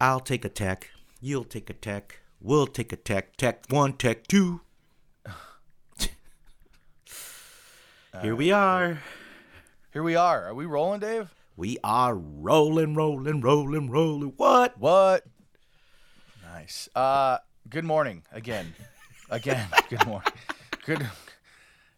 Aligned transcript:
I'll 0.00 0.20
take 0.20 0.44
a 0.44 0.48
tech. 0.48 0.90
You'll 1.20 1.44
take 1.44 1.70
a 1.70 1.72
tech. 1.72 2.20
We'll 2.40 2.66
take 2.66 2.92
a 2.92 2.96
tech. 2.96 3.36
Tech 3.36 3.64
one, 3.70 3.94
tech 3.94 4.26
two. 4.26 4.60
Here 8.22 8.34
we 8.36 8.50
are. 8.52 8.98
Here 9.92 10.02
we 10.02 10.16
are. 10.16 10.46
Are 10.48 10.54
we 10.54 10.66
rolling, 10.66 11.00
Dave? 11.00 11.34
We 11.56 11.78
are 11.82 12.14
rolling, 12.14 12.94
rolling, 12.94 13.40
rolling, 13.40 13.90
rolling. 13.90 14.32
What? 14.36 14.78
What? 14.78 15.24
Nice. 16.44 16.88
Uh, 16.94 17.38
good 17.68 17.84
morning 17.84 18.22
again. 18.32 18.74
Again. 19.30 19.66
good 19.88 20.06
morning. 20.06 20.32
Good. 20.84 21.06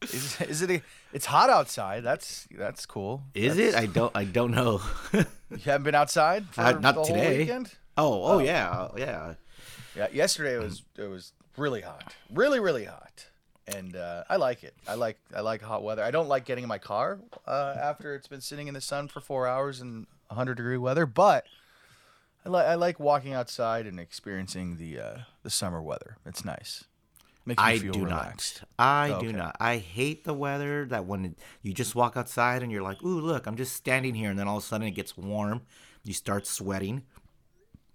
Is, 0.02 0.40
is 0.42 0.62
it? 0.62 0.70
A, 0.70 0.82
it's 1.12 1.26
hot 1.26 1.50
outside. 1.50 2.04
That's 2.04 2.46
that's 2.56 2.86
cool. 2.86 3.24
Is 3.34 3.56
That's- 3.56 3.74
it? 3.74 3.78
I 3.80 3.86
don't. 3.86 4.12
I 4.14 4.24
don't 4.24 4.52
know. 4.52 4.80
You 5.50 5.56
haven't 5.64 5.84
been 5.84 5.94
outside 5.94 6.44
for 6.50 6.60
Uh, 6.60 6.72
not 6.72 6.94
the 6.94 7.04
today. 7.04 7.46
Oh, 7.98 8.22
oh 8.24 8.38
yeah, 8.38 8.88
yeah. 8.96 9.34
Yeah. 9.96 10.08
Yesterday 10.12 10.54
it 10.54 10.62
was 10.62 10.82
it 10.96 11.08
was 11.08 11.32
really 11.56 11.80
hot. 11.82 12.14
Really, 12.32 12.60
really 12.60 12.84
hot. 12.84 13.26
And 13.66 13.96
uh, 13.96 14.24
I 14.30 14.36
like 14.36 14.64
it. 14.64 14.74
I 14.86 14.94
like 14.94 15.18
I 15.36 15.40
like 15.40 15.60
hot 15.60 15.82
weather. 15.82 16.02
I 16.02 16.10
don't 16.10 16.28
like 16.28 16.44
getting 16.46 16.64
in 16.64 16.68
my 16.68 16.78
car 16.78 17.18
uh, 17.46 17.74
after 17.78 18.14
it's 18.14 18.28
been 18.28 18.40
sitting 18.40 18.66
in 18.68 18.74
the 18.74 18.80
sun 18.80 19.08
for 19.08 19.20
four 19.20 19.46
hours 19.46 19.80
in 19.82 20.06
100 20.28 20.54
degree 20.54 20.78
weather, 20.78 21.04
but 21.04 21.44
I 22.46 22.48
like 22.48 22.66
I 22.66 22.74
like 22.76 22.98
walking 23.00 23.34
outside 23.34 23.86
and 23.86 23.98
experiencing 24.00 24.76
the 24.78 24.98
uh, 25.00 25.18
the 25.42 25.50
summer 25.50 25.82
weather. 25.82 26.16
It's 26.24 26.44
nice. 26.44 26.84
I 27.56 27.78
do 27.78 28.04
relaxed. 28.04 28.60
not. 28.78 28.84
I 28.86 29.10
Okay. 29.12 29.26
do 29.26 29.32
not. 29.32 29.56
I 29.58 29.78
hate 29.78 30.24
the 30.24 30.34
weather 30.34 30.84
that 30.86 31.06
when 31.06 31.34
you 31.62 31.72
just 31.72 31.94
walk 31.94 32.14
outside 32.14 32.62
and 32.62 32.70
you're 32.70 32.82
like, 32.82 33.02
"Ooh, 33.02 33.20
look, 33.20 33.46
I'm 33.46 33.56
just 33.56 33.74
standing 33.74 34.14
here," 34.14 34.28
and 34.30 34.38
then 34.38 34.46
all 34.46 34.58
of 34.58 34.62
a 34.62 34.66
sudden 34.66 34.86
it 34.86 34.90
gets 34.92 35.16
warm. 35.16 35.62
You 36.04 36.12
start 36.12 36.46
sweating, 36.46 37.04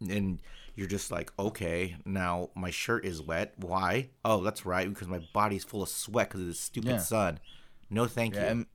and 0.09 0.39
you're 0.75 0.87
just 0.87 1.11
like, 1.11 1.31
"Okay, 1.37 1.95
now 2.05 2.49
my 2.55 2.69
shirt 2.71 3.05
is 3.05 3.21
wet. 3.21 3.53
Why? 3.57 4.09
Oh, 4.25 4.41
that's 4.41 4.65
right, 4.65 4.87
because 4.89 5.07
my 5.07 5.21
body's 5.33 5.63
full 5.63 5.83
of 5.83 5.89
sweat 5.89 6.29
because 6.29 6.41
of 6.41 6.47
this 6.47 6.59
stupid 6.59 6.89
Yeah. 6.91 6.97
sun. 6.97 7.39
No, 7.89 8.05
thank 8.07 8.33
Yeah, 8.35 8.41
you. 8.41 8.47
and, 8.47 8.65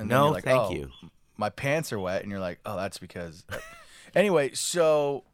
and 0.00 0.08
no, 0.08 0.30
like, 0.30 0.44
thank 0.44 0.60
"Oh, 0.62 0.72
you. 0.72 0.90
My 1.38 1.48
pants 1.50 1.92
are 1.92 1.98
wet, 1.98 2.22
and 2.22 2.30
you're 2.30 2.40
like, 2.40 2.60
oh, 2.66 2.76
that's 2.76 2.98
because. 2.98 3.44
anyway, 4.14 4.52
so 4.54 5.24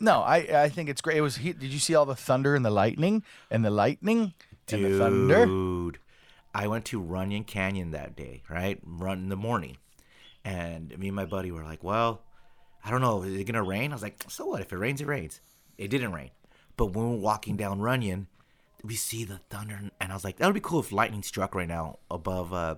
no, 0.00 0.20
I 0.20 0.36
I 0.64 0.68
think 0.68 0.88
it's 0.88 1.00
great. 1.00 1.16
It 1.18 1.22
was. 1.22 1.36
He, 1.36 1.52
did 1.52 1.72
you 1.72 1.78
see 1.78 1.94
all 1.94 2.06
the 2.06 2.14
thunder 2.16 2.54
and 2.54 2.64
the 2.64 2.70
lightning 2.70 3.22
and 3.50 3.64
the 3.64 3.70
lightning 3.70 4.32
and 4.70 4.84
the 4.84 4.98
thunder? 4.98 5.46
Dude, 5.46 5.98
I 6.54 6.66
went 6.68 6.84
to 6.86 7.00
Runyon 7.00 7.44
Canyon 7.44 7.90
that 7.90 8.16
day, 8.16 8.42
right? 8.48 8.78
Run 8.84 9.18
in 9.18 9.28
the 9.28 9.36
morning. 9.36 9.76
And 10.44 10.96
me 10.98 11.08
and 11.08 11.16
my 11.16 11.24
buddy 11.24 11.50
were 11.50 11.64
like, 11.64 11.82
well, 11.82 12.22
I 12.86 12.90
don't 12.90 13.00
know, 13.00 13.22
is 13.22 13.34
it 13.34 13.44
going 13.44 13.54
to 13.54 13.62
rain? 13.62 13.90
I 13.90 13.96
was 13.96 14.02
like, 14.02 14.14
so 14.28 14.46
what? 14.46 14.60
If 14.60 14.72
it 14.72 14.76
rains, 14.76 15.00
it 15.00 15.08
rains. 15.08 15.40
It 15.76 15.88
didn't 15.88 16.12
rain. 16.12 16.30
But 16.76 16.94
when 16.94 17.10
we're 17.10 17.16
walking 17.16 17.56
down 17.56 17.80
Runyon, 17.80 18.28
we 18.84 18.94
see 18.94 19.24
the 19.24 19.40
thunder. 19.50 19.90
And 20.00 20.12
I 20.12 20.14
was 20.14 20.22
like, 20.22 20.36
that 20.36 20.46
would 20.46 20.54
be 20.54 20.60
cool 20.60 20.78
if 20.78 20.92
lightning 20.92 21.24
struck 21.24 21.56
right 21.56 21.66
now 21.66 21.98
above. 22.12 22.52
Uh, 22.52 22.76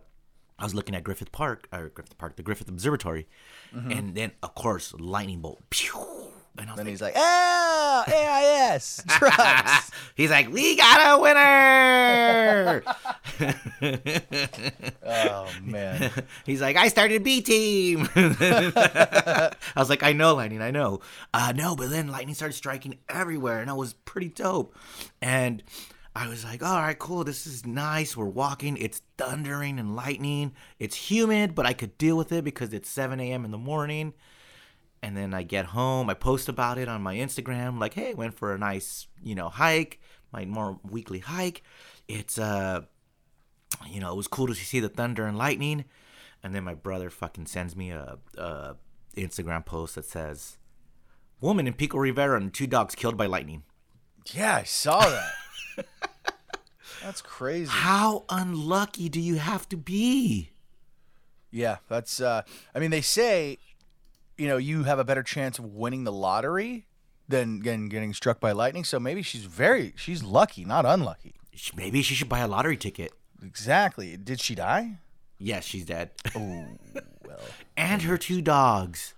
I 0.59 0.65
was 0.65 0.75
looking 0.75 0.95
at 0.95 1.05
Griffith 1.05 1.31
Park, 1.31 1.69
or 1.73 1.91
Griffith 1.91 2.17
Park, 2.17 2.37
the 2.37 2.43
Griffith 2.43 2.69
Observatory. 2.69 3.29
And 3.73 4.15
then, 4.15 4.33
of 4.43 4.55
course, 4.55 4.95
lightning 4.99 5.41
bolt. 5.41 5.61
Pew! 5.69 5.93
And 6.57 6.71
I 6.71 6.73
was 6.73 6.77
Then 6.79 6.87
like, 6.87 6.91
he's 6.91 7.03
like, 7.03 7.15
ah, 7.17 7.78
AIS 8.07 9.03
trucks. 9.09 9.91
He's 10.15 10.31
like, 10.31 10.51
we 10.53 10.77
got 10.77 11.19
a 11.19 11.21
winner. 11.21 12.83
oh 15.07 15.49
man, 15.63 16.11
He's 16.45 16.61
like, 16.61 16.77
I 16.77 16.89
started 16.89 17.23
B 17.23 17.41
team. 17.41 18.09
I 18.17 19.53
was 19.77 19.91
like, 19.91 20.03
I 20.03 20.13
know, 20.13 20.35
Lightning, 20.35 20.63
I 20.63 20.71
know. 20.71 21.01
Uh, 21.33 21.53
no, 21.57 21.75
but 21.77 21.91
then 21.91 22.09
lightning 22.09 22.35
started 22.35 22.55
striking 22.55 22.99
everywhere, 23.09 23.61
and 23.61 23.69
that 23.69 23.77
was 23.77 23.93
pretty 23.93 24.29
dope. 24.29 24.75
And 25.23 25.63
I 26.15 26.27
was 26.29 26.45
like, 26.45 26.63
all 26.65 26.81
right, 26.81 26.99
cool. 26.99 27.23
This 27.23 27.47
is 27.47 27.65
nice. 27.65 28.17
We're 28.17 28.25
walking. 28.25 28.77
It's 28.77 29.03
thundering 29.17 29.79
and 29.79 29.95
lightning. 29.95 30.53
It's 30.81 30.97
humid, 31.11 31.55
but 31.55 31.65
I 31.65 31.73
could 31.73 31.97
deal 31.97 32.17
with 32.17 32.33
it 32.33 32.43
because 32.43 32.73
it's 32.73 32.89
7 32.91 33.21
a.m. 33.21 33.45
in 33.45 33.53
the 33.53 33.59
morning. 33.59 34.15
And 35.03 35.17
then 35.17 35.33
I 35.33 35.43
get 35.43 35.67
home. 35.67 36.11
I 36.11 36.15
post 36.15 36.49
about 36.49 36.79
it 36.79 36.89
on 36.89 37.03
my 37.03 37.17
Instagram, 37.17 37.79
like, 37.79 37.95
hey, 37.95 38.15
went 38.15 38.35
for 38.35 38.53
a 38.53 38.59
nice, 38.59 39.07
you 39.23 39.35
know, 39.35 39.49
hike, 39.49 40.01
my 40.33 40.45
more 40.45 40.81
weekly 40.83 41.21
hike. 41.21 41.63
It's 42.09 42.39
uh 42.39 42.83
you 43.87 44.01
know, 44.01 44.13
it 44.13 44.17
was 44.17 44.29
cool 44.29 44.47
to 44.47 44.55
see 44.55 44.81
the 44.81 44.89
thunder 44.89 45.27
and 45.27 45.37
lightning. 45.37 45.85
And 46.43 46.55
then 46.55 46.65
my 46.65 46.75
brother 46.75 47.11
fucking 47.11 47.47
sends 47.47 47.77
me 47.77 47.91
a, 47.91 48.19
a 48.37 48.77
Instagram 49.17 49.65
post 49.65 49.97
that 49.97 50.05
says, 50.05 50.57
"Woman 51.41 51.67
in 51.67 51.75
Pico 51.75 51.99
Rivera 51.99 52.41
and 52.41 52.53
two 52.53 52.67
dogs 52.67 52.95
killed 52.95 53.17
by 53.17 53.27
lightning." 53.27 53.65
yeah, 54.35 54.57
I 54.57 54.63
saw 54.65 55.01
that. 55.01 55.87
That's 57.03 57.23
crazy. 57.23 57.71
How 57.71 58.25
unlucky 58.29 59.09
do 59.09 59.21
you 59.21 59.37
have 59.37 59.69
to 59.69 59.77
be? 59.77 60.51
Yeah, 61.51 61.77
that's. 61.89 62.21
uh 62.21 62.43
I 62.75 62.79
mean, 62.79 62.91
they 62.91 63.01
say, 63.01 63.59
you 64.39 64.47
know, 64.47 64.57
you 64.57 64.85
have 64.85 64.99
a 64.99 65.05
better 65.05 65.23
chance 65.23 65.59
of 65.59 65.67
winning 65.75 66.05
the 66.05 66.13
lottery 66.13 66.87
than 67.29 67.61
than 67.61 67.89
getting 67.89 68.15
struck 68.15 68.41
by 68.41 68.53
lightning. 68.53 68.85
So 68.85 68.99
maybe 68.99 69.21
she's 69.23 69.45
very, 69.45 69.93
she's 69.97 70.23
lucky, 70.23 70.65
not 70.65 70.87
unlucky. 70.87 71.35
Maybe 71.77 72.03
she 72.03 72.15
should 72.15 72.29
buy 72.29 72.39
a 72.39 72.49
lottery 72.49 72.77
ticket. 72.77 73.13
Exactly. 73.43 74.17
Did 74.17 74.41
she 74.41 74.55
die? 74.55 74.99
Yes, 75.39 75.65
she's 75.65 75.85
dead. 75.85 76.11
Oh 76.35 76.67
well. 77.27 77.41
and 77.77 78.03
her 78.03 78.17
two 78.17 78.41
dogs. 78.41 79.15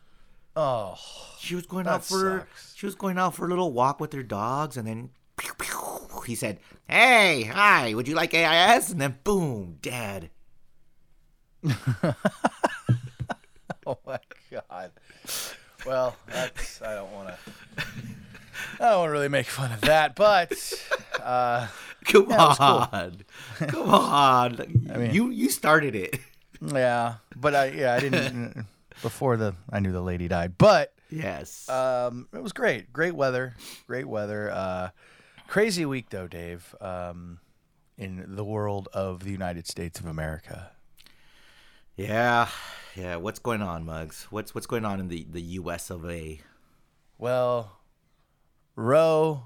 Oh. 0.56 0.96
She 1.38 1.54
was 1.54 1.66
going 1.66 1.86
out 1.86 2.04
for 2.04 2.40
sucks. 2.40 2.74
she 2.76 2.86
was 2.86 2.94
going 2.94 3.18
out 3.18 3.34
for 3.34 3.46
a 3.46 3.48
little 3.48 3.72
walk 3.72 4.00
with 4.00 4.12
her 4.12 4.22
dogs, 4.22 4.76
and 4.76 4.86
then 4.86 5.10
pew, 5.36 5.52
pew, 5.58 6.22
he 6.26 6.34
said, 6.34 6.58
"Hey, 6.88 7.44
hi, 7.44 7.94
would 7.94 8.08
you 8.08 8.14
like 8.14 8.34
AIS?" 8.34 8.90
And 8.90 9.00
then 9.00 9.18
boom, 9.24 9.78
dead. 9.80 10.30
Oh 13.86 13.98
my 14.06 14.18
god. 14.50 14.92
Well, 15.86 16.16
that's 16.26 16.82
I 16.82 16.94
don't 16.94 17.12
want 17.12 17.28
to. 17.28 17.36
I 18.78 18.90
don't 18.90 18.98
want 18.98 19.08
to 19.08 19.12
really 19.12 19.28
make 19.28 19.46
fun 19.46 19.72
of 19.72 19.80
that, 19.82 20.14
but 20.14 20.52
uh, 21.22 21.66
Come 22.04 22.26
Yeah, 22.30 22.36
was 22.48 22.58
cool. 22.58 22.66
on, 22.66 23.22
come 23.68 23.90
on. 23.90 24.60
I 24.92 24.96
mean- 24.98 25.14
you 25.14 25.30
you 25.30 25.48
started 25.50 25.94
it. 25.94 26.18
yeah. 26.60 27.14
But 27.36 27.54
I 27.54 27.66
yeah 27.68 27.94
I 27.94 28.00
didn't 28.00 28.66
before 29.02 29.36
the 29.36 29.54
I 29.72 29.80
knew 29.80 29.92
the 29.92 30.02
lady 30.02 30.28
died, 30.28 30.54
but 30.58 30.92
Yes. 31.10 31.68
um, 31.68 32.28
it 32.32 32.42
was 32.42 32.52
great. 32.52 32.92
Great 32.92 33.14
weather. 33.14 33.56
Great 33.86 34.06
weather. 34.06 34.50
Uh, 34.50 34.90
crazy 35.48 35.84
week 35.86 36.10
though, 36.10 36.28
Dave. 36.28 36.74
Um, 36.80 37.40
in 37.98 38.24
the 38.36 38.44
world 38.44 38.88
of 38.94 39.24
the 39.24 39.30
United 39.30 39.66
States 39.66 39.98
of 40.00 40.06
America. 40.06 40.70
Yeah, 41.96 42.48
yeah. 42.94 43.16
What's 43.16 43.38
going 43.38 43.62
on, 43.62 43.84
Mugs? 43.84 44.26
What's 44.30 44.54
what's 44.54 44.66
going 44.66 44.84
on 44.84 45.00
in 45.00 45.08
the 45.08 45.26
the 45.30 45.42
U.S. 45.42 45.90
of 45.90 46.08
A? 46.08 46.40
Well, 47.18 47.80
Roe 48.76 49.44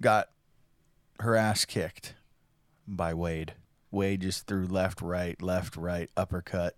got 0.00 0.28
her 1.20 1.36
ass 1.36 1.64
kicked 1.64 2.14
by 2.86 3.14
Wade. 3.14 3.54
Wade 3.90 4.20
just 4.20 4.46
threw 4.46 4.66
left, 4.66 5.00
right, 5.00 5.40
left, 5.40 5.76
right, 5.76 6.10
uppercut, 6.16 6.76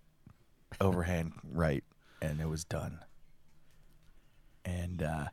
overhand 0.79 1.33
right, 1.43 1.83
and 2.21 2.39
it 2.39 2.47
was 2.47 2.63
done. 2.63 2.99
And 4.65 5.01
uh, 5.01 5.25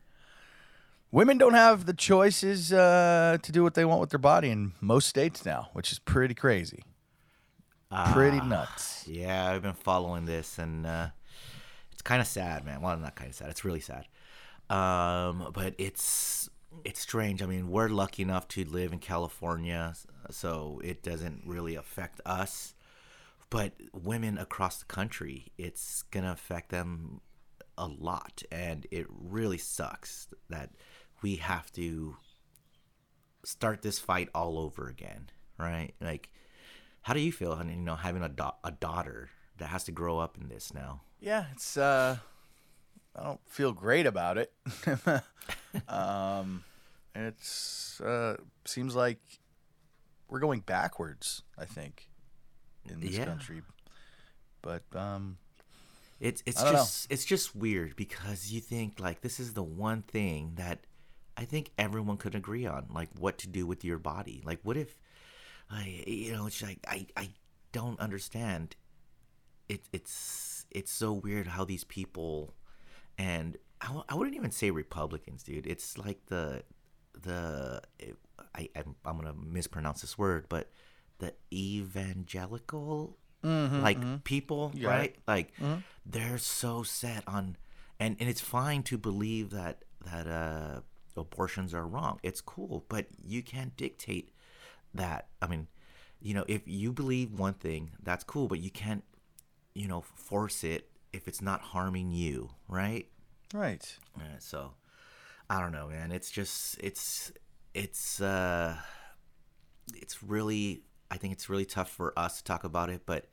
women 1.11 1.39
don't 1.39 1.55
have 1.55 1.87
the 1.87 1.93
choices 1.93 2.73
uh, 2.73 3.39
to 3.43 3.53
do 3.53 3.63
what 3.63 3.75
they 3.75 3.85
want 3.85 4.01
with 4.01 4.11
their 4.11 4.19
body 4.19 4.51
in 4.51 4.73
most 4.81 5.09
states 5.09 5.45
now, 5.45 5.69
which 5.73 5.93
is 5.93 5.99
pretty 5.99 6.35
crazy. 6.35 6.85
Pretty 8.13 8.41
nuts. 8.41 9.07
Yeah, 9.07 9.51
I've 9.51 9.63
been 9.63 9.75
following 9.75 10.27
this, 10.27 10.59
and 10.59 10.87
uh, 10.87 11.09
it's 11.93 12.03
kind 12.03 12.21
of 12.21 12.27
sad, 12.27 12.65
man. 12.65 12.81
Well, 12.81 12.97
not 12.97 13.15
kind 13.15 13.31
of 13.31 13.37
sad. 13.37 13.49
It's 13.51 13.65
really 13.65 13.81
sad. 13.81 14.07
Um, 14.69 15.51
but 15.55 15.75
it's 15.79 16.51
it's 16.85 17.01
strange. 17.01 17.43
I 17.43 17.47
mean, 17.47 17.69
we're 17.69 17.89
lucky 17.89 18.23
enough 18.23 18.49
to 18.49 18.65
live 18.65 18.93
in 18.93 18.99
California, 18.99 19.95
so 20.31 20.81
it 20.85 21.03
doesn't 21.03 21.43
really 21.47 21.77
affect 21.77 22.21
us. 22.27 22.75
But 23.51 23.73
women 23.93 24.39
across 24.39 24.79
the 24.79 24.87
country, 24.87 25.53
it's 25.57 26.03
gonna 26.03 26.33
affect 26.33 26.71
them 26.71 27.21
a 27.79 27.87
lot, 27.87 28.43
and 28.51 28.87
it 28.91 29.07
really 29.09 29.59
sucks 29.59 30.29
that 30.51 30.71
we 31.23 31.37
have 31.37 31.73
to 31.73 32.17
start 33.45 33.83
this 33.83 34.01
fight 34.01 34.29
all 34.35 34.59
over 34.59 34.89
again, 34.89 35.31
right? 35.59 35.95
Like, 36.01 36.31
how 37.07 37.15
do 37.15 37.21
you 37.21 37.31
feel, 37.31 37.57
you 37.65 37.77
know, 37.77 37.95
having 37.95 38.25
a, 38.25 38.29
da- 38.29 38.57
a 38.65 38.73
daughter 38.73 39.31
that 39.59 39.67
has 39.69 39.85
to 39.85 39.93
grow 39.93 40.19
up 40.19 40.37
in 40.37 40.49
this 40.49 40.75
now? 40.75 41.03
Yeah, 41.21 41.45
it's 41.53 41.77
uh 41.77 42.17
I 43.15 43.23
don't 43.23 43.41
feel 43.47 43.71
great 43.73 44.07
about 44.07 44.39
it. 44.39 44.53
um 45.89 46.65
and 47.15 47.27
it's 47.27 48.01
uh 48.01 48.37
seems 48.65 48.97
like 48.97 49.21
we're 50.29 50.41
going 50.41 50.59
backwards, 50.61 51.43
I 51.57 51.65
think, 51.65 52.09
in 52.91 52.99
this 53.01 53.17
Yeah. 53.17 53.27
country. 53.27 53.63
But 54.61 54.83
um 54.97 55.39
it's 56.19 56.43
it's 56.45 56.61
don't 56.61 56.73
know. 56.73 56.79
just 56.79 57.07
it's 57.09 57.25
just 57.25 57.55
weird 57.55 57.95
because 57.95 58.51
you 58.53 58.61
think 58.61 58.99
like 58.99 59.21
this 59.21 59.39
is 59.39 59.55
the 59.55 59.63
one 59.63 60.03
thing 60.03 60.55
that 60.57 60.81
I 61.37 61.45
think 61.45 61.71
everyone 61.79 62.17
could 62.17 62.35
agree 62.35 62.67
on, 62.67 62.89
like 62.93 63.11
what 63.17 63.39
to 63.39 63.49
do 63.49 63.65
with 63.65 63.85
your 63.85 63.99
body. 63.99 64.43
Like 64.45 64.59
what 64.65 64.77
if, 64.77 64.99
I 65.71 66.05
you 66.07 66.33
know, 66.33 66.47
it's 66.47 66.63
like 66.63 66.79
I 66.87 67.07
I 67.17 67.31
don't 67.73 67.99
understand. 68.01 68.77
It 69.69 69.83
it's 69.93 70.67
it's 70.71 70.93
so 70.93 71.13
weird 71.13 71.49
how 71.49 71.65
these 71.65 71.85
people, 71.85 72.55
and 73.19 73.57
I, 73.81 73.87
w- 73.87 74.05
I 74.09 74.15
wouldn't 74.15 74.37
even 74.37 74.53
say 74.53 74.71
Republicans, 74.71 75.43
dude. 75.43 75.67
It's 75.67 75.99
like 75.99 76.27
the 76.27 76.63
the 77.21 77.83
I 78.55 78.69
I'm, 78.77 78.95
I'm 79.05 79.17
gonna 79.17 79.35
mispronounce 79.35 80.01
this 80.03 80.17
word, 80.17 80.47
but 80.49 80.71
the 81.19 81.35
evangelical 81.53 83.17
mm-hmm, 83.43 83.81
like 83.81 83.99
mm-hmm. 83.99 84.17
people, 84.19 84.73
got 84.81 84.89
right? 84.89 85.11
it. 85.11 85.19
Like 85.27 85.55
mm-hmm. 85.57 85.81
they're 86.05 86.39
so 86.39 86.83
set 86.83 87.25
on, 87.27 87.57
and 87.99 88.17
and 88.21 88.29
it's 88.29 88.41
fine 88.41 88.83
to 88.85 88.99
believe 88.99 89.51
that 89.51 89.85
that 90.05 90.27
uh, 90.27 90.81
abortions 91.17 91.75
are 91.75 91.87
wrong. 91.87 92.21
It's 92.23 92.41
cool, 92.41 92.85
but 92.89 93.07
you 93.25 93.43
can't 93.43 93.77
dictate 93.77 94.31
that. 94.97 95.29
I 95.41 95.47
mean, 95.47 95.69
you 96.21 96.35
know, 96.35 96.45
if 96.49 96.63
you 96.67 96.93
believe 96.93 97.39
one 97.39 97.55
thing, 97.55 97.93
that's 98.03 98.25
cool, 98.25 98.49
but 98.49 98.61
you 98.61 98.71
can't, 98.71 99.05
you 99.75 99.89
know, 99.89 100.01
force 100.01 100.65
it 100.65 100.89
if 101.13 101.29
it's 101.29 101.41
not 101.41 101.61
harming 101.61 102.11
you, 102.11 102.51
right? 102.69 103.07
Right. 103.55 103.97
Uh, 104.17 104.39
so 104.39 104.73
I 105.49 105.61
don't 105.61 105.73
know, 105.73 105.89
man. 105.89 106.13
It's 106.13 106.31
just 106.31 106.79
it's 106.81 107.33
it's 107.75 108.21
uh 108.21 108.77
it's 109.95 110.23
really 110.23 110.83
I 111.11 111.17
think 111.17 111.33
it's 111.33 111.49
really 111.49 111.65
tough 111.65 111.91
for 111.91 112.19
us 112.19 112.39
to 112.39 112.45
talk 112.45 112.65
about 112.65 112.91
it, 112.91 113.03
but 113.07 113.27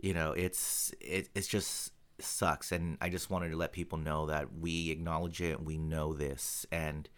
you 0.00 0.14
know, 0.14 0.32
it's 0.32 0.92
it 1.00 1.28
it's 1.34 1.46
just 1.46 1.92
sucks 2.20 2.72
and 2.72 2.96
I 3.00 3.08
just 3.08 3.30
wanted 3.30 3.50
to 3.50 3.56
let 3.56 3.72
people 3.72 3.98
know 3.98 4.26
that 4.26 4.48
we 4.58 4.90
acknowledge 4.90 5.40
it, 5.40 5.62
we 5.62 5.78
know 5.78 6.12
this 6.12 6.66
and 6.72 7.08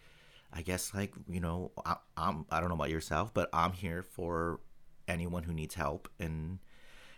I 0.53 0.61
guess 0.61 0.93
like, 0.93 1.13
you 1.29 1.39
know, 1.39 1.71
I, 1.85 1.97
I'm 2.15 2.45
I 2.49 2.59
don't 2.59 2.69
know 2.69 2.75
about 2.75 2.89
yourself, 2.89 3.33
but 3.33 3.49
I'm 3.53 3.73
here 3.73 4.01
for 4.03 4.59
anyone 5.07 5.43
who 5.43 5.53
needs 5.53 5.75
help 5.75 6.09
and 6.19 6.59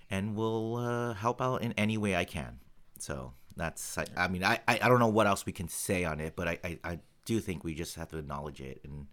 and 0.10 0.36
will 0.36 0.78
uh, 0.78 1.14
help 1.14 1.42
out 1.42 1.62
in 1.62 1.74
any 1.74 1.98
way 1.98 2.16
I 2.16 2.26
can. 2.26 2.60
So 3.00 3.34
that's 3.56 3.98
I, 3.98 4.06
I 4.18 4.28
mean 4.28 4.44
I, 4.44 4.60
I 4.68 4.88
don't 4.90 5.00
know 5.00 5.08
what 5.08 5.28
else 5.28 5.46
we 5.46 5.52
can 5.52 5.68
say 5.68 6.04
on 6.04 6.20
it, 6.20 6.36
but 6.36 6.48
I, 6.48 6.60
I 6.64 6.80
I 6.84 7.00
do 7.26 7.40
think 7.40 7.64
we 7.64 7.76
just 7.76 7.96
have 7.96 8.10
to 8.10 8.18
acknowledge 8.18 8.62
it 8.62 8.81
and 8.84 9.08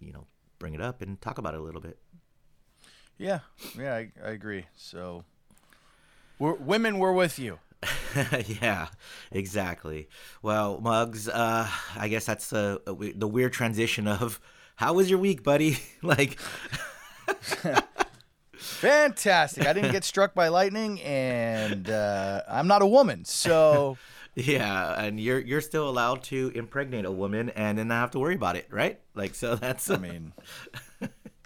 you 0.00 0.12
know 0.12 0.26
bring 0.58 0.74
it 0.74 0.80
up 0.80 1.02
and 1.02 1.20
talk 1.20 1.38
about 1.38 1.54
it 1.54 1.60
a 1.60 1.62
little 1.62 1.80
bit. 1.80 1.98
Yeah. 3.18 3.40
Yeah, 3.78 3.94
I, 3.94 4.12
I 4.24 4.30
agree. 4.30 4.66
So, 4.76 5.24
we're, 6.38 6.54
women, 6.54 6.98
we're 6.98 7.12
with 7.12 7.38
you. 7.38 7.58
yeah, 8.62 8.88
exactly. 9.30 10.08
Well, 10.42 10.80
Mugs, 10.80 11.28
uh, 11.28 11.68
I 11.96 12.08
guess 12.08 12.26
that's 12.26 12.52
uh, 12.52 12.78
the 12.86 13.28
weird 13.28 13.52
transition 13.52 14.06
of 14.06 14.40
how 14.76 14.94
was 14.94 15.08
your 15.10 15.18
week, 15.18 15.42
buddy? 15.42 15.78
like, 16.02 16.38
Fantastic. 18.56 19.66
I 19.66 19.72
didn't 19.72 19.92
get 19.92 20.04
struck 20.04 20.34
by 20.34 20.48
lightning, 20.48 21.00
and 21.02 21.88
uh, 21.88 22.42
I'm 22.48 22.66
not 22.66 22.82
a 22.82 22.86
woman, 22.86 23.24
so 23.24 23.96
yeah, 24.34 25.00
and 25.00 25.20
you're 25.20 25.38
you're 25.38 25.60
still 25.60 25.88
allowed 25.88 26.22
to 26.24 26.50
impregnate 26.54 27.04
a 27.04 27.10
woman 27.10 27.50
and 27.50 27.78
then 27.78 27.88
not 27.88 28.00
have 28.00 28.10
to 28.12 28.18
worry 28.18 28.34
about 28.34 28.56
it, 28.56 28.66
right? 28.70 29.00
Like, 29.14 29.34
so 29.34 29.54
that's 29.54 29.90
I 29.90 29.96
mean, 29.96 30.32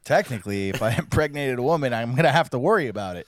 technically, 0.04 0.70
if 0.70 0.82
I 0.82 0.92
impregnated 0.98 1.58
a 1.58 1.62
woman, 1.62 1.92
I'm 1.92 2.14
gonna 2.14 2.32
have 2.32 2.50
to 2.50 2.58
worry 2.58 2.88
about 2.88 3.16
it. 3.16 3.26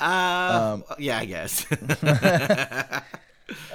Uh, 0.00 0.78
yeah, 0.98 1.18
I 1.18 1.24
guess. 1.24 1.66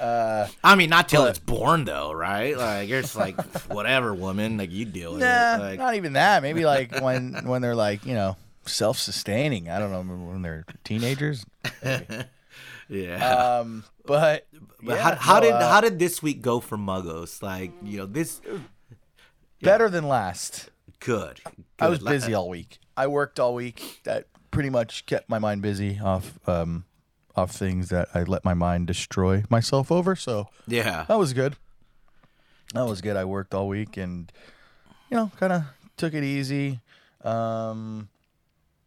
I 0.64 0.74
mean, 0.76 0.90
not 0.90 1.08
till 1.08 1.26
it's 1.26 1.38
born, 1.38 1.84
though, 1.84 2.12
right? 2.12 2.56
Like, 2.56 2.88
you're 2.88 3.02
just 3.02 3.16
like, 3.16 3.40
whatever, 3.68 4.14
woman, 4.14 4.56
like 4.58 4.70
you 4.70 4.84
deal 4.84 5.12
with 5.12 5.20
Nah, 5.20 5.56
it. 5.56 5.58
Like, 5.58 5.78
not 5.78 5.94
even 5.94 6.14
that. 6.14 6.42
Maybe 6.42 6.64
like 6.64 7.00
when 7.00 7.46
when 7.46 7.62
they're 7.62 7.74
like 7.74 8.06
you 8.06 8.14
know 8.14 8.36
self-sustaining. 8.66 9.68
I 9.68 9.78
don't 9.78 9.90
know 9.90 10.02
when 10.02 10.42
they're 10.42 10.64
teenagers. 10.84 11.44
yeah. 12.88 13.58
Um, 13.58 13.84
but, 14.06 14.46
but 14.82 14.96
yeah, 14.96 14.96
how, 14.96 15.14
how 15.14 15.34
no, 15.34 15.40
did 15.40 15.52
uh, 15.52 15.70
how 15.70 15.80
did 15.80 15.98
this 15.98 16.22
week 16.22 16.42
go 16.42 16.60
for 16.60 16.76
Muggos? 16.76 17.42
Like, 17.42 17.72
you 17.82 17.98
know, 17.98 18.06
this 18.06 18.40
better 19.60 19.88
than 19.88 20.08
last? 20.08 20.70
good. 21.04 21.40
I 21.78 21.88
was 21.88 21.98
busy 21.98 22.34
all 22.34 22.48
week. 22.48 22.78
I 22.96 23.06
worked 23.06 23.38
all 23.38 23.54
week. 23.54 24.00
That 24.04 24.26
pretty 24.54 24.70
much 24.70 25.04
kept 25.06 25.28
my 25.28 25.38
mind 25.38 25.60
busy 25.62 25.98
off 26.02 26.38
um 26.48 26.84
off 27.36 27.50
things 27.50 27.88
that 27.88 28.08
I 28.14 28.22
let 28.22 28.44
my 28.44 28.54
mind 28.54 28.86
destroy 28.86 29.42
myself 29.50 29.90
over. 29.90 30.14
So 30.16 30.48
Yeah. 30.66 31.04
that 31.08 31.18
was 31.18 31.32
good. 31.32 31.56
That 32.72 32.86
was 32.86 33.00
good. 33.00 33.16
I 33.16 33.24
worked 33.24 33.52
all 33.54 33.68
week 33.68 33.96
and 33.96 34.30
you 35.10 35.16
know, 35.16 35.30
kind 35.38 35.52
of 35.52 35.64
took 35.96 36.14
it 36.14 36.24
easy. 36.24 36.80
Um 37.22 38.08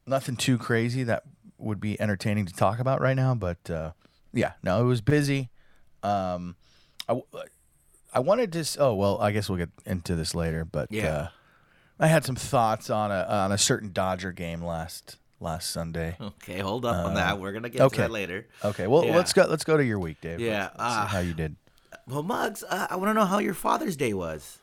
nothing 0.05 0.35
too 0.37 0.57
crazy 0.57 1.03
that 1.03 1.23
would 1.57 1.79
be 1.81 1.99
entertaining 1.99 2.45
to 2.45 2.53
talk 2.53 2.79
about 2.79 3.01
right 3.01 3.15
now, 3.15 3.35
but 3.35 3.69
uh 3.69 3.91
yeah, 4.33 4.53
no, 4.63 4.79
it 4.81 4.85
was 4.85 5.01
busy. 5.01 5.49
Um 6.03 6.55
I 7.09 7.19
I 8.13 8.19
wanted 8.19 8.51
to 8.53 8.65
oh, 8.79 8.93
well, 8.95 9.19
I 9.19 9.31
guess 9.31 9.49
we'll 9.49 9.57
get 9.57 9.69
into 9.85 10.15
this 10.15 10.33
later, 10.33 10.63
but 10.65 10.91
Yeah. 10.91 11.07
uh 11.07 11.27
I 11.99 12.07
had 12.07 12.23
some 12.23 12.35
thoughts 12.35 12.89
on 12.89 13.11
a 13.11 13.23
on 13.29 13.51
a 13.51 13.57
certain 13.57 13.91
Dodger 13.91 14.31
game 14.31 14.63
last 14.63 15.17
last 15.39 15.71
Sunday. 15.71 16.17
Okay, 16.21 16.59
hold 16.59 16.85
up 16.85 17.05
on 17.05 17.13
that. 17.15 17.39
We're 17.39 17.51
gonna 17.51 17.69
get 17.69 17.81
okay. 17.81 17.95
to 17.97 18.01
that 18.03 18.11
later. 18.11 18.47
Okay, 18.63 18.87
well 18.87 19.05
Yeah. 19.05 19.15
let's 19.15 19.33
go 19.33 19.45
let's 19.49 19.63
go 19.63 19.77
to 19.77 19.85
your 19.85 19.99
week, 19.99 20.19
Dave. 20.21 20.39
Yeah, 20.39 20.63
Let's, 20.63 20.79
let's 20.79 20.93
see 20.93 20.99
ah. 21.01 21.07
how 21.07 21.19
you 21.19 21.33
did. 21.33 21.55
Well, 22.07 22.23
Mugs, 22.23 22.63
uh, 22.69 22.87
I 22.89 22.95
want 22.95 23.09
to 23.09 23.13
know 23.13 23.25
how 23.25 23.39
your 23.39 23.53
Father's 23.53 23.97
Day 23.97 24.13
was. 24.13 24.59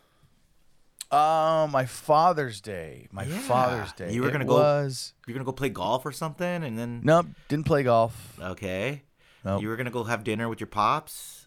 Oh, 1.11 1.67
my 1.69 1.85
Father's 1.87 2.61
Day. 2.61 3.07
My 3.13 3.25
Yeah. 3.25 3.39
Father's 3.41 3.93
Day. 3.93 4.13
You 4.13 4.23
were 4.23 4.31
gonna 4.31 4.45
go- 4.45 4.55
was 4.57 5.13
You're 5.27 5.35
gonna 5.35 5.45
go 5.45 5.53
play 5.53 5.69
golf 5.69 6.05
or 6.05 6.13
something, 6.13 6.65
and 6.65 6.79
then 6.79 7.01
nope. 7.05 7.27
Didn't 7.49 7.67
play 7.67 7.83
golf. 7.83 8.39
okay, 8.41 9.03
Nope. 9.45 9.63
you 9.63 9.69
were 9.69 9.77
gonna 9.77 9.91
go 9.91 10.05
have 10.05 10.25
dinner 10.25 10.49
with 10.49 10.61
your 10.61 10.67
pops. 10.67 11.47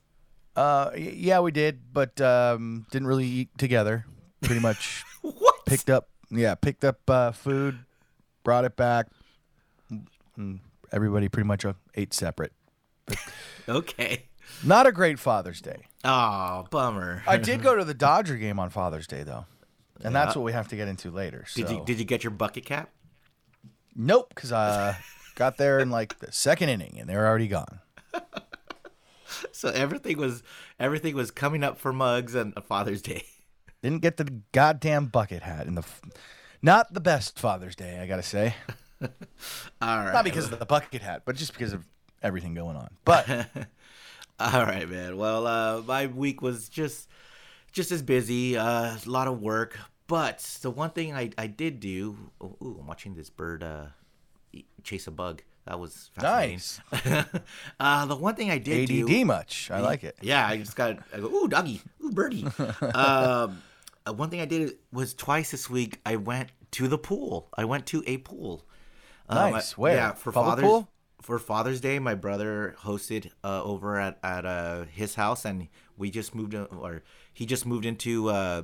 Uh, 0.56 0.92
yeah, 0.96 1.40
we 1.40 1.52
did, 1.52 1.94
but 1.94 2.20
um, 2.22 2.86
didn't 2.92 3.08
really 3.08 3.28
eat 3.28 3.50
together. 3.58 4.06
Pretty 4.42 4.62
much 4.62 5.04
What? 5.22 5.66
picked 5.66 5.90
up. 5.90 6.08
Yeah, 6.32 6.56
picked 6.56 6.84
up 6.84 7.08
uh, 7.10 7.32
food, 7.32 7.80
brought 8.44 8.66
it 8.66 8.76
back. 8.76 9.08
And 10.38 10.60
Everybody 10.92 11.28
pretty 11.28 11.48
much 11.48 11.66
uh, 11.66 11.74
ate 11.96 12.14
separate. 12.14 12.54
Okay. 13.70 14.24
Not 14.64 14.88
a 14.88 14.94
great 14.94 15.20
Father's 15.20 15.60
Day. 15.60 15.88
Oh, 16.06 16.66
bummer. 16.72 17.22
I 17.28 17.36
did 17.36 17.62
go 17.62 17.76
to 17.76 17.84
the 17.84 17.94
Dodger 18.08 18.38
game 18.38 18.60
on 18.60 18.70
Father's 18.70 19.08
Day 19.08 19.24
though, 19.24 19.46
and 20.06 20.16
that's 20.16 20.38
what 20.38 20.44
we 20.46 20.54
have 20.54 20.70
to 20.70 20.78
get 20.78 20.88
into 20.88 21.12
later. 21.12 21.44
So. 21.48 21.62
Did 21.64 21.72
you 21.72 21.84
did 21.84 22.00
you 22.00 22.06
get 22.06 22.24
your 22.24 22.32
bucket 22.32 22.64
cap? 22.64 22.90
Nope, 23.94 24.30
because 24.34 24.54
I 24.54 24.98
got 25.36 25.58
there 25.58 25.80
in 25.80 25.90
like 25.90 26.20
the 26.20 26.32
second 26.32 26.70
inning 26.70 26.96
and 26.98 27.10
they 27.10 27.16
were 27.18 27.28
already 27.28 27.50
gone. 27.50 27.82
So 29.52 29.68
everything 29.70 30.18
was 30.18 30.44
everything 30.80 31.14
was 31.14 31.30
coming 31.32 31.62
up 31.64 31.78
for 31.78 31.92
Mugs 31.92 32.34
on 32.36 32.54
a 32.56 32.62
Father's 32.62 33.02
Day. 33.02 33.26
Didn't 33.84 34.02
get 34.02 34.16
the 34.18 34.42
goddamn 34.54 35.08
bucket 35.08 35.44
hat 35.44 35.68
in 35.68 35.76
the, 35.76 35.82
f- 35.82 36.02
not 36.62 36.94
the 36.94 37.02
best 37.02 37.38
Father's 37.38 37.76
Day, 37.76 38.00
I 38.00 38.08
gotta 38.08 38.24
say. 38.24 38.56
All 39.82 39.98
right. 39.98 40.14
Not 40.14 40.24
because 40.24 40.52
of 40.52 40.60
the 40.60 40.66
bucket 40.66 41.02
hat, 41.02 41.24
but 41.26 41.36
just 41.36 41.54
because 41.54 41.74
of 41.74 41.86
everything 42.22 42.54
going 42.54 42.76
on. 42.76 42.90
But 43.06 43.28
All 44.40 44.64
right, 44.64 44.88
man. 44.88 45.18
Well, 45.18 45.48
uh, 45.48 45.82
my 45.82 46.06
week 46.06 46.42
was 46.44 46.70
just 46.70 47.10
just 47.72 47.92
as 47.92 48.04
busy, 48.04 48.56
uh, 48.56 48.96
a 48.96 49.10
lot 49.10 49.28
of 49.28 49.42
work. 49.42 49.78
But 50.06 50.40
the 50.62 50.70
one 50.70 50.92
thing 50.92 51.14
I, 51.14 51.32
I 51.38 51.48
did 51.48 51.80
do, 51.80 52.16
oh, 52.40 52.56
ooh, 52.62 52.78
I'm 52.80 52.88
watching 52.88 53.16
this 53.16 53.30
bird 53.30 53.64
uh, 53.64 53.88
chase 54.84 55.08
a 55.08 55.12
bug. 55.12 55.42
That 55.66 55.80
was 55.80 56.12
fascinating. 56.14 56.62
nice. 56.94 57.34
uh, 57.80 58.06
the 58.06 58.16
one 58.16 58.36
thing 58.36 58.52
I 58.52 58.60
did 58.60 58.88
do, 58.88 59.06
ADD 59.06 59.26
much. 59.26 59.70
I 59.72 59.82
like 59.82 60.04
it. 60.04 60.18
Yeah, 60.22 60.48
I 60.48 60.58
just 60.58 60.76
got. 60.76 61.00
I 61.14 61.18
go, 61.18 61.28
ooh, 61.28 61.48
doggy, 61.48 61.82
ooh, 62.04 62.12
birdie. 62.12 62.46
um, 62.94 63.62
uh, 64.08 64.14
one 64.14 64.30
thing 64.30 64.40
I 64.40 64.46
did 64.46 64.78
was 64.94 65.16
twice 65.16 65.50
this 65.50 65.68
week. 65.68 66.00
I 66.06 66.16
went 66.16 66.52
to 66.72 66.88
the 66.88 66.98
pool. 66.98 67.50
I 67.58 67.66
went 67.66 67.88
to 67.88 68.04
a 68.06 68.18
pool. 68.20 68.67
Nice. 69.30 69.74
I- 69.74 69.76
Where? 69.82 69.96
Yeah, 69.96 70.14
for 70.14 70.32
Father's 70.32 70.64
pool? 70.66 70.90
for 71.22 71.40
Father's 71.40 71.82
Day. 71.82 72.00
My 72.00 72.16
brother 72.16 72.76
hosted 72.82 73.32
uh, 73.44 73.62
over 73.64 74.00
at 74.00 74.18
at 74.24 74.46
uh, 74.46 74.86
his 74.86 75.16
house, 75.16 75.46
and 75.46 75.68
we 75.98 76.10
just 76.12 76.34
moved, 76.36 76.54
in- 76.54 76.66
or 76.72 77.04
he 77.34 77.46
just 77.46 77.66
moved 77.66 77.86
into. 77.86 78.30
Uh, 78.30 78.64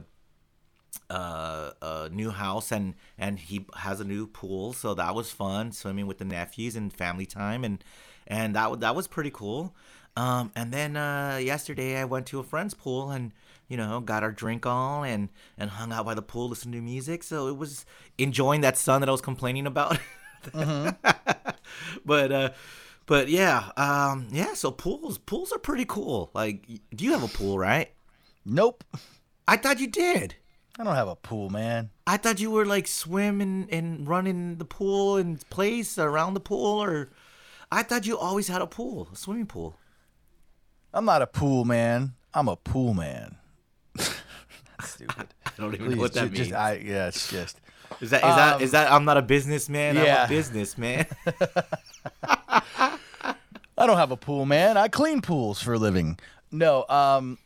uh, 1.09 1.71
a 1.81 2.09
new 2.11 2.29
house 2.29 2.71
and 2.71 2.93
and 3.17 3.39
he 3.39 3.65
has 3.77 3.99
a 3.99 4.03
new 4.03 4.27
pool 4.27 4.73
so 4.73 4.93
that 4.93 5.15
was 5.15 5.31
fun 5.31 5.71
swimming 5.71 6.05
with 6.05 6.19
the 6.19 6.25
nephews 6.25 6.75
and 6.75 6.93
family 6.93 7.25
time 7.25 7.63
and 7.63 7.83
and 8.27 8.55
that 8.55 8.79
that 8.79 8.95
was 8.95 9.07
pretty 9.07 9.31
cool 9.31 9.75
um 10.15 10.51
and 10.55 10.71
then 10.71 10.95
uh 10.95 11.39
yesterday 11.41 11.97
I 11.97 12.05
went 12.05 12.27
to 12.27 12.39
a 12.39 12.43
friend's 12.43 12.75
pool 12.75 13.09
and 13.09 13.31
you 13.67 13.75
know 13.75 14.01
got 14.01 14.21
our 14.21 14.31
drink 14.31 14.67
on 14.67 15.07
and 15.07 15.29
and 15.57 15.71
hung 15.71 15.91
out 15.91 16.05
by 16.05 16.13
the 16.13 16.21
pool 16.21 16.47
listening 16.47 16.73
to 16.73 16.81
music 16.81 17.23
so 17.23 17.47
it 17.47 17.57
was 17.57 17.87
enjoying 18.19 18.61
that 18.61 18.77
sun 18.77 19.01
that 19.01 19.09
I 19.09 19.11
was 19.11 19.21
complaining 19.21 19.65
about 19.65 19.97
but 22.05 22.31
uh 22.31 22.49
But 23.05 23.27
yeah, 23.27 23.71
um, 23.75 24.27
yeah. 24.31 24.53
So 24.53 24.71
pools, 24.71 25.17
pools 25.17 25.51
are 25.51 25.59
pretty 25.59 25.85
cool. 25.85 26.31
Like, 26.33 26.65
do 26.95 27.03
you 27.03 27.11
have 27.11 27.23
a 27.23 27.27
pool, 27.27 27.57
right? 27.59 27.91
Nope. 28.45 28.83
I 29.47 29.57
thought 29.57 29.79
you 29.79 29.87
did. 29.87 30.35
I 30.79 30.83
don't 30.83 30.95
have 30.95 31.09
a 31.09 31.15
pool, 31.15 31.49
man. 31.49 31.91
I 32.07 32.17
thought 32.17 32.39
you 32.39 32.49
were 32.49 32.65
like 32.65 32.87
swimming 32.87 33.67
and 33.69 34.07
running 34.07 34.57
the 34.57 34.65
pool 34.65 35.17
and 35.17 35.37
place 35.49 35.99
around 35.99 36.33
the 36.33 36.39
pool, 36.39 36.81
or 36.81 37.09
I 37.71 37.83
thought 37.83 38.05
you 38.05 38.17
always 38.17 38.47
had 38.47 38.61
a 38.61 38.67
pool, 38.67 39.09
a 39.11 39.15
swimming 39.15 39.47
pool. 39.47 39.75
I'm 40.93 41.05
not 41.05 41.21
a 41.21 41.27
pool 41.27 41.65
man. 41.65 42.13
I'm 42.33 42.47
a 42.47 42.55
pool 42.55 42.93
man. 42.93 43.35
Stupid. 44.81 45.27
I 45.57 45.61
don't 45.61 45.73
even 45.73 45.87
Please, 45.87 45.95
know 45.95 46.01
what 46.01 46.13
that 46.13 46.31
just, 46.31 46.51
means. 46.51 46.53
I, 46.53 46.73
yeah, 46.75 47.07
it's 47.07 47.29
just. 47.29 47.59
is 48.01 48.09
that 48.09 48.17
is 48.17 48.35
that 48.35 48.55
um, 48.55 48.61
is 48.61 48.71
that 48.71 48.91
I'm 48.91 49.05
not 49.05 49.17
a 49.17 49.21
businessman? 49.21 49.97
I'm 49.97 50.05
yeah. 50.05 50.25
a 50.25 50.29
businessman. 50.29 51.05
I 53.75 53.87
don't 53.87 53.97
have 53.97 54.11
a 54.11 54.17
pool, 54.17 54.45
man. 54.45 54.77
I 54.77 54.87
clean 54.87 55.21
pools 55.21 55.61
for 55.61 55.73
a 55.73 55.77
living. 55.77 56.19
No, 56.51 56.85
um, 56.87 57.37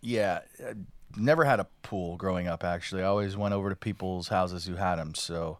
yeah, 0.00 0.40
uh, 0.64 0.74
never 1.16 1.44
had 1.44 1.60
a 1.60 1.66
pool 1.82 2.16
growing 2.16 2.48
up. 2.48 2.64
Actually, 2.64 3.02
I 3.02 3.06
always 3.06 3.36
went 3.36 3.54
over 3.54 3.70
to 3.70 3.76
people's 3.76 4.28
houses 4.28 4.64
who 4.64 4.76
had 4.76 4.96
them. 4.96 5.14
So, 5.14 5.58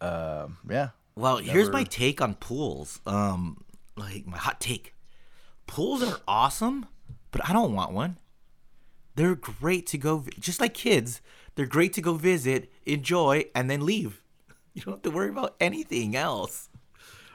um, 0.00 0.58
yeah, 0.68 0.90
Well, 1.14 1.38
here's 1.38 1.70
my 1.70 1.84
take 1.84 2.20
on 2.20 2.34
pools. 2.34 3.00
Um, 3.06 3.64
like 3.96 4.26
my 4.26 4.36
hot 4.36 4.60
take. 4.60 4.94
Pools 5.66 6.02
are 6.02 6.20
awesome, 6.26 6.86
but 7.30 7.48
I 7.48 7.52
don't 7.52 7.74
want 7.74 7.92
one. 7.92 8.18
They're 9.16 9.34
great 9.34 9.86
to 9.88 9.98
go, 9.98 10.24
just 10.38 10.60
like 10.60 10.74
kids. 10.74 11.20
They're 11.56 11.66
great 11.66 11.92
to 11.94 12.02
go 12.02 12.14
visit, 12.14 12.70
enjoy, 12.84 13.46
and 13.54 13.70
then 13.70 13.84
leave. 13.84 14.22
You 14.74 14.82
don't 14.82 14.94
have 14.94 15.02
to 15.02 15.10
worry 15.10 15.30
about 15.30 15.56
anything 15.58 16.14
else, 16.14 16.68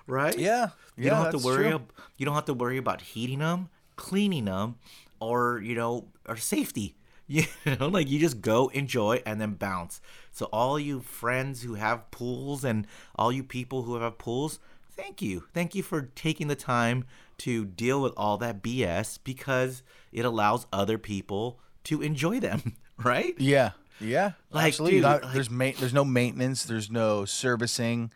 right? 0.08 0.38
yeah, 0.38 0.70
You 0.96 1.06
yeah, 1.06 1.10
don't 1.10 1.24
have 1.24 1.32
to 1.32 1.40
worry. 1.40 1.64
true. 1.66 1.76
ab- 1.76 1.94
You 2.18 2.26
don't 2.28 2.36
have 2.36 2.46
to 2.46 2.54
worry 2.54 2.78
about 2.78 3.02
heating 3.02 3.40
them, 3.40 3.70
cleaning 3.96 4.46
them, 4.46 4.76
or 5.20 5.60
you 5.64 5.76
know, 5.76 6.06
or 6.28 6.38
safety. 6.38 6.96
You 7.28 7.46
know, 7.80 7.88
like 7.88 8.10
you 8.10 8.20
just 8.20 8.42
go 8.42 8.68
enjoy 8.70 9.24
and 9.26 9.40
then 9.40 9.54
bounce. 9.54 10.02
So 10.32 10.48
all 10.52 10.78
you 10.78 11.00
friends 11.00 11.64
who 11.64 11.76
have 11.76 12.12
pools 12.12 12.66
and 12.66 12.86
all 13.16 13.32
you 13.32 13.42
people 13.44 13.84
who 13.84 13.96
have 13.96 14.18
pools, 14.18 14.60
thank 14.92 15.22
you, 15.22 15.46
thank 15.54 15.74
you 15.74 15.82
for 15.82 16.10
taking 16.14 16.48
the 16.50 16.56
time 16.58 17.06
to 17.40 17.64
deal 17.66 18.02
with 18.02 18.14
all 18.18 18.38
that 18.40 18.62
BS 18.62 19.18
because 19.24 19.82
it 20.12 20.26
allows 20.26 20.68
other 20.74 20.98
people 20.98 21.58
to 21.86 22.02
enjoy 22.02 22.40
them, 22.40 22.76
right? 22.98 23.34
Yeah, 23.38 23.72
yeah, 24.00 24.32
Like, 24.52 24.68
absolutely. 24.70 24.98
dude, 24.98 25.04
Not- 25.04 25.24
like- 25.24 25.34
there's 25.34 25.50
ma- 25.50 25.72
there's 25.80 25.94
no 25.94 26.06
maintenance, 26.06 26.64
there's 26.66 26.90
no 26.92 27.26
servicing, 27.26 28.12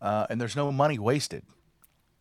uh, 0.00 0.26
and 0.30 0.40
there's 0.40 0.56
no 0.56 0.70
money 0.72 0.98
wasted. 0.98 1.42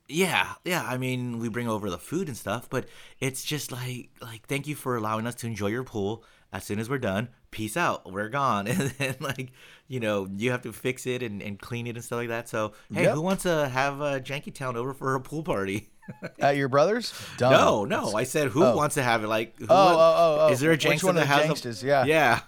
Yeah, 0.10 0.53
yeah. 0.63 0.84
I 0.88 0.98
mean, 0.98 1.38
we 1.39 1.50
bring 1.50 1.67
over 1.67 1.89
the 1.89 1.98
food 1.98 2.29
and 2.29 2.38
stuff, 2.38 2.69
but 2.69 2.86
it's 3.19 3.43
just 3.43 3.74
like, 3.74 4.10
like, 4.22 4.48
thank 4.48 4.65
you 4.65 4.74
for 4.75 4.96
allowing 4.96 5.27
us 5.27 5.36
to 5.36 5.48
enjoy 5.48 5.67
your 5.67 5.84
pool. 5.84 6.24
As 6.53 6.63
soon 6.63 6.79
as 6.79 6.89
we're 6.89 6.98
done, 6.98 7.27
peace 7.51 7.75
out. 7.75 8.10
We're 8.10 8.29
gone, 8.29 8.67
and 8.69 8.79
then 8.91 9.15
like, 9.19 9.51
you 9.89 10.00
know, 10.00 10.25
you 10.34 10.51
have 10.51 10.62
to 10.62 10.72
fix 10.72 11.05
it 11.05 11.22
and, 11.22 11.41
and 11.43 11.60
clean 11.60 11.88
it 11.88 11.96
and 11.98 12.03
stuff 12.05 12.19
like 12.19 12.29
that. 12.29 12.48
So, 12.48 12.72
hey, 12.93 13.03
Yep. 13.03 13.15
who 13.15 13.22
wants 13.22 13.43
to 13.43 13.67
have 13.67 14.01
uh, 14.01 14.19
Janky 14.19 14.53
Town 14.53 14.77
over 14.77 14.93
for 14.93 15.13
a 15.15 15.19
pool 15.19 15.43
party? 15.43 15.89
At 16.39 16.55
your 16.57 16.69
brother's? 16.69 17.13
Dumb. 17.37 17.51
no, 17.51 17.85
no. 17.85 18.13
I 18.15 18.23
said, 18.23 18.47
who 18.49 18.63
Oh. 18.63 18.75
wants 18.75 18.95
to 18.95 19.03
have 19.03 19.23
it? 19.23 19.27
Like, 19.27 19.57
who 19.59 19.65
Oh, 19.69 19.75
wa- 19.75 19.91
oh, 19.91 19.95
oh, 19.95 20.37
oh. 20.47 20.51
is 20.51 20.59
there 20.59 20.71
a 20.71 20.73
Which 20.73 20.85
Jankster 20.85 21.03
one 21.05 21.17
of 21.17 21.27
that 21.27 21.41
the 21.41 21.47
has 21.47 21.61
Janksters? 21.61 21.83
a? 21.83 21.87
Yeah. 21.87 22.05
yeah, 22.05 22.39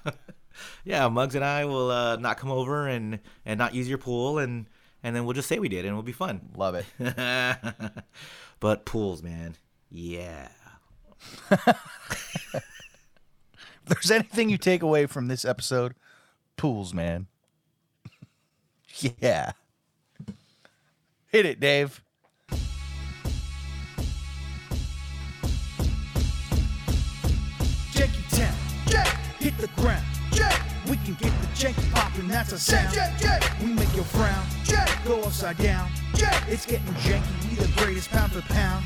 yeah. 0.84 1.08
Muggs 1.08 1.36
and 1.36 1.44
I 1.46 1.66
will 1.66 1.92
uh, 1.92 2.16
not 2.18 2.38
come 2.38 2.52
over 2.52 2.88
and 2.88 3.20
and 3.46 3.58
not 3.58 3.74
use 3.76 3.88
your 3.90 3.98
pool, 3.98 4.38
and 4.40 4.66
and 5.04 5.16
then 5.16 5.26
we'll 5.26 5.34
just 5.34 5.48
say 5.48 5.60
we 5.60 5.70
did, 5.70 5.80
and 5.86 5.90
it'll 5.90 6.02
be 6.04 6.12
fun. 6.12 6.50
Love 6.56 6.76
it. 6.76 6.86
but 8.60 8.86
pools, 8.86 9.22
man. 9.24 9.56
Yeah. 9.90 10.50
If 11.52 12.64
there's 13.88 14.12
anything 14.12 14.50
you 14.50 14.58
take 14.58 14.82
away 14.84 15.06
from 15.08 15.28
this 15.28 15.44
episode, 15.46 15.96
pools, 16.58 16.94
man. 16.94 17.28
yeah. 19.02 19.54
Hit 21.28 21.46
it, 21.46 21.60
Dave. 21.60 22.04
The 29.60 29.68
ground. 29.82 30.06
We 30.90 30.98
can 30.98 31.14
get 31.16 31.32
the 31.42 31.48
janky 31.54 31.92
poppin', 31.94 32.28
that's 32.28 32.52
a 32.52 32.58
sound. 32.58 32.92
Jack, 32.94 33.20
Jack, 33.20 33.44
we 33.62 33.74
make 33.74 33.94
you 33.96 34.02
frown. 34.04 34.44
Jack 34.64 34.90
go 35.06 35.22
upside 35.22 35.58
down. 35.58 35.90
Jack, 36.16 36.44
it's 36.48 36.66
getting 36.66 36.94
janky, 36.96 37.50
we 37.50 37.56
the 37.56 37.72
greatest 37.78 38.10
pound 38.10 38.32
for 38.32 38.42
pound. 38.54 38.84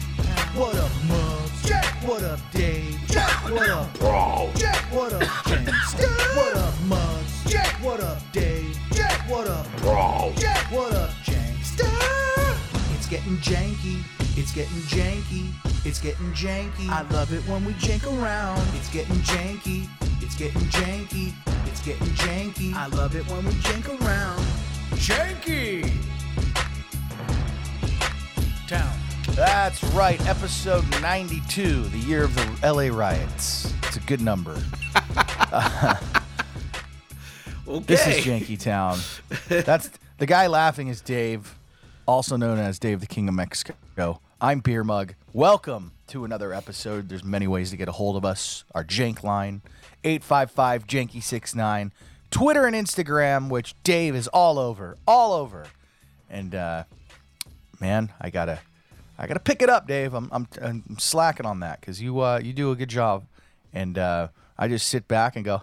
What 0.56 0.76
up, 0.76 0.92
Muggs? 1.08 1.72
What 2.04 2.24
up, 2.24 2.40
Dave? 2.52 3.00
Jack, 3.08 3.30
what 3.50 3.70
up, 3.70 3.94
Bro? 4.00 4.52
Jack, 4.56 4.82
what 4.92 5.14
up, 5.14 5.24
James? 5.46 5.94
What 6.36 6.58
up, 6.58 6.74
Muggs? 6.88 7.54
What 7.82 8.00
up, 8.02 8.18
Dave? 8.34 8.78
Jack, 8.92 9.30
what 9.30 9.48
up, 9.48 9.68
Bro? 9.78 10.34
Jack, 10.38 10.72
what 10.72 10.94
up, 10.94 11.12
Jankster? 11.24 11.88
It's 12.96 13.08
getting 13.08 13.38
janky. 13.38 14.04
It's 14.36 14.52
getting 14.52 14.82
janky. 14.84 15.52
It's 15.86 16.00
getting 16.00 16.32
janky. 16.34 16.90
I 16.90 17.04
love 17.12 17.32
it 17.32 17.42
when 17.48 17.64
we 17.64 17.74
jank 17.74 18.06
around. 18.06 18.62
It's 18.76 18.90
getting 18.90 19.16
janky. 19.18 19.88
It's 20.24 20.36
getting 20.36 20.62
janky. 20.62 21.34
It's 21.68 21.82
getting 21.82 22.08
janky. 22.14 22.74
I 22.74 22.88
love 22.88 23.14
it 23.14 23.30
when 23.30 23.44
we 23.44 23.52
jank 23.56 23.90
around. 24.02 24.40
Janky. 24.92 25.84
Town. 28.70 28.98
That's 29.32 29.84
right. 29.94 30.26
Episode 30.26 30.90
92, 31.02 31.84
the 31.90 31.98
year 31.98 32.24
of 32.24 32.34
the 32.36 32.72
LA 32.72 32.98
riots. 32.98 33.74
It's 33.84 33.98
a 33.98 34.00
good 34.00 34.22
number. 34.22 34.58
Okay. 34.96 35.94
Uh, 37.66 37.80
this 37.80 38.06
is 38.06 38.26
Janky 38.26 38.60
Town. 38.60 39.00
That's 39.48 39.90
the 40.18 40.26
guy 40.26 40.48
laughing 40.48 40.90
is 40.90 41.00
Dave, 41.00 41.58
also 42.06 42.36
known 42.36 42.60
as 42.60 42.78
Dave 42.78 43.00
the 43.00 43.08
King 43.08 43.30
of 43.30 43.36
Mexico. 43.36 44.20
I'm 44.42 44.60
Beer 44.60 44.84
Mug. 44.84 45.16
Welcome 45.32 45.94
to 46.08 46.26
another 46.26 46.54
episode. 46.54 47.08
There's 47.08 47.24
many 47.24 47.48
ways 47.48 47.72
to 47.72 47.78
get 47.78 47.88
a 47.88 47.94
hold 47.94 48.18
of 48.18 48.26
us. 48.26 48.66
Our 48.76 48.84
Jank 48.84 49.24
line, 49.24 49.62
855 50.04 50.88
Janky69. 50.88 51.92
Twitter 52.32 52.66
and 52.66 52.76
Instagram, 52.76 53.50
which 53.50 53.76
Dave 53.84 54.16
is 54.16 54.28
all 54.30 54.58
over, 54.58 54.98
all 55.08 55.34
over. 55.34 55.66
And 56.30 56.56
uh, 56.56 56.84
man, 57.80 58.12
I 58.20 58.30
gotta, 58.32 58.60
I 59.20 59.28
gotta 59.28 59.40
pick 59.40 59.62
it 59.62 59.70
up, 59.70 59.88
Dave. 59.88 60.14
I'm, 60.16 60.30
I'm, 60.32 60.48
I'm 60.62 60.98
slacking 60.98 61.46
on 61.46 61.60
that 61.60 61.80
because 61.80 62.02
you, 62.02 62.20
uh, 62.22 62.40
you 62.44 62.54
do 62.54 62.72
a 62.72 62.76
good 62.76 62.90
job, 62.90 63.26
and 63.72 63.98
uh, 64.00 64.30
I 64.58 64.68
just 64.68 64.88
sit 64.88 65.08
back 65.08 65.36
and 65.36 65.46
go, 65.46 65.62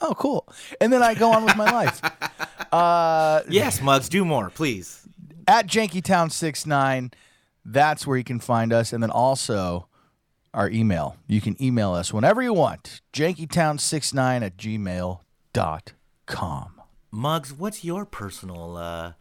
oh, 0.00 0.14
cool, 0.16 0.46
and 0.80 0.92
then 0.92 1.02
I 1.02 1.14
go 1.14 1.32
on 1.32 1.44
with 1.44 1.56
my 1.56 1.70
life. 1.70 2.00
Uh, 2.72 3.42
Yes, 3.48 3.80
Mugs, 3.80 4.08
do 4.08 4.24
more, 4.24 4.50
please. 4.50 5.06
at 5.46 5.68
JankyTown69, 5.68 7.12
that's 7.64 8.04
where 8.04 8.16
you 8.18 8.24
can 8.24 8.40
find 8.40 8.72
us, 8.72 8.92
and 8.92 9.00
then 9.00 9.10
also 9.10 9.86
our 10.54 10.70
email. 10.70 11.16
You 11.26 11.40
can 11.40 11.60
email 11.62 11.92
us 11.92 12.12
whenever 12.12 12.40
you 12.42 12.52
want. 12.54 13.00
JankyTown69 13.12 14.42
at 14.42 14.56
gmail.com. 15.54 16.80
Mugs, 17.10 17.52
what's 17.52 17.84
your 17.84 18.04
personal 18.04 18.76
uh, 18.76 19.12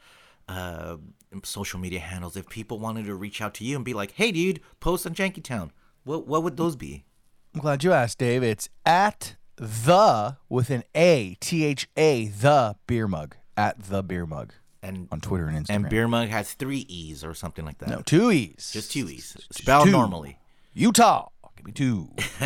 uh, 0.48 0.98
social 1.44 1.80
media 1.80 2.00
handles 2.00 2.36
if 2.36 2.50
people 2.50 2.80
wanted 2.80 3.06
to 3.06 3.16
reach 3.16 3.42
out 3.42 3.54
to 3.56 3.64
you 3.64 3.76
and 3.76 3.86
be 3.86 3.94
like, 3.94 4.12
"Hey, 4.14 4.32
dude, 4.32 4.60
post 4.80 5.06
on 5.06 5.14
Janky 5.14 5.44
Town"? 5.44 5.72
What 6.04 6.26
what 6.28 6.42
would 6.44 6.58
those 6.58 6.76
be? 6.76 7.06
I'm 7.54 7.62
glad 7.62 7.84
you 7.84 7.92
asked, 7.94 8.18
Dave. 8.18 8.42
It's 8.42 8.68
at 8.86 9.36
the 9.58 10.38
with 10.50 10.72
an 10.72 10.84
A 10.96 11.38
T 11.40 11.64
H 11.66 11.88
A 11.96 12.28
the 12.28 12.76
beer 12.88 13.08
mug 13.08 13.36
at 13.56 13.80
the 13.84 14.02
beer 14.02 14.26
mug 14.26 14.54
And 14.82 15.08
on 15.12 15.22
Twitter 15.22 15.46
and 15.48 15.56
Instagram. 15.68 15.76
and 15.76 15.90
Beer 15.90 16.08
Mug 16.08 16.30
has 16.30 16.54
three 16.56 16.80
E's 16.90 17.24
or 17.24 17.36
something 17.36 17.64
like 17.64 17.78
that. 17.78 17.90
no 17.90 18.02
two 18.02 18.32
E's, 18.32 18.72
just 18.74 18.92
two 18.92 19.08
E's, 19.08 19.38
spelled 19.52 19.90
normally. 19.92 20.40
Utah. 20.74 21.30
Give 21.56 21.66
me 21.66 21.72
two. 21.72 22.10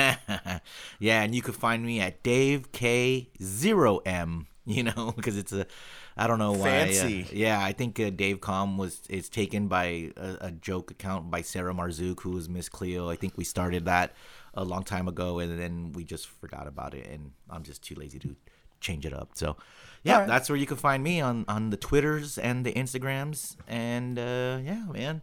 yeah, 1.00 1.22
and 1.24 1.34
you 1.34 1.42
could 1.42 1.56
find 1.56 1.86
me 1.86 2.00
at 2.00 2.24
Dave 2.24 2.72
K 2.72 3.30
zero 3.42 3.98
M. 4.00 4.48
You 4.66 4.84
know, 4.84 5.14
because 5.16 5.38
it's 5.38 5.54
a, 5.54 5.66
I 6.18 6.28
don't 6.28 6.40
know 6.40 6.52
why. 6.52 6.58
uh, 6.58 6.86
Fancy. 6.86 7.28
yeah, 7.32 7.64
I 7.64 7.72
think 7.72 8.00
uh, 8.00 8.10
Dave 8.10 8.42
Com 8.42 8.78
was 8.78 9.02
is 9.10 9.30
taken 9.30 9.68
by 9.68 10.12
a, 10.18 10.38
a 10.42 10.52
joke 10.52 10.92
account 10.92 11.32
by 11.32 11.42
Sarah 11.42 11.74
Marzouk, 11.74 12.22
who 12.22 12.32
was 12.32 12.50
Miss 12.50 12.68
Cleo. 12.68 13.10
I 13.10 13.16
think 13.16 13.38
we 13.38 13.44
started 13.44 13.86
that 13.86 14.14
a 14.54 14.64
long 14.66 14.84
time 14.84 15.08
ago, 15.08 15.40
and 15.40 15.58
then 15.58 15.94
we 15.94 16.04
just 16.04 16.28
forgot 16.28 16.68
about 16.68 16.94
it, 16.94 17.08
and 17.08 17.32
I'm 17.50 17.64
just 17.64 17.82
too 17.82 17.96
lazy 17.96 18.20
to 18.20 18.36
change 18.82 19.06
it 19.06 19.14
up. 19.14 19.32
So, 19.36 19.56
yeah, 20.04 20.20
right. 20.20 20.28
that's 20.28 20.50
where 20.50 20.58
you 20.58 20.66
can 20.66 20.78
find 20.78 21.02
me 21.02 21.22
on 21.22 21.46
on 21.48 21.70
the 21.70 21.78
Twitters 21.78 22.38
and 22.38 22.66
the 22.66 22.74
Instagrams, 22.74 23.56
and 23.68 24.20
uh, 24.20 24.60
yeah, 24.62 24.86
man. 24.92 25.22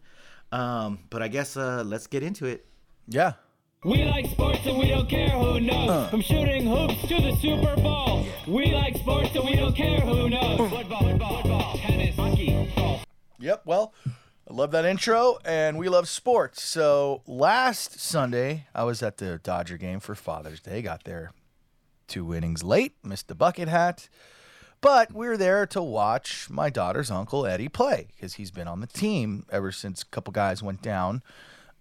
Um, 0.53 1.01
but 1.11 1.21
I 1.21 1.29
guess 1.29 1.57
uh, 1.57 1.83
let's 1.85 2.07
get 2.07 2.23
into 2.23 2.47
it. 2.47 2.65
Yeah. 3.07 3.35
We 3.85 4.05
like 4.05 4.27
sports 4.27 4.61
and 4.65 4.79
we 4.79 4.89
don't 4.89 5.09
care 5.09 5.31
who 5.31 5.61
knows. 5.61 5.91
Uh. 5.91 6.09
From 6.09 6.23
shooting 6.23 6.67
hoops 6.67 7.03
to 7.03 7.21
the 7.21 7.37
Super 7.37 7.77
Bowl. 7.77 8.27
We 8.47 8.73
like 8.73 8.97
sports 8.97 9.35
and 9.35 9.45
we 9.45 9.57
don't 9.57 9.77
care 9.77 10.01
who 10.01 10.31
knows. 10.31 10.59
Mm. 10.59 10.71
Football, 10.71 11.09
football, 11.09 11.43
football, 11.43 11.79
tennis, 11.79 12.17
hockey, 12.17 12.73
golf. 12.75 13.05
Yep. 13.39 13.63
Well, 13.67 13.93
I 14.07 14.53
love 14.53 14.71
that 14.73 14.85
intro, 14.85 15.39
and 15.45 15.79
we 15.79 15.89
love 15.89 16.09
sports. 16.09 16.63
So 16.63 17.23
last 17.27 17.99
Sunday, 18.01 18.67
I 18.75 18.85
was 18.85 19.03
at 19.03 19.19
the 19.19 19.39
Dodger 19.43 19.77
game 19.77 20.01
for 20.01 20.15
Father's 20.15 20.61
Day. 20.61 20.81
Got 20.83 21.05
there 21.05 21.33
two 22.07 22.35
innings 22.35 22.63
late, 22.63 22.95
missed 23.03 23.29
the 23.29 23.35
bucket 23.35 23.69
hat, 23.69 24.09
but 24.81 25.15
we 25.15 25.27
were 25.27 25.39
there 25.39 25.67
to 25.67 25.83
watch 25.83 26.49
my 26.51 26.69
daughter's 26.71 27.11
uncle 27.11 27.47
Eddie 27.47 27.69
play 27.71 28.09
because 28.15 28.35
he's 28.35 28.51
been 28.51 28.69
on 28.69 28.81
the 28.81 28.87
team 28.87 29.47
ever 29.51 29.73
since 29.73 30.03
a 30.03 30.07
couple 30.07 30.33
guys 30.33 30.63
went 30.63 30.83
down 30.83 31.23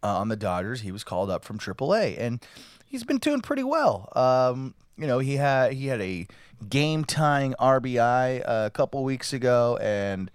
uh, 0.04 0.18
on 0.20 0.28
the 0.28 0.36
Dodgers. 0.36 0.82
He 0.82 0.92
was 0.92 1.04
called 1.04 1.30
up 1.30 1.44
from 1.44 1.58
AAA, 1.58 2.16
and 2.20 2.40
he's 2.86 3.04
been 3.04 3.18
doing 3.18 3.42
pretty 3.42 3.64
well. 3.64 4.10
Um, 4.16 4.74
you 4.98 5.08
know, 5.08 5.20
he 5.20 5.38
had 5.38 5.74
he 5.74 5.88
had 5.88 6.02
a 6.02 6.28
game 6.70 7.04
tying 7.06 7.56
RBI 7.60 8.42
a 8.46 8.70
couple 8.72 9.04
weeks 9.04 9.34
ago, 9.34 9.78
and 9.82 10.30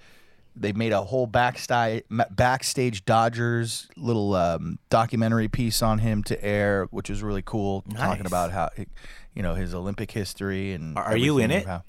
they 0.56 0.72
made 0.72 0.92
a 0.92 1.02
whole 1.02 1.26
backstage 1.26 2.02
backstage 2.30 3.04
Dodgers 3.04 3.88
little 3.96 4.34
um, 4.34 4.78
documentary 4.90 5.46
piece 5.48 5.82
on 5.82 5.98
him 5.98 6.24
to 6.24 6.44
air, 6.44 6.86
which 6.90 7.08
was 7.10 7.22
really 7.22 7.42
cool, 7.42 7.84
talking 7.94 8.26
about 8.26 8.50
how 8.50 8.70
you 9.34 9.42
know 9.42 9.54
his 9.54 9.74
Olympic 9.74 10.10
history 10.10 10.72
and. 10.72 10.96
Are- 10.98 11.04
are 11.04 11.16
you 11.16 11.38
in 11.38 11.50
it? 11.52 11.62
about- 11.64 11.84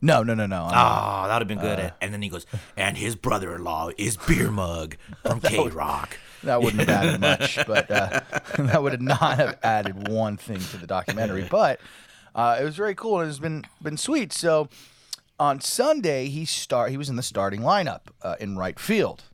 No, 0.00 0.22
no, 0.22 0.34
no, 0.34 0.46
no. 0.46 0.64
I'm. 0.64 0.72
Oh, 0.74 1.26
that 1.28 1.34
would 1.34 1.42
have 1.42 1.48
been 1.48 1.58
Uh. 1.58 1.76
good. 1.76 1.92
and 2.00 2.12
then 2.12 2.22
he 2.22 2.28
goes, 2.28 2.46
and 2.76 2.96
his 2.96 3.16
brother-in-law 3.16 3.90
is 3.98 4.16
Beer 4.16 4.50
Mug 4.52 4.96
from 5.24 5.40
K 5.40 5.68
Rock. 5.70 6.18
That 6.46 6.62
wouldn't 6.62 6.88
have 6.88 7.04
added 7.04 7.20
much, 7.20 7.56
but 7.66 7.90
uh, 7.90 8.20
that 8.58 8.82
would 8.82 8.92
have 8.92 9.00
not 9.02 9.36
have 9.38 9.58
added 9.62 10.08
one 10.08 10.36
thing 10.36 10.58
to 10.58 10.76
the 10.78 10.86
documentary. 10.86 11.46
But 11.50 11.80
uh, 12.34 12.58
it 12.60 12.64
was 12.64 12.76
very 12.76 12.94
cool 12.94 13.20
and 13.20 13.28
it's 13.28 13.38
been 13.38 13.64
been 13.82 13.96
sweet. 13.96 14.32
So 14.32 14.68
on 15.38 15.60
Sunday 15.60 16.26
he 16.26 16.44
start 16.44 16.90
he 16.90 16.96
was 16.96 17.08
in 17.08 17.16
the 17.16 17.22
starting 17.22 17.60
lineup 17.60 18.02
uh, 18.22 18.36
in 18.40 18.56
right 18.56 18.78
field, 18.78 19.24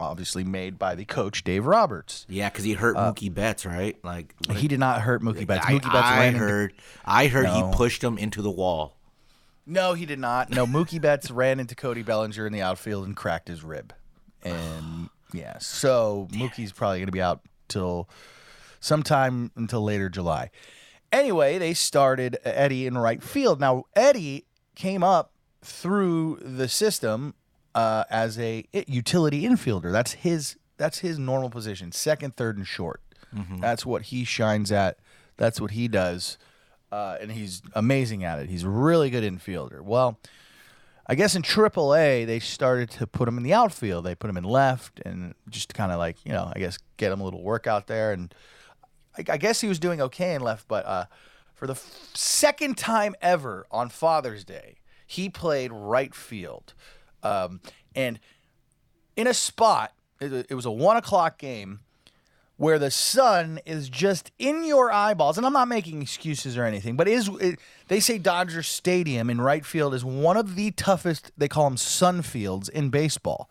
obviously 0.00 0.42
made 0.44 0.78
by 0.78 0.94
the 0.94 1.04
coach 1.04 1.44
Dave 1.44 1.64
Roberts. 1.66 2.26
Yeah, 2.28 2.48
because 2.50 2.64
he 2.64 2.72
hurt 2.74 2.96
Mookie 2.96 3.32
Betts, 3.32 3.64
right? 3.66 3.96
Like 4.04 4.34
He 4.50 4.68
did 4.68 4.80
not 4.80 5.02
hurt 5.02 5.22
Mookie 5.22 5.46
Betts. 5.46 5.66
I, 5.66 5.72
Mookie 5.74 5.92
Betts 5.92 6.06
I 6.08 6.18
ran 6.18 6.34
into- 6.34 6.38
heard. 6.40 6.72
I 7.04 7.26
heard 7.28 7.44
No. 7.44 7.70
he 7.70 7.76
pushed 7.76 8.02
him 8.02 8.18
into 8.18 8.42
the 8.42 8.50
wall. 8.50 8.96
No, 9.64 9.94
he 9.94 10.06
did 10.06 10.18
not. 10.18 10.50
No, 10.50 10.66
Mookie 10.66 11.00
Betts 11.00 11.30
ran 11.30 11.60
into 11.60 11.76
Cody 11.76 12.02
Bellinger 12.02 12.46
in 12.46 12.52
the 12.52 12.62
outfield 12.62 13.06
and 13.06 13.14
cracked 13.16 13.46
his 13.46 13.62
rib. 13.62 13.92
And 14.42 15.08
yeah, 15.32 15.58
so 15.58 16.28
Mookie's 16.32 16.72
probably 16.72 16.98
going 16.98 17.06
to 17.06 17.12
be 17.12 17.22
out 17.22 17.40
till 17.68 18.08
sometime 18.80 19.50
until 19.56 19.82
later 19.82 20.08
July. 20.08 20.50
Anyway, 21.10 21.58
they 21.58 21.74
started 21.74 22.38
Eddie 22.44 22.86
in 22.86 22.96
right 22.96 23.22
field. 23.22 23.60
Now, 23.60 23.84
Eddie 23.94 24.46
came 24.74 25.02
up 25.02 25.32
through 25.62 26.38
the 26.42 26.68
system 26.68 27.34
uh, 27.74 28.04
as 28.10 28.38
a 28.38 28.64
utility 28.86 29.42
infielder. 29.42 29.92
That's 29.92 30.12
his 30.12 30.56
that's 30.78 30.98
his 30.98 31.18
normal 31.18 31.50
position, 31.50 31.92
second, 31.92 32.36
third, 32.36 32.56
and 32.56 32.66
short. 32.66 33.02
That's 33.60 33.86
what 33.86 34.02
he 34.02 34.24
shines 34.24 34.72
at. 34.72 34.98
That's 35.36 35.60
what 35.60 35.70
he 35.70 35.88
does 35.88 36.38
uh, 36.92 37.16
and 37.20 37.32
he's 37.32 37.62
amazing 37.74 38.22
at 38.22 38.38
it. 38.38 38.50
He's 38.50 38.64
a 38.64 38.68
really 38.68 39.08
good 39.08 39.24
infielder. 39.24 39.80
Well, 39.80 40.20
I 41.06 41.14
guess 41.14 41.34
in 41.34 41.42
AAA 41.42 42.26
they 42.26 42.38
started 42.38 42.90
to 42.90 43.06
put 43.06 43.28
him 43.28 43.36
in 43.36 43.42
the 43.42 43.52
outfield. 43.52 44.04
They 44.04 44.14
put 44.14 44.30
him 44.30 44.36
in 44.36 44.44
left, 44.44 45.00
and 45.04 45.34
just 45.48 45.74
kind 45.74 45.92
of 45.92 45.98
like 45.98 46.18
you 46.24 46.32
know, 46.32 46.52
I 46.54 46.58
guess 46.58 46.78
get 46.96 47.12
him 47.12 47.20
a 47.20 47.24
little 47.24 47.42
workout 47.42 47.86
there. 47.86 48.12
And 48.12 48.34
I, 49.18 49.24
I 49.32 49.36
guess 49.36 49.60
he 49.60 49.68
was 49.68 49.78
doing 49.78 50.00
okay 50.00 50.34
in 50.34 50.42
left, 50.42 50.68
but 50.68 50.86
uh, 50.86 51.06
for 51.54 51.66
the 51.66 51.74
f- 51.74 52.10
second 52.14 52.78
time 52.78 53.14
ever 53.20 53.66
on 53.70 53.88
Father's 53.88 54.44
Day, 54.44 54.76
he 55.06 55.28
played 55.28 55.72
right 55.72 56.14
field, 56.14 56.74
um, 57.22 57.60
and 57.94 58.18
in 59.16 59.26
a 59.26 59.34
spot. 59.34 59.92
It, 60.20 60.46
it 60.50 60.54
was 60.54 60.66
a 60.66 60.70
one 60.70 60.96
o'clock 60.96 61.36
game 61.36 61.80
where 62.56 62.78
the 62.78 62.90
sun 62.90 63.58
is 63.66 63.88
just 63.88 64.30
in 64.38 64.64
your 64.64 64.92
eyeballs, 64.92 65.36
and 65.36 65.46
I'm 65.46 65.52
not 65.52 65.68
making 65.68 66.02
excuses 66.02 66.56
or 66.56 66.64
anything, 66.64 66.96
but 66.96 67.08
is 67.08 67.28
it, 67.40 67.58
they 67.88 67.98
say 67.98 68.18
Dodger 68.18 68.62
Stadium 68.62 69.30
in 69.30 69.40
right 69.40 69.64
field 69.64 69.94
is 69.94 70.04
one 70.04 70.36
of 70.36 70.54
the 70.54 70.70
toughest. 70.70 71.32
They 71.36 71.48
call 71.48 71.64
them 71.64 71.76
sun 71.76 72.22
fields 72.22 72.68
in 72.68 72.90
baseball. 72.90 73.50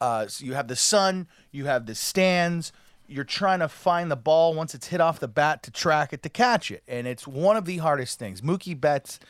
Uh, 0.00 0.26
so 0.26 0.44
you 0.44 0.54
have 0.54 0.68
the 0.68 0.76
sun, 0.76 1.26
you 1.52 1.66
have 1.66 1.86
the 1.86 1.94
stands. 1.94 2.72
You're 3.06 3.24
trying 3.24 3.60
to 3.60 3.68
find 3.68 4.10
the 4.10 4.16
ball 4.16 4.54
once 4.54 4.74
it's 4.74 4.88
hit 4.88 5.00
off 5.00 5.20
the 5.20 5.28
bat 5.28 5.62
to 5.62 5.70
track 5.70 6.12
it 6.12 6.22
to 6.22 6.28
catch 6.28 6.70
it, 6.70 6.82
and 6.88 7.06
it's 7.06 7.26
one 7.26 7.56
of 7.56 7.64
the 7.64 7.78
hardest 7.78 8.18
things. 8.18 8.40
Mookie 8.40 8.78
Betts 8.78 9.20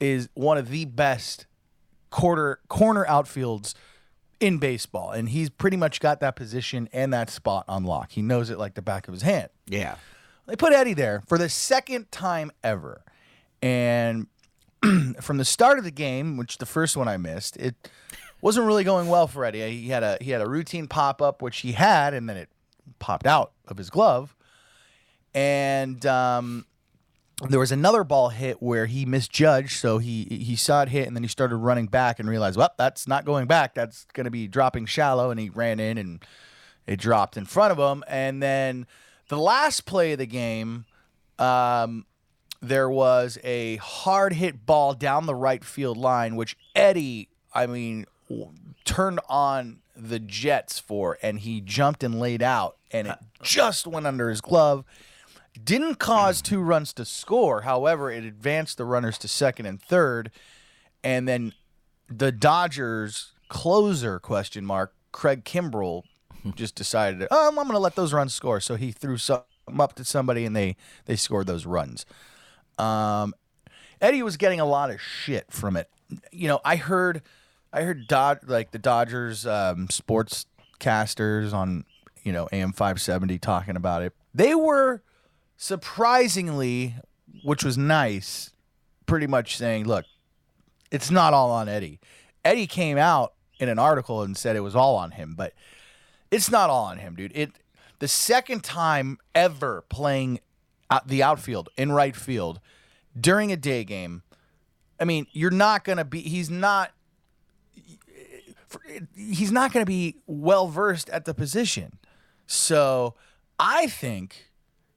is 0.00 0.28
one 0.34 0.58
of 0.58 0.68
the 0.68 0.84
best 0.84 1.46
quarter 2.10 2.60
corner 2.68 3.04
outfields 3.06 3.74
in 4.40 4.58
baseball, 4.58 5.10
and 5.10 5.28
he's 5.28 5.50
pretty 5.50 5.76
much 5.76 6.00
got 6.00 6.20
that 6.20 6.36
position 6.36 6.88
and 6.92 7.12
that 7.12 7.30
spot 7.30 7.64
on 7.68 7.84
lock. 7.84 8.12
He 8.12 8.22
knows 8.22 8.50
it 8.50 8.58
like 8.58 8.74
the 8.74 8.82
back 8.82 9.08
of 9.08 9.14
his 9.14 9.22
hand. 9.22 9.48
Yeah. 9.66 9.96
They 10.46 10.56
put 10.56 10.72
Eddie 10.72 10.94
there 10.94 11.22
for 11.26 11.38
the 11.38 11.48
second 11.48 12.10
time 12.12 12.52
ever, 12.62 13.02
and 13.62 14.28
from 15.20 15.38
the 15.38 15.44
start 15.44 15.78
of 15.78 15.84
the 15.84 15.90
game, 15.90 16.36
which 16.36 16.58
the 16.58 16.66
first 16.66 16.96
one 16.96 17.08
I 17.08 17.16
missed, 17.16 17.56
it 17.56 17.74
wasn't 18.40 18.66
really 18.66 18.84
going 18.84 19.08
well 19.08 19.26
for 19.26 19.44
Eddie. 19.44 19.70
He 19.70 19.88
had 19.88 20.02
a 20.02 20.18
he 20.20 20.30
had 20.30 20.40
a 20.40 20.48
routine 20.48 20.86
pop 20.86 21.20
up, 21.20 21.42
which 21.42 21.58
he 21.58 21.72
had, 21.72 22.14
and 22.14 22.28
then 22.28 22.36
it 22.36 22.48
popped 22.98 23.26
out 23.26 23.52
of 23.66 23.76
his 23.76 23.90
glove, 23.90 24.36
and 25.34 26.04
um, 26.06 26.66
there 27.42 27.60
was 27.60 27.70
another 27.72 28.02
ball 28.02 28.30
hit 28.30 28.62
where 28.62 28.86
he 28.86 29.04
misjudged, 29.04 29.78
so 29.78 29.98
he 29.98 30.24
he 30.24 30.56
saw 30.56 30.82
it 30.82 30.88
hit 30.88 31.06
and 31.06 31.14
then 31.14 31.22
he 31.22 31.28
started 31.28 31.56
running 31.56 31.86
back 31.86 32.18
and 32.18 32.28
realized, 32.28 32.56
well, 32.56 32.72
that's 32.78 33.06
not 33.06 33.24
going 33.24 33.46
back. 33.46 33.74
That's 33.74 34.06
going 34.14 34.24
to 34.24 34.30
be 34.30 34.48
dropping 34.48 34.86
shallow, 34.86 35.30
and 35.30 35.38
he 35.38 35.50
ran 35.50 35.78
in 35.78 35.98
and 35.98 36.24
it 36.86 36.98
dropped 36.98 37.36
in 37.36 37.44
front 37.44 37.72
of 37.72 37.78
him. 37.78 38.02
And 38.08 38.42
then 38.42 38.86
the 39.28 39.38
last 39.38 39.84
play 39.84 40.12
of 40.12 40.18
the 40.18 40.26
game, 40.26 40.86
um, 41.38 42.06
there 42.62 42.88
was 42.88 43.38
a 43.44 43.76
hard 43.76 44.32
hit 44.32 44.64
ball 44.64 44.94
down 44.94 45.26
the 45.26 45.34
right 45.34 45.62
field 45.62 45.98
line, 45.98 46.36
which 46.36 46.56
Eddie, 46.74 47.28
I 47.52 47.66
mean, 47.66 48.06
w- 48.30 48.52
turned 48.84 49.20
on 49.28 49.80
the 49.94 50.18
Jets 50.18 50.78
for, 50.78 51.18
and 51.22 51.40
he 51.40 51.60
jumped 51.60 52.02
and 52.02 52.18
laid 52.18 52.42
out, 52.42 52.76
and 52.90 53.08
it 53.08 53.18
just 53.42 53.86
went 53.86 54.06
under 54.06 54.30
his 54.30 54.40
glove 54.40 54.84
didn't 55.62 55.96
cause 55.96 56.42
two 56.42 56.60
runs 56.60 56.92
to 56.94 57.04
score. 57.04 57.62
However, 57.62 58.10
it 58.10 58.24
advanced 58.24 58.78
the 58.78 58.84
runners 58.84 59.18
to 59.18 59.28
second 59.28 59.66
and 59.66 59.80
third, 59.80 60.30
and 61.02 61.26
then 61.26 61.52
the 62.08 62.32
Dodgers 62.32 63.32
closer 63.48 64.18
question 64.18 64.66
mark 64.66 64.94
Craig 65.12 65.44
Kimbrel 65.44 66.02
just 66.54 66.74
decided, 66.74 67.26
oh, 67.30 67.48
I'm 67.48 67.54
going 67.54 67.68
to 67.70 67.78
let 67.78 67.94
those 67.94 68.12
runs 68.12 68.34
score. 68.34 68.60
So 68.60 68.76
he 68.76 68.92
threw 68.92 69.16
some 69.16 69.42
up 69.78 69.94
to 69.94 70.04
somebody, 70.04 70.44
and 70.44 70.54
they 70.54 70.76
they 71.06 71.16
scored 71.16 71.46
those 71.46 71.66
runs. 71.66 72.06
Um, 72.78 73.34
Eddie 74.00 74.22
was 74.22 74.36
getting 74.36 74.60
a 74.60 74.66
lot 74.66 74.90
of 74.90 75.00
shit 75.00 75.46
from 75.50 75.76
it. 75.76 75.88
You 76.30 76.48
know, 76.48 76.60
I 76.64 76.76
heard, 76.76 77.22
I 77.72 77.82
heard 77.82 78.06
Dod 78.06 78.40
like 78.46 78.70
the 78.70 78.78
Dodgers 78.78 79.46
um, 79.46 79.88
sports 79.88 80.46
casters 80.78 81.52
on 81.52 81.84
you 82.22 82.32
know 82.32 82.48
AM 82.52 82.72
570 82.72 83.38
talking 83.38 83.76
about 83.76 84.02
it. 84.02 84.12
They 84.34 84.54
were 84.54 85.02
surprisingly, 85.56 86.94
which 87.44 87.64
was 87.64 87.76
nice, 87.78 88.50
pretty 89.06 89.26
much 89.26 89.56
saying, 89.56 89.86
look, 89.86 90.04
it's 90.90 91.10
not 91.10 91.34
all 91.34 91.50
on 91.50 91.68
Eddie. 91.68 92.00
Eddie 92.44 92.66
came 92.66 92.98
out 92.98 93.34
in 93.58 93.68
an 93.68 93.78
article 93.78 94.22
and 94.22 94.36
said 94.36 94.56
it 94.56 94.60
was 94.60 94.76
all 94.76 94.96
on 94.96 95.12
him, 95.12 95.34
but 95.36 95.52
it's 96.30 96.50
not 96.50 96.70
all 96.70 96.84
on 96.84 96.98
him, 96.98 97.14
dude. 97.16 97.32
It 97.34 97.52
the 97.98 98.08
second 98.08 98.62
time 98.62 99.18
ever 99.34 99.84
playing 99.88 100.40
out 100.90 101.08
the 101.08 101.22
outfield 101.22 101.68
in 101.76 101.92
right 101.92 102.14
field 102.14 102.60
during 103.18 103.50
a 103.50 103.56
day 103.56 103.84
game. 103.84 104.22
I 105.00 105.04
mean, 105.04 105.26
you're 105.32 105.50
not 105.50 105.84
gonna 105.84 106.04
be. 106.04 106.20
He's 106.20 106.50
not. 106.50 106.92
He's 109.14 109.52
not 109.52 109.72
gonna 109.72 109.86
be 109.86 110.16
well 110.26 110.68
versed 110.68 111.08
at 111.10 111.24
the 111.24 111.34
position. 111.34 111.98
So 112.46 113.14
I 113.58 113.86
think 113.86 114.45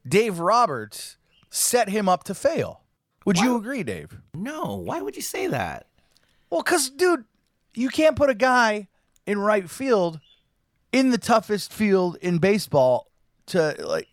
Dave 0.10 0.40
Roberts 0.40 1.18
set 1.50 1.90
him 1.90 2.10
up 2.10 2.24
to 2.26 2.34
fail. 2.34 2.82
Would 3.26 3.38
you 3.38 3.56
agree, 3.58 3.84
Dave? 3.84 4.18
No. 4.34 4.76
Why 4.76 5.02
would 5.02 5.16
you 5.16 5.22
say 5.22 5.48
that? 5.48 5.86
Well, 6.50 6.64
because, 6.64 6.90
dude, 6.90 7.26
you 7.76 7.90
can't 7.90 8.16
put 8.16 8.30
a 8.30 8.36
guy 8.36 8.88
in 9.28 9.40
right 9.40 9.70
field 9.70 10.20
in 10.92 11.12
the 11.12 11.18
toughest 11.20 11.72
field 11.72 12.18
in 12.22 12.40
baseball 12.40 13.12
to, 13.48 13.76
like, 13.80 14.08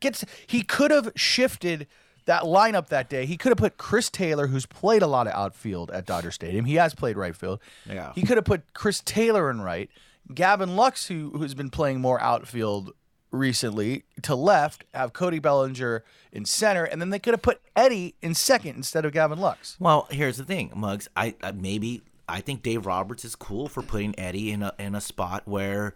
gets. 0.00 0.24
He 0.46 0.62
could 0.62 0.90
have 0.90 1.12
shifted 1.14 1.86
that 2.24 2.44
lineup 2.44 2.88
that 2.88 3.10
day. 3.10 3.26
He 3.26 3.36
could 3.36 3.50
have 3.50 3.58
put 3.58 3.76
Chris 3.76 4.08
Taylor, 4.08 4.46
who's 4.46 4.66
played 4.66 5.02
a 5.02 5.06
lot 5.06 5.26
of 5.26 5.34
outfield 5.34 5.90
at 5.90 6.06
Dodger 6.06 6.30
Stadium. 6.30 6.64
He 6.64 6.76
has 6.76 6.94
played 6.94 7.16
right 7.16 7.36
field. 7.36 7.60
Yeah. 7.86 8.12
He 8.14 8.22
could 8.22 8.38
have 8.38 8.46
put 8.46 8.72
Chris 8.72 9.02
Taylor 9.04 9.50
in 9.50 9.60
right. 9.60 9.90
Gavin 10.32 10.76
Lux, 10.76 11.06
who, 11.08 11.30
who's 11.30 11.54
been 11.54 11.70
playing 11.70 12.00
more 12.00 12.20
outfield 12.20 12.92
recently, 13.30 14.04
to 14.22 14.34
left, 14.34 14.84
have 14.94 15.12
Cody 15.12 15.38
Bellinger 15.38 16.04
in 16.32 16.44
center, 16.44 16.84
and 16.84 17.00
then 17.00 17.10
they 17.10 17.18
could 17.18 17.34
have 17.34 17.42
put 17.42 17.60
Eddie 17.76 18.14
in 18.22 18.34
second 18.34 18.76
instead 18.76 19.04
of 19.04 19.12
Gavin 19.12 19.38
Lux. 19.38 19.76
Well, 19.78 20.08
here's 20.10 20.36
the 20.36 20.44
thing, 20.44 20.72
Muggs. 20.74 21.08
I, 21.16 21.34
I 21.42 21.52
maybe 21.52 22.02
I 22.28 22.40
think 22.40 22.62
Dave 22.62 22.86
Roberts 22.86 23.24
is 23.24 23.34
cool 23.34 23.68
for 23.68 23.82
putting 23.82 24.18
Eddie 24.18 24.50
in 24.52 24.62
a 24.62 24.72
in 24.78 24.94
a 24.94 25.00
spot 25.00 25.42
where 25.46 25.94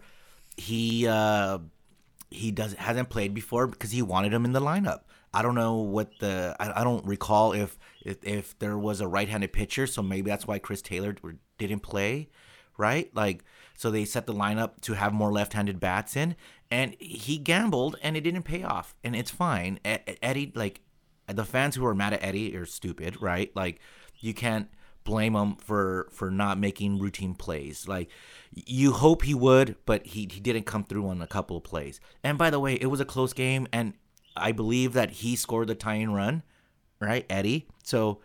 he 0.57 1.07
uh, 1.07 1.59
he 2.29 2.51
does 2.51 2.73
hasn't 2.73 3.09
played 3.09 3.33
before 3.33 3.67
because 3.67 3.91
he 3.91 4.01
wanted 4.01 4.33
him 4.33 4.45
in 4.45 4.51
the 4.51 4.61
lineup. 4.61 5.01
I 5.33 5.41
don't 5.41 5.55
know 5.55 5.77
what 5.77 6.19
the 6.19 6.55
I, 6.59 6.81
I 6.81 6.83
don't 6.83 7.05
recall 7.05 7.53
if, 7.53 7.77
if 8.03 8.17
if 8.23 8.59
there 8.59 8.77
was 8.77 9.01
a 9.01 9.07
right-handed 9.07 9.53
pitcher, 9.53 9.87
so 9.87 10.01
maybe 10.01 10.29
that's 10.29 10.47
why 10.47 10.59
Chris 10.59 10.81
Taylor 10.81 11.15
didn't 11.57 11.81
play, 11.81 12.29
right? 12.77 13.13
Like 13.15 13.43
so 13.75 13.89
they 13.91 14.05
set 14.05 14.25
the 14.25 14.33
lineup 14.33 14.81
to 14.81 14.93
have 14.93 15.13
more 15.13 15.31
left-handed 15.31 15.79
bats 15.79 16.15
in, 16.15 16.35
and 16.73 16.95
he 16.99 17.37
gambled 17.37 17.95
and 18.01 18.17
it 18.17 18.21
didn't 18.21 18.43
pay 18.43 18.63
off, 18.63 18.95
and 19.03 19.15
it's 19.15 19.29
fine. 19.29 19.79
Eddie 19.85 20.51
like 20.55 20.81
the 21.27 21.45
fans 21.45 21.75
who 21.75 21.85
are 21.85 21.93
mad 21.93 22.13
at 22.13 22.23
Eddie 22.23 22.57
are 22.57 22.65
stupid, 22.65 23.21
right? 23.21 23.55
Like 23.55 23.79
you 24.19 24.33
can't 24.33 24.67
blame 25.03 25.35
him 25.35 25.55
for 25.57 26.07
for 26.11 26.31
not 26.31 26.57
making 26.57 26.97
routine 26.97 27.35
plays. 27.35 27.87
Like 27.87 28.09
you 28.53 28.91
hope 28.93 29.21
he 29.21 29.35
would, 29.35 29.75
but 29.85 30.07
he 30.07 30.21
he 30.31 30.39
didn't 30.39 30.63
come 30.65 30.83
through 30.83 31.07
on 31.07 31.21
a 31.21 31.27
couple 31.27 31.55
of 31.57 31.63
plays. 31.63 31.99
And 32.23 32.37
by 32.39 32.49
the 32.49 32.59
way, 32.59 32.73
it 32.73 32.87
was 32.87 32.99
a 32.99 33.05
close 33.05 33.33
game, 33.33 33.67
and 33.71 33.93
I 34.35 34.51
believe 34.51 34.93
that 34.93 35.11
he 35.21 35.35
scored 35.35 35.67
the 35.67 35.75
tying 35.75 36.11
run, 36.11 36.41
right, 36.99 37.25
Eddie? 37.29 37.67
So. 37.83 38.19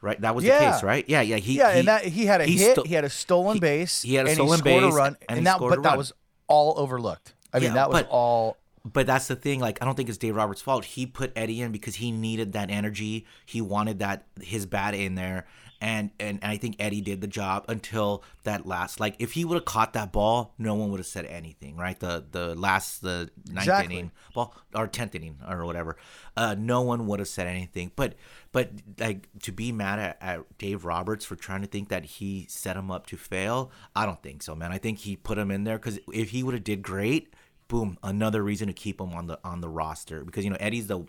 Right, 0.00 0.20
that 0.20 0.36
was 0.36 0.44
Yeah. 0.44 0.60
the 0.60 0.70
case, 0.70 0.82
right? 0.84 1.04
Yeah, 1.08 1.22
yeah. 1.22 1.38
He, 1.38 1.58
yeah, 1.58 1.72
he, 1.72 1.78
and 1.80 1.88
that 1.88 2.04
he 2.04 2.26
had 2.26 2.40
a 2.40 2.44
he 2.44 2.56
hit, 2.56 2.74
sto- 2.74 2.84
he 2.84 2.94
had 2.94 3.02
a 3.02 3.10
stolen 3.10 3.58
base, 3.58 4.02
he 4.02 4.14
had 4.14 4.26
a 4.26 4.28
and 4.28 4.36
stolen 4.36 4.52
he 4.52 4.58
scored 4.58 4.82
base, 4.84 4.92
a 4.92 4.96
run, 4.96 5.16
and 5.28 5.38
he 5.40 5.44
that, 5.44 5.58
but 5.58 5.82
that 5.82 5.98
was 5.98 6.12
all 6.46 6.74
overlooked. 6.78 7.34
I 7.52 7.58
mean, 7.58 7.68
Yeah, 7.68 7.74
that 7.74 7.90
was 7.90 8.02
but- 8.02 8.08
all. 8.10 8.56
But 8.90 9.06
that's 9.06 9.26
the 9.26 9.36
thing. 9.36 9.60
Like, 9.60 9.82
I 9.82 9.84
don't 9.84 9.96
think 9.96 10.08
it's 10.08 10.16
Dave 10.16 10.34
Roberts' 10.36 10.62
fault. 10.62 10.84
He 10.84 11.04
put 11.04 11.32
Eddie 11.36 11.60
in 11.60 11.72
because 11.72 11.96
he 11.96 12.10
needed 12.10 12.52
that 12.52 12.70
energy. 12.70 13.26
He 13.44 13.60
wanted 13.60 13.98
that 13.98 14.24
his 14.40 14.64
bat 14.64 14.94
in 14.94 15.14
there, 15.14 15.46
and 15.78 16.10
and 16.18 16.38
I 16.42 16.56
think 16.56 16.76
Eddie 16.78 17.02
did 17.02 17.20
the 17.20 17.26
job 17.26 17.66
until 17.68 18.22
that 18.44 18.66
last. 18.66 18.98
Like, 18.98 19.16
if 19.18 19.32
he 19.32 19.44
would 19.44 19.56
have 19.56 19.66
caught 19.66 19.92
that 19.92 20.10
ball, 20.10 20.54
no 20.58 20.74
one 20.74 20.90
would 20.92 21.00
have 21.00 21.06
said 21.06 21.26
anything, 21.26 21.76
right? 21.76 21.98
The 21.98 22.24
the 22.30 22.54
last 22.54 23.02
the 23.02 23.30
ninth 23.46 23.58
Exactly. 23.66 23.94
inning 23.96 24.12
ball 24.32 24.54
or 24.74 24.86
tenth 24.86 25.14
inning 25.14 25.38
or 25.46 25.66
whatever, 25.66 25.96
uh, 26.36 26.54
no 26.58 26.80
one 26.80 27.06
would 27.08 27.18
have 27.18 27.28
said 27.28 27.46
anything. 27.46 27.90
But 27.94 28.14
but 28.52 28.70
like 28.98 29.28
to 29.42 29.52
be 29.52 29.70
mad 29.70 29.98
at, 29.98 30.16
at 30.22 30.58
Dave 30.58 30.86
Roberts 30.86 31.26
for 31.26 31.36
trying 31.36 31.60
to 31.60 31.68
think 31.68 31.88
that 31.90 32.04
he 32.06 32.46
set 32.48 32.74
him 32.76 32.90
up 32.90 33.04
to 33.08 33.16
fail, 33.18 33.70
I 33.94 34.06
don't 34.06 34.22
think 34.22 34.42
so, 34.42 34.54
man. 34.54 34.72
I 34.72 34.78
think 34.78 35.00
he 35.00 35.14
put 35.16 35.36
him 35.36 35.50
in 35.50 35.64
there 35.64 35.76
because 35.78 35.98
if 36.10 36.30
he 36.30 36.42
would 36.42 36.54
have 36.54 36.64
did 36.64 36.80
great 36.80 37.34
boom, 37.68 37.98
another 38.02 38.42
reason 38.42 38.66
to 38.68 38.72
keep 38.72 39.00
him 39.00 39.12
on 39.12 39.26
the 39.26 39.38
on 39.44 39.60
the 39.60 39.68
roster 39.68 40.24
because 40.24 40.44
you 40.44 40.50
know 40.50 40.56
Eddie's 40.60 40.86
the 40.86 41.04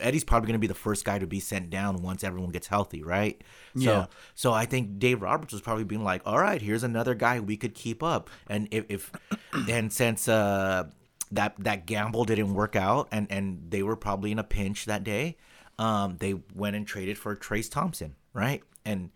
Eddie's 0.00 0.22
probably 0.22 0.46
going 0.46 0.54
to 0.54 0.60
be 0.60 0.68
the 0.68 0.74
first 0.74 1.04
guy 1.04 1.18
to 1.18 1.26
be 1.26 1.40
sent 1.40 1.70
down 1.70 2.02
once 2.02 2.22
everyone 2.22 2.50
gets 2.50 2.68
healthy, 2.68 3.02
right? 3.02 3.42
So 3.76 3.82
Yeah. 3.82 4.06
so 4.34 4.52
I 4.52 4.64
think 4.64 4.98
Dave 5.00 5.22
Roberts 5.22 5.52
was 5.52 5.60
probably 5.60 5.84
being 5.84 6.04
like, 6.04 6.22
"All 6.24 6.38
right, 6.38 6.62
here's 6.62 6.84
another 6.84 7.14
guy 7.14 7.40
we 7.40 7.56
could 7.56 7.74
keep 7.74 8.02
up." 8.02 8.30
And 8.48 8.68
if, 8.70 8.84
if 8.88 9.12
and 9.68 9.92
since 9.92 10.28
uh 10.28 10.84
that 11.32 11.54
that 11.58 11.84
gamble 11.86 12.24
didn't 12.24 12.54
work 12.54 12.76
out 12.76 13.08
and 13.12 13.26
and 13.30 13.70
they 13.70 13.82
were 13.82 13.96
probably 13.96 14.30
in 14.32 14.38
a 14.38 14.44
pinch 14.44 14.84
that 14.86 15.02
day, 15.04 15.36
um 15.78 16.16
they 16.20 16.34
went 16.54 16.76
and 16.76 16.86
traded 16.86 17.18
for 17.18 17.34
Trayce 17.36 17.70
Thompson, 17.70 18.14
right? 18.32 18.62
And 18.84 19.10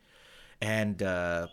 and 0.61 1.01
uh 1.03 1.47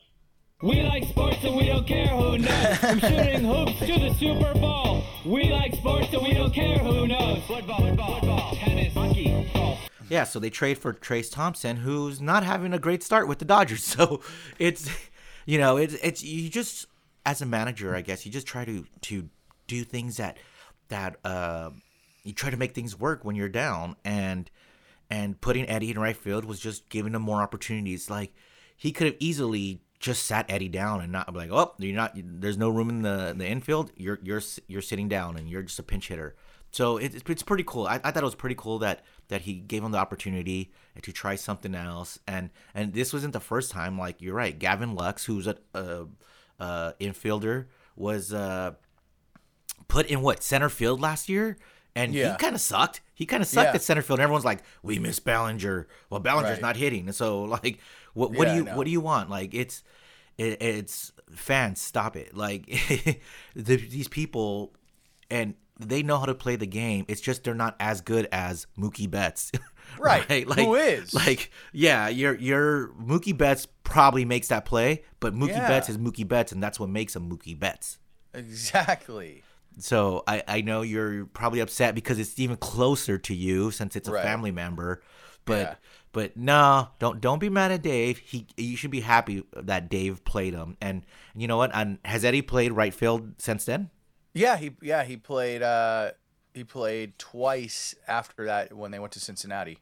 We 0.61 0.81
like 0.81 1.05
sports 1.05 1.37
and 1.45 1.55
we 1.55 1.67
don't 1.67 1.87
care 1.87 2.07
who 2.07 2.37
knows. 2.37 2.77
From 2.79 2.99
shooting 2.99 3.45
hoops 3.45 3.79
to 3.79 3.97
the 3.97 4.13
Super 4.19 4.53
Bowl. 4.59 5.05
We 5.25 5.53
like 5.53 5.73
sports 5.73 6.11
and 6.11 6.21
we 6.21 6.33
don't 6.33 6.53
care 6.53 6.77
who 6.79 7.07
knows. 7.07 7.41
Football, 7.43 7.79
football, 7.79 8.19
football, 8.19 8.55
tennis, 8.55 8.93
hockey, 8.93 9.49
golf. 9.53 9.79
Yeah, 10.09 10.25
so 10.25 10.37
they 10.37 10.49
trade 10.49 10.77
for 10.77 10.91
Trayce 10.91 11.31
Thompson, 11.31 11.77
who's 11.77 12.19
not 12.19 12.43
having 12.43 12.73
a 12.73 12.77
great 12.77 13.03
start 13.03 13.29
with 13.29 13.39
the 13.39 13.45
Dodgers. 13.45 13.83
So 13.99 14.19
it's, 14.57 14.89
you 15.45 15.59
know, 15.59 15.77
it's 15.77 15.93
it's 15.93 16.23
you 16.25 16.49
just 16.49 16.87
as 17.25 17.41
a 17.41 17.45
manager, 17.45 17.95
I 17.95 18.01
guess 18.01 18.25
you 18.25 18.31
just 18.33 18.45
try 18.45 18.65
to 18.65 18.85
to 19.03 19.29
do 19.67 19.85
things 19.85 20.17
that 20.17 20.39
that 20.89 21.19
uh, 21.23 21.69
you 22.25 22.33
try 22.33 22.49
to 22.49 22.57
make 22.57 22.75
things 22.75 22.99
work 22.99 23.23
when 23.23 23.37
you're 23.37 23.47
down, 23.47 23.95
and 24.03 24.51
and 25.09 25.39
putting 25.39 25.69
Eddie 25.69 25.91
in 25.91 25.99
right 25.99 26.17
field 26.17 26.43
was 26.43 26.59
just 26.59 26.89
giving 26.89 27.15
him 27.15 27.21
more 27.21 27.41
opportunities. 27.41 28.09
Like 28.09 28.33
he 28.75 28.91
could 28.91 29.07
have 29.07 29.15
easily 29.19 29.79
just 29.99 30.25
sat 30.25 30.45
Eddie 30.49 30.69
down 30.69 31.01
and 31.01 31.11
not 31.11 31.31
be 31.31 31.37
like, 31.37 31.51
oh, 31.51 31.73
you're 31.77 31.95
not. 31.95 32.13
There's 32.15 32.57
no 32.57 32.69
room 32.69 32.89
in 32.89 33.01
the 33.01 33.33
the 33.37 33.47
infield. 33.47 33.91
You're 33.95 34.19
you're 34.23 34.41
you're 34.67 34.81
sitting 34.81 35.09
down 35.09 35.37
and 35.37 35.49
you're 35.49 35.63
just 35.63 35.79
a 35.79 35.83
pinch 35.83 36.07
hitter. 36.07 36.35
So 36.71 36.97
it, 36.97 37.13
it's 37.15 37.29
it's 37.29 37.43
pretty 37.43 37.63
cool. 37.63 37.85
I, 37.85 37.95
I 37.95 38.11
thought 38.11 38.23
it 38.23 38.23
was 38.23 38.35
pretty 38.35 38.55
cool 38.55 38.79
that 38.79 39.03
that 39.27 39.41
he 39.41 39.55
gave 39.55 39.83
him 39.83 39.91
the 39.91 39.97
opportunity 39.97 40.71
to 41.01 41.11
try 41.11 41.35
something 41.35 41.75
else. 41.75 42.19
And 42.27 42.49
and 42.73 42.93
this 42.93 43.11
wasn't 43.11 43.33
the 43.33 43.39
first 43.39 43.71
time. 43.71 43.97
Like 43.97 44.21
you're 44.21 44.35
right, 44.35 44.57
Gavin 44.57 44.95
Lux, 44.95 45.25
who's 45.25 45.47
a, 45.47 45.57
a, 45.73 46.05
a 46.59 46.93
infielder, 46.99 47.65
was 47.95 48.33
uh, 48.33 48.73
put 49.87 50.05
in 50.07 50.21
what 50.21 50.43
center 50.43 50.69
field 50.69 51.01
last 51.01 51.27
year. 51.27 51.57
And 51.95 52.13
Yeah. 52.13 52.33
he 52.33 52.37
kind 52.37 52.55
of 52.55 52.61
sucked. 52.61 53.01
He 53.13 53.25
kind 53.25 53.41
of 53.41 53.47
sucked 53.49 53.69
Yeah. 53.69 53.75
at 53.75 53.81
center 53.81 54.01
field. 54.01 54.19
And 54.19 54.23
everyone's 54.23 54.45
like, 54.45 54.63
"We 54.83 54.99
miss 54.99 55.19
Bellinger." 55.19 55.87
Well, 56.09 56.19
Bellinger's 56.19 56.53
Right. 56.53 56.61
not 56.61 56.75
hitting, 56.77 57.07
and 57.07 57.15
so 57.15 57.43
like, 57.43 57.79
what 58.13 58.31
what 58.31 58.47
Yeah, 58.47 58.53
do 58.53 58.59
you 58.59 58.65
what 58.75 58.85
do 58.85 58.91
you 58.91 59.01
want? 59.01 59.29
Like, 59.29 59.53
it's 59.53 59.83
it, 60.37 60.61
it's 60.61 61.11
fans, 61.33 61.81
stop 61.81 62.15
it. 62.15 62.33
Like, 62.35 62.65
the, 63.55 63.75
these 63.75 64.07
people, 64.07 64.73
and 65.29 65.55
they 65.79 66.01
know 66.03 66.17
how 66.17 66.25
to 66.25 66.35
play 66.35 66.55
the 66.55 66.65
game. 66.67 67.03
It's 67.09 67.19
just 67.21 67.43
they're 67.43 67.53
not 67.55 67.75
as 67.79 67.99
good 68.01 68.27
as 68.31 68.67
Mookie 68.77 69.09
Betts. 69.09 69.51
Right. 69.97 70.47
Like, 70.47 70.59
Who 70.59 70.75
is? 70.75 71.15
Like, 71.15 71.49
yeah, 71.73 72.09
your 72.09 72.35
your 72.35 72.89
Mookie 72.89 73.35
Betts 73.35 73.67
probably 73.83 74.23
makes 74.23 74.49
that 74.49 74.63
play, 74.63 75.03
but 75.19 75.33
Mookie. 75.33 75.55
Betts 75.67 75.89
is 75.89 75.97
Mookie 75.97 76.27
Betts, 76.27 76.51
and 76.51 76.61
that's 76.61 76.79
what 76.79 76.89
makes 76.89 77.15
him 77.15 77.27
Mookie 77.27 77.57
Betts. 77.59 77.97
Exactly. 78.35 79.41
So 79.79 80.23
I, 80.27 80.43
I 80.47 80.61
know 80.61 80.81
you're 80.81 81.25
probably 81.25 81.59
upset 81.59 81.95
because 81.95 82.19
it's 82.19 82.39
even 82.39 82.57
closer 82.57 83.17
to 83.17 83.33
you 83.35 83.71
since 83.71 83.95
it's 83.95 84.07
a 84.07 84.11
Right. 84.11 84.23
family 84.23 84.51
member. 84.51 85.01
But 85.45 85.59
Yeah. 85.59 85.75
but 86.11 86.37
no, 86.37 86.89
don't 86.99 87.19
don't 87.21 87.39
be 87.39 87.49
mad 87.49 87.71
at 87.71 87.81
Dave. 87.81 88.17
He 88.19 88.47
you 88.57 88.75
should 88.77 88.91
be 88.91 89.01
happy 89.01 89.43
that 89.53 89.89
Dave 89.89 90.23
played 90.25 90.53
him. 90.53 90.77
And 90.81 91.03
you 91.35 91.47
know 91.47 91.57
what? 91.57 91.71
And 91.73 91.97
has 92.05 92.23
Eddie 92.25 92.41
played 92.41 92.71
right 92.73 92.93
field 92.93 93.33
since 93.37 93.65
then? 93.65 93.89
Yeah, 94.33 94.57
he 94.57 94.71
yeah 94.81 95.03
he 95.03 95.17
played 95.17 95.61
uh 95.63 96.11
he 96.53 96.63
played 96.63 97.17
twice 97.17 97.95
after 98.07 98.45
that 98.45 98.73
when 98.73 98.91
they 98.91 98.99
went 98.99 99.13
to 99.13 99.19
Cincinnati. 99.19 99.79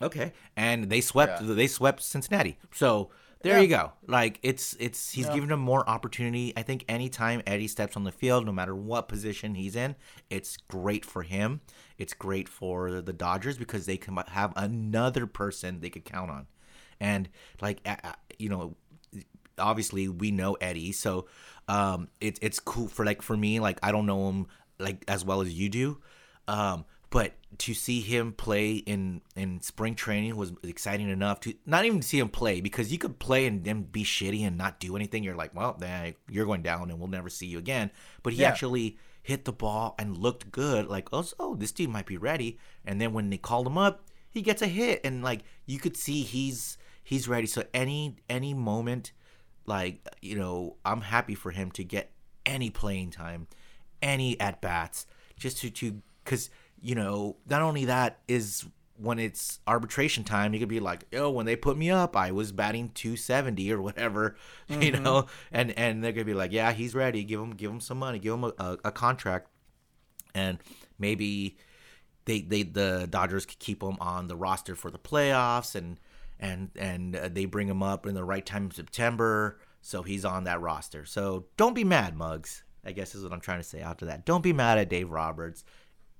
Okay. 0.00 0.32
And 0.56 0.90
they 0.90 1.00
swept 1.00 1.42
Yeah. 1.42 1.52
they 1.54 1.66
swept 1.66 2.02
Cincinnati. 2.02 2.58
So 2.72 3.10
there 3.44 3.56
Yeah. 3.56 3.60
you 3.62 3.68
go. 3.68 3.92
Like 4.08 4.40
it's 4.42 4.74
it's 4.80 5.12
he's 5.12 5.28
giving 5.28 5.48
them 5.48 5.60
more 5.60 5.88
opportunity. 5.88 6.52
I 6.56 6.62
think 6.62 6.84
anytime 6.88 7.42
Eddie 7.46 7.68
steps 7.68 7.96
on 7.96 8.02
the 8.04 8.10
field, 8.12 8.44
no 8.44 8.52
matter 8.52 8.74
what 8.74 9.06
position 9.08 9.54
he's 9.54 9.76
in, 9.76 9.94
it's 10.30 10.56
great 10.56 11.04
for 11.04 11.22
him. 11.22 11.60
It's 11.96 12.12
great 12.14 12.48
for 12.48 13.00
the 13.00 13.12
Dodgers 13.12 13.56
because 13.58 13.86
they 13.86 13.96
can 13.96 14.16
have 14.16 14.52
another 14.56 15.26
person 15.26 15.80
they 15.80 15.90
could 15.90 16.04
count 16.04 16.30
on. 16.30 16.46
And 16.98 17.28
like 17.60 17.86
you 18.38 18.48
know, 18.48 18.76
obviously 19.58 20.08
we 20.08 20.30
know 20.30 20.54
Eddie, 20.54 20.92
so 20.92 21.26
um, 21.68 22.08
it's 22.20 22.38
it's 22.42 22.58
cool 22.58 22.88
for 22.88 23.04
like 23.04 23.22
for 23.22 23.36
me, 23.36 23.60
like 23.60 23.78
I 23.82 23.92
don't 23.92 24.06
know 24.06 24.28
him 24.28 24.46
like 24.78 25.04
as 25.06 25.24
well 25.24 25.40
as 25.40 25.52
you 25.52 25.68
do, 25.68 26.00
um, 26.48 26.84
but 27.10 27.32
to 27.58 27.74
see 27.74 28.00
him 28.00 28.32
play 28.32 28.74
in 28.74 29.20
in 29.36 29.60
spring 29.60 29.94
training 29.94 30.36
was 30.36 30.52
exciting 30.62 31.08
enough 31.08 31.40
to 31.40 31.54
not 31.66 31.84
even 31.84 32.02
see 32.02 32.18
him 32.18 32.28
play 32.28 32.60
because 32.60 32.92
you 32.92 32.98
could 32.98 33.18
play 33.18 33.46
and 33.46 33.64
then 33.64 33.82
be 33.82 34.04
shitty 34.04 34.42
and 34.46 34.56
not 34.56 34.80
do 34.80 34.96
anything. 34.96 35.22
You're 35.24 35.34
like, 35.36 35.54
well, 35.54 35.76
then 35.78 36.14
you're 36.28 36.46
going 36.46 36.62
down 36.62 36.90
and 36.90 36.98
we'll 36.98 37.08
never 37.08 37.28
see 37.28 37.46
you 37.46 37.58
again. 37.58 37.90
But 38.22 38.32
he 38.32 38.42
Yeah. 38.42 38.48
actually 38.48 38.98
hit 39.22 39.44
the 39.44 39.52
ball 39.52 39.94
and 39.98 40.16
looked 40.16 40.50
good. 40.50 40.86
Like, 40.86 41.08
oh, 41.12 41.22
so 41.22 41.54
this 41.58 41.72
team 41.72 41.90
might 41.90 42.06
be 42.06 42.16
ready. 42.16 42.58
And 42.84 43.00
then 43.00 43.12
when 43.12 43.30
they 43.30 43.38
called 43.38 43.66
him 43.66 43.78
up, 43.78 44.04
he 44.28 44.42
gets 44.42 44.60
a 44.62 44.66
hit, 44.66 45.00
and 45.04 45.22
like 45.22 45.42
you 45.64 45.78
could 45.78 45.96
see 45.96 46.22
he's 46.22 46.76
he's 47.02 47.28
ready. 47.28 47.46
So 47.46 47.64
any 47.72 48.16
any 48.28 48.52
moment, 48.52 49.12
like 49.64 50.06
you 50.20 50.36
know, 50.36 50.76
I'm 50.84 51.02
happy 51.02 51.34
for 51.34 51.52
him 51.52 51.70
to 51.72 51.84
get 51.84 52.10
any 52.44 52.68
playing 52.68 53.10
time, 53.10 53.46
any 54.02 54.38
at 54.40 54.60
bats, 54.60 55.06
just 55.36 55.58
to 55.58 55.70
to 55.70 56.02
because 56.24 56.50
you 56.84 56.94
know 56.94 57.36
not 57.48 57.62
only 57.62 57.86
that 57.86 58.20
is 58.28 58.64
when 58.96 59.18
it's 59.18 59.58
arbitration 59.66 60.22
time, 60.22 60.54
you 60.54 60.60
could 60.60 60.68
be 60.68 60.78
like, 60.78 61.04
oh, 61.14 61.28
when 61.30 61.46
they 61.46 61.56
put 61.56 61.76
me 61.76 61.90
up, 61.90 62.16
I 62.16 62.30
was 62.30 62.52
batting 62.52 62.90
270 62.90 63.72
or 63.72 63.82
whatever, 63.82 64.36
you 64.68 64.92
know, 64.92 65.26
and 65.50 65.72
and 65.72 66.04
they're 66.04 66.12
gonna 66.12 66.24
be 66.24 66.34
like, 66.34 66.52
yeah, 66.52 66.72
he's 66.72 66.94
ready. 66.94 67.24
Give 67.24 67.40
him 67.40 67.52
give 67.52 67.70
him 67.70 67.80
some 67.80 67.98
money, 67.98 68.18
give 68.18 68.34
him 68.34 68.44
a, 68.44 68.52
a, 68.58 68.78
a 68.84 68.92
contract, 68.92 69.48
and 70.34 70.58
maybe 70.98 71.56
they 72.26 72.42
they 72.42 72.62
the 72.62 73.08
Dodgers 73.08 73.46
could 73.46 73.58
keep 73.58 73.82
him 73.82 73.96
on 74.00 74.28
the 74.28 74.36
roster 74.36 74.74
for 74.74 74.90
the 74.90 74.98
playoffs 74.98 75.74
and 75.74 75.98
and 76.38 76.70
and 76.76 77.16
uh, 77.16 77.28
they 77.32 77.46
bring 77.46 77.68
him 77.68 77.82
up 77.82 78.06
in 78.06 78.14
the 78.14 78.24
right 78.24 78.44
time 78.44 78.64
in 78.64 78.70
September 78.70 79.58
so 79.80 80.02
he's 80.02 80.24
on 80.24 80.44
that 80.44 80.62
roster. 80.62 81.04
So 81.04 81.44
don't 81.58 81.74
be 81.74 81.84
mad, 81.84 82.16
Mugs. 82.16 82.62
I 82.86 82.92
guess 82.92 83.14
is 83.14 83.22
what 83.22 83.32
I'm 83.32 83.40
trying 83.40 83.60
to 83.60 83.64
say 83.64 83.80
after 83.80 84.06
that. 84.06 84.24
Don't 84.24 84.42
be 84.42 84.52
mad 84.52 84.78
at 84.78 84.88
Dave 84.88 85.10
Roberts. 85.10 85.64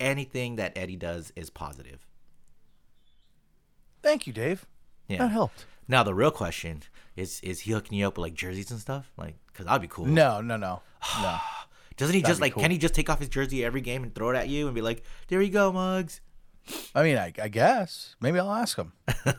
Anything 0.01 0.57
that 0.57 0.77
Eddie 0.77 0.97
does 0.97 1.33
is 1.37 1.51
positive. 1.51 2.07
Thank 4.03 4.27
you, 4.27 4.33
Dave. 4.33 4.67
Yeah. 5.09 5.19
That 5.19 5.29
helped. 5.31 5.67
Now 5.89 6.03
the 6.03 6.15
real 6.15 6.31
question 6.31 6.83
is: 7.17 7.41
Is 7.43 7.61
he 7.61 7.73
hooking 7.73 7.99
you 7.99 8.07
up 8.07 8.17
with 8.17 8.23
like 8.23 8.35
jerseys 8.35 8.71
and 8.71 8.81
stuff? 8.81 9.11
Like, 9.17 9.37
cause 9.53 9.67
that'd 9.67 9.83
be 9.83 9.89
cool. 9.89 10.07
No, 10.07 10.41
no, 10.41 10.57
no, 10.57 10.81
no. 11.23 11.39
Doesn't 11.97 12.15
he 12.15 12.21
That'd 12.23 12.33
just 12.33 12.41
like? 12.41 12.55
cool. 12.55 12.63
Can 12.63 12.71
he 12.73 12.79
just 12.79 12.95
take 12.95 13.09
off 13.09 13.21
his 13.21 13.29
jersey 13.29 13.65
every 13.65 13.81
game 13.81 14.03
and 14.03 14.13
throw 14.15 14.31
it 14.31 14.37
at 14.37 14.49
you 14.49 14.67
and 14.67 14.75
be 14.75 14.83
like, 14.83 15.03
"There 15.29 15.41
you 15.41 15.51
go, 15.51 15.71
Mugs." 15.73 16.21
I 16.95 17.03
mean, 17.03 17.19
I, 17.19 17.31
I 17.41 17.49
guess 17.49 18.17
maybe 18.21 18.39
I'll 18.39 18.51
ask 18.53 18.77
him. 18.79 18.93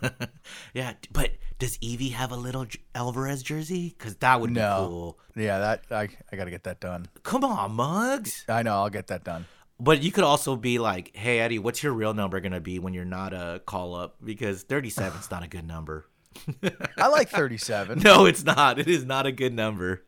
Yeah, 0.75 0.93
but 1.11 1.31
does 1.57 1.77
Evie 1.81 2.09
have 2.09 2.31
a 2.31 2.35
little 2.35 2.65
J- 2.65 2.79
Alvarez 2.93 3.41
jersey? 3.41 3.95
Cause 3.97 4.15
that 4.17 4.39
would 4.39 4.53
be 4.53 4.59
No. 4.59 4.85
cool. 4.87 5.19
Yeah, 5.35 5.57
that 5.57 5.85
I 5.89 6.09
I 6.31 6.35
got 6.35 6.45
to 6.45 6.51
get 6.51 6.63
that 6.65 6.79
done. 6.79 7.07
Come 7.23 7.43
on, 7.43 7.71
Mugs. 7.71 8.45
I 8.47 8.61
know 8.61 8.75
I'll 8.75 8.89
get 8.91 9.07
that 9.07 9.23
done. 9.23 9.47
But 9.79 10.01
you 10.01 10.11
could 10.11 10.23
also 10.23 10.55
be 10.55 10.79
like, 10.79 11.15
"Hey, 11.15 11.39
Eddie, 11.39 11.59
what's 11.59 11.83
your 11.83 11.93
real 11.93 12.13
number 12.13 12.39
gonna 12.39 12.61
be 12.61 12.79
when 12.79 12.93
you're 12.93 13.03
not 13.05 13.33
a 13.33 13.61
call 13.65 13.93
up? 13.95 14.15
Because 14.23 14.63
37 14.63 15.19
is 15.19 15.29
not 15.29 15.43
a 15.43 15.47
good 15.47 15.67
number." 15.67 16.05
I 16.97 17.07
like 17.07 17.29
37. 17.29 17.99
No, 17.99 18.25
it's 18.25 18.43
not. 18.43 18.79
It 18.79 18.87
is 18.87 19.05
not 19.05 19.25
a 19.25 19.31
good 19.31 19.53
number. 19.53 20.03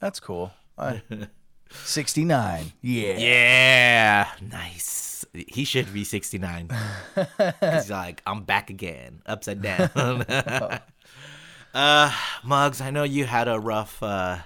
That's 0.00 0.20
cool. 0.20 0.52
I, 0.76 1.02
69. 1.70 2.72
Yeah. 2.82 3.18
Yeah, 3.18 4.28
nice. 4.40 5.24
He 5.34 5.64
should 5.64 5.92
be 5.92 6.04
69. 6.04 6.70
He's 7.60 7.90
like, 7.90 8.22
I'm 8.26 8.44
back 8.44 8.70
again, 8.70 9.22
upside 9.26 9.60
down. 9.62 9.90
uh, 11.74 12.12
Muggs, 12.44 12.80
I 12.80 12.90
know 12.90 13.02
you 13.04 13.24
had 13.24 13.48
a 13.48 13.58
rough, 13.58 14.02
uh, 14.02 14.38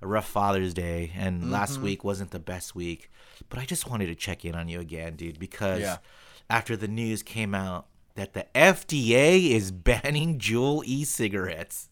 a 0.00 0.06
rough 0.06 0.28
Father's 0.28 0.74
Day, 0.74 1.12
and 1.16 1.50
last 1.50 1.78
week 1.80 2.04
wasn't 2.04 2.30
the 2.32 2.40
best 2.40 2.74
week. 2.74 3.10
But 3.48 3.58
I 3.58 3.64
just 3.64 3.88
wanted 3.88 4.06
to 4.06 4.14
check 4.14 4.44
in 4.44 4.54
on 4.54 4.68
you 4.68 4.80
again, 4.80 5.16
dude, 5.16 5.38
because 5.38 5.80
Yeah. 5.80 5.98
after 6.50 6.76
the 6.76 6.88
news 6.88 7.22
came 7.22 7.54
out 7.54 7.86
that 8.14 8.34
the 8.34 8.46
FDA 8.54 9.50
is 9.50 9.70
banning 9.72 10.38
Juul 10.38 10.82
e-cigarettes, 10.84 11.88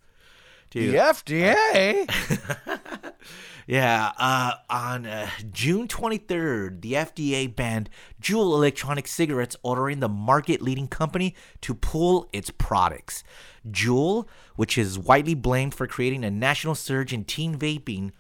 dude. 0.71 0.95
The 0.95 0.99
FDA. 0.99 3.11
Yeah, 3.67 4.11
uh, 4.19 4.55
on 4.69 5.07
uh, 5.07 5.29
June 5.53 5.87
23rd, 5.87 6.81
the 6.81 6.95
FDA 6.95 7.55
banned 7.55 7.89
Juul 8.21 8.53
Electronic 8.55 9.07
Cigarettes, 9.07 9.55
ordering 9.63 10.01
the 10.01 10.09
market 10.09 10.61
leading 10.61 10.89
company 10.89 11.37
to 11.61 11.75
pull 11.75 12.29
its 12.33 12.51
products. 12.51 13.23
Juul, 13.71 14.27
which 14.57 14.77
is 14.77 14.99
widely 14.99 15.35
blamed 15.35 15.75
for 15.75 15.87
creating 15.87 16.25
a 16.25 16.31
national 16.33 16.75
surge 16.75 17.13
in 17.13 17.25
teen 17.25 17.57
vaping, 17.57 18.11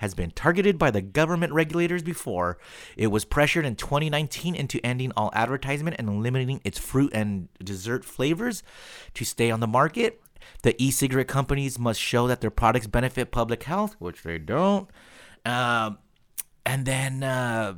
has 0.00 0.14
been 0.14 0.30
targeted 0.30 0.78
by 0.78 0.90
the 0.90 1.02
government 1.02 1.52
regulators 1.52 2.02
before. 2.02 2.56
It 2.96 3.08
was 3.08 3.26
pressured 3.26 3.66
in 3.66 3.76
2019 3.76 4.54
into 4.54 4.80
ending 4.84 5.12
all 5.14 5.30
advertisement 5.34 5.96
and 5.98 6.22
limiting 6.22 6.62
its 6.64 6.78
fruit 6.78 7.12
and 7.12 7.50
dessert 7.62 8.02
flavors 8.02 8.62
to 9.12 9.26
stay 9.26 9.50
on 9.50 9.60
the 9.60 9.66
market. 9.66 10.22
The 10.62 10.74
e 10.82 10.90
cigarette 10.90 11.28
companies 11.28 11.78
must 11.78 12.00
show 12.00 12.26
that 12.28 12.40
their 12.40 12.50
products 12.50 12.86
benefit 12.86 13.30
public 13.30 13.64
health, 13.64 13.96
which 13.98 14.22
they 14.22 14.38
don't. 14.38 14.88
Um, 15.44 15.98
and 16.64 16.86
then. 16.86 17.22
Uh, 17.22 17.74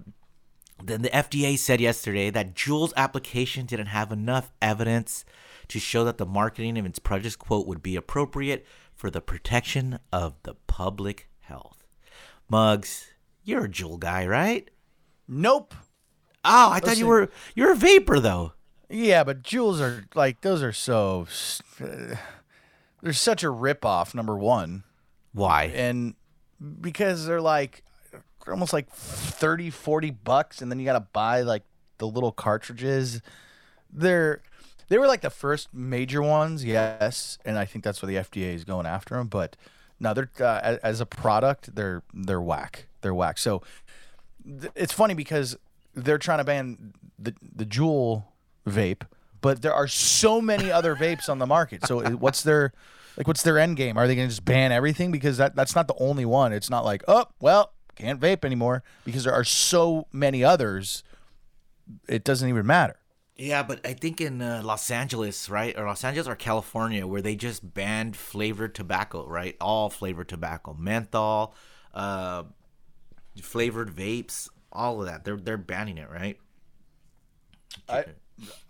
then 0.85 1.03
the 1.03 1.11
FDA 1.11 1.57
said 1.57 1.81
yesterday 1.81 2.29
that 2.31 2.57
Juul's 2.57 2.93
application 2.97 3.67
didn't 3.67 3.87
have 3.87 4.11
enough 4.11 4.51
evidence 4.61 5.25
to 5.69 5.79
show 5.79 6.03
that 6.03 6.19
the 6.19 6.27
marketing 6.27 6.77
of 6.77 6.85
its 6.85 6.99
products, 6.99 7.37
quote, 7.37 7.69
would 7.69 7.85
be 7.85 7.95
appropriate 7.95 8.67
for 8.93 9.09
the 9.09 9.21
protection 9.21 10.01
of 10.13 10.35
the 10.43 10.55
public 10.67 11.29
health. 11.43 11.82
Muggs, 12.53 13.07
you're 13.45 13.65
a 13.65 13.69
Juul 13.69 13.99
guy, 13.99 14.27
right? 14.27 14.69
nope. 15.27 15.75
Oh, 16.45 16.71
I 16.71 16.81
thought 16.81 16.99
you 16.99 17.07
were 17.07 17.31
you're 17.55 17.73
a 17.73 17.77
vapor 17.77 18.21
though. 18.21 18.53
Yeah, 18.91 19.25
but 19.25 19.43
Juuls 19.43 19.81
are 19.81 20.05
like 20.15 20.43
those 20.43 20.63
are 20.63 20.73
so. 20.73 21.27
Uh, 21.81 22.17
they're 23.01 23.15
such 23.15 23.43
a 23.43 23.47
ripoff. 23.47 24.15
Number 24.15 24.37
one, 24.37 24.83
Why? 25.33 25.73
and 25.75 26.15
because 26.81 27.25
they're 27.25 27.41
like 27.41 27.85
almost 28.47 28.75
like 28.75 28.91
30 28.91 29.71
40 29.71 30.11
bucks 30.11 30.61
and 30.61 30.71
then 30.71 30.79
you 30.79 30.85
got 30.85 30.93
to 30.93 31.07
buy 31.13 31.41
like 31.41 31.63
the 31.99 32.07
little 32.07 32.33
cartridges 32.33 33.23
they're 33.91 34.43
they 34.89 34.99
were 34.99 35.07
like 35.07 35.23
the 35.23 35.31
first 35.31 35.73
major 35.73 36.21
ones 36.21 36.65
yes 36.65 37.39
and 37.45 37.57
i 37.57 37.65
think 37.65 37.85
that's 37.85 38.03
where 38.03 38.09
the 38.09 38.17
fda 38.29 38.55
is 38.55 38.65
going 38.65 38.85
after 38.87 39.17
them 39.17 39.29
but 39.29 39.57
no 40.03 40.13
they're 40.13 40.31
uh, 40.41 40.77
as 40.83 41.01
a 41.01 41.07
product 41.07 41.75
they're 41.75 42.03
they're 42.13 42.41
whack. 42.41 42.87
They're 43.01 43.15
whack. 43.15 43.39
So 43.39 43.63
th- 44.45 44.73
it's 44.75 44.93
funny 44.93 45.15
because 45.15 45.57
they're 45.95 46.19
trying 46.19 46.39
to 46.39 46.45
ban 46.45 46.93
the 47.19 47.35
the 47.55 47.65
Juul 47.65 48.25
vape 48.69 49.05
but 49.43 49.61
there 49.61 49.75
are 49.75 49.89
so 49.89 50.41
many 50.41 50.71
other 50.71 50.95
vapes 50.95 51.29
on 51.29 51.39
the 51.39 51.47
market. 51.47 51.85
So 51.87 52.01
what's 52.13 52.43
their 52.43 52.73
like 53.17 53.27
what's 53.27 53.43
their 53.43 53.59
end 53.59 53.77
game? 53.77 53.99
Are 53.99 54.07
they 54.07 54.15
going 54.15 54.29
to 54.29 54.31
just 54.31 54.45
ban 54.45 54.73
everything? 54.73 55.13
Because 55.13 55.37
that 55.37 55.55
that's 55.55 55.75
not 55.75 55.89
the 55.89 55.97
only 55.99 56.25
one. 56.25 56.53
It's 56.53 56.71
not 56.71 56.85
like 56.85 57.03
oh 57.09 57.27
well 57.41 57.73
can't 57.95 58.21
vape 58.21 58.45
anymore 58.45 58.83
because 59.05 59.25
there 59.25 59.35
are 59.35 59.45
so 59.45 60.07
many 60.13 60.43
others 60.43 61.05
it 62.09 62.25
doesn't 62.25 62.49
even 62.49 62.65
matter 62.65 62.97
Yeah, 63.37 63.63
but 63.63 63.85
I 63.87 63.95
think 63.95 64.21
in 64.21 64.43
uh, 64.43 64.61
Los 64.63 64.91
Angeles, 64.91 65.49
right, 65.49 65.77
or 65.79 65.87
Los 65.87 66.05
Angeles 66.05 66.29
or 66.29 66.37
California, 66.37 67.07
where 67.07 67.23
they 67.23 67.35
just 67.35 67.75
banned 67.75 68.15
flavored 68.15 68.75
tobacco, 68.75 69.27
right? 69.27 69.57
All 69.61 69.89
flavored 69.89 70.29
tobacco, 70.29 70.75
menthol, 70.79 71.55
uh, 71.95 72.45
flavored 73.41 73.91
vapes, 73.95 74.49
all 74.71 75.01
of 75.01 75.07
that. 75.07 75.25
They're 75.25 75.39
they're 75.39 75.57
banning 75.57 75.99
it, 75.99 76.11
right? 76.11 76.39
I, 77.89 78.05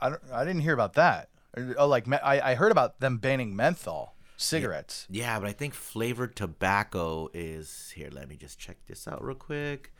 I, 0.01 0.11
don't, 0.11 0.22
I 0.33 0.44
didn't 0.44 0.62
hear 0.62 0.75
about 0.75 0.94
that. 0.94 1.29
Oh, 1.77 1.88
like 1.88 2.11
I, 2.11 2.53
I 2.53 2.55
heard 2.55 2.72
about 2.72 3.01
them 3.01 3.18
banning 3.18 3.57
menthol 3.57 4.14
cigarettes. 4.37 5.07
Yeah, 5.11 5.38
but 5.38 5.48
I 5.48 5.53
think 5.53 5.75
flavored 5.75 6.37
tobacco 6.37 7.29
is 7.35 7.92
here. 7.94 8.11
Let 8.12 8.29
me 8.29 8.37
just 8.37 8.59
check 8.59 8.79
this 8.87 9.07
out 9.09 9.25
real 9.25 9.37
quick. 9.37 9.92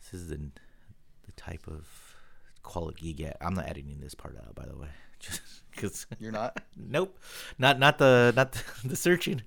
This 0.00 0.20
is 0.20 0.28
the 0.28 0.36
the 1.24 1.32
type 1.36 1.66
of 1.66 1.86
quality 2.62 3.06
you 3.08 3.14
get. 3.14 3.36
I'm 3.40 3.54
not 3.54 3.68
editing 3.68 4.00
this 4.00 4.14
part 4.14 4.36
out, 4.36 4.54
by 4.54 4.66
the 4.66 4.76
way, 4.76 4.88
just 5.20 5.40
because 5.70 6.06
you're 6.18 6.32
not. 6.32 6.60
nope, 6.76 7.18
not 7.58 7.78
not 7.78 7.98
the 7.98 8.32
not 8.36 8.52
the, 8.52 8.88
the 8.88 8.96
searching. 8.96 9.42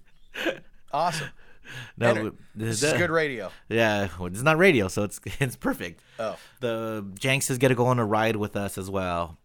Awesome. 0.91 1.29
No, 1.97 2.09
Enter. 2.09 2.31
this, 2.53 2.83
is 2.83 2.93
good 2.93 3.09
radio. 3.09 3.51
Yeah, 3.69 4.09
well, 4.19 4.27
it's 4.27 4.43
not 4.43 4.57
radio, 4.57 4.87
so 4.87 5.03
it's 5.03 5.19
it's 5.39 5.55
perfect. 5.55 6.01
Oh, 6.19 6.37
the 6.59 7.03
Janks 7.19 7.49
is 7.49 7.57
gonna 7.57 7.75
go 7.75 7.87
on 7.87 7.99
a 7.99 8.05
ride 8.05 8.35
with 8.35 8.55
us 8.55 8.77
as 8.77 8.89
well. 8.89 9.37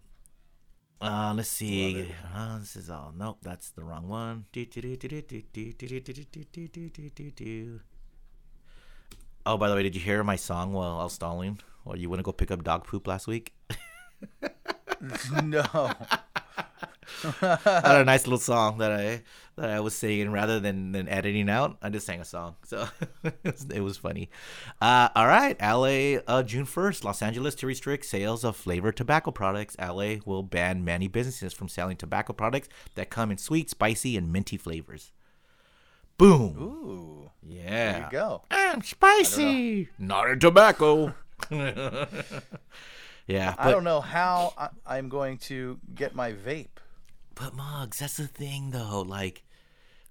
Uh, 1.00 1.32
let's 1.34 1.48
see. 1.48 2.12
Uh, 2.34 2.58
this 2.58 2.76
is 2.76 2.90
all. 2.90 3.14
Nope, 3.16 3.38
that's 3.40 3.70
the 3.70 3.82
wrong 3.82 4.06
one. 4.06 4.44
Oh, 9.46 9.56
by 9.56 9.68
the 9.70 9.74
way, 9.74 9.82
did 9.82 9.94
you 9.94 10.00
hear 10.02 10.22
my 10.22 10.36
song 10.36 10.74
while 10.74 10.98
I 11.00 11.04
was 11.04 11.14
stalling? 11.14 11.58
Well, 11.84 11.96
you 11.96 12.08
want 12.08 12.20
to 12.20 12.24
go 12.24 12.32
pick 12.32 12.50
up 12.50 12.64
dog 12.64 12.84
poop 12.86 13.06
last 13.06 13.26
week? 13.26 13.52
no. 15.42 15.64
I 17.42 17.58
had 17.62 18.00
a 18.00 18.04
nice 18.04 18.26
little 18.26 18.38
song 18.38 18.78
that 18.78 18.92
I 18.92 19.22
that 19.56 19.70
I 19.70 19.80
was 19.80 19.94
singing 19.94 20.30
rather 20.30 20.60
than 20.60 20.92
than 20.92 21.08
editing 21.08 21.50
out. 21.50 21.76
I 21.82 21.90
just 21.90 22.06
sang 22.06 22.20
a 22.20 22.24
song, 22.24 22.56
so 22.64 22.88
it, 23.44 23.80
was, 23.82 23.96
funny. 23.96 24.30
Uh, 24.80 25.08
all 25.14 25.26
right, 25.26 25.60
LA, 25.60 26.20
uh, 26.26 26.42
June 26.42 26.64
first, 26.64 27.04
Los 27.04 27.20
Angeles 27.22 27.54
to 27.56 27.66
restrict 27.66 28.06
sales 28.06 28.44
of 28.44 28.56
flavored 28.56 28.96
tobacco 28.96 29.30
products. 29.30 29.76
LA 29.78 30.16
will 30.24 30.42
ban 30.42 30.84
many 30.84 31.08
businesses 31.08 31.52
from 31.52 31.68
selling 31.68 31.96
tobacco 31.96 32.32
products 32.32 32.68
that 32.94 33.10
come 33.10 33.30
in 33.30 33.38
sweet, 33.38 33.68
spicy, 33.68 34.16
and 34.16 34.32
minty 34.32 34.56
flavors. 34.56 35.12
Boom. 36.16 36.56
Ooh. 36.58 37.30
yeah. 37.42 37.92
There 37.92 38.02
you 38.02 38.10
go. 38.10 38.42
I'm 38.50 38.82
spicy, 38.82 39.88
not 39.98 40.30
in 40.30 40.38
tobacco. 40.38 41.14
yeah, 43.26 43.54
but, 43.56 43.66
I 43.66 43.70
don't 43.70 43.84
know 43.84 44.00
how 44.00 44.52
I, 44.56 44.68
I'm 44.86 45.08
going 45.08 45.38
to 45.38 45.78
get 45.94 46.14
my 46.14 46.32
vape. 46.32 46.68
But 47.34 47.54
Mugs, 47.54 48.00
that's 48.00 48.16
the 48.16 48.26
thing 48.26 48.70
though. 48.70 49.02
Like, 49.06 49.44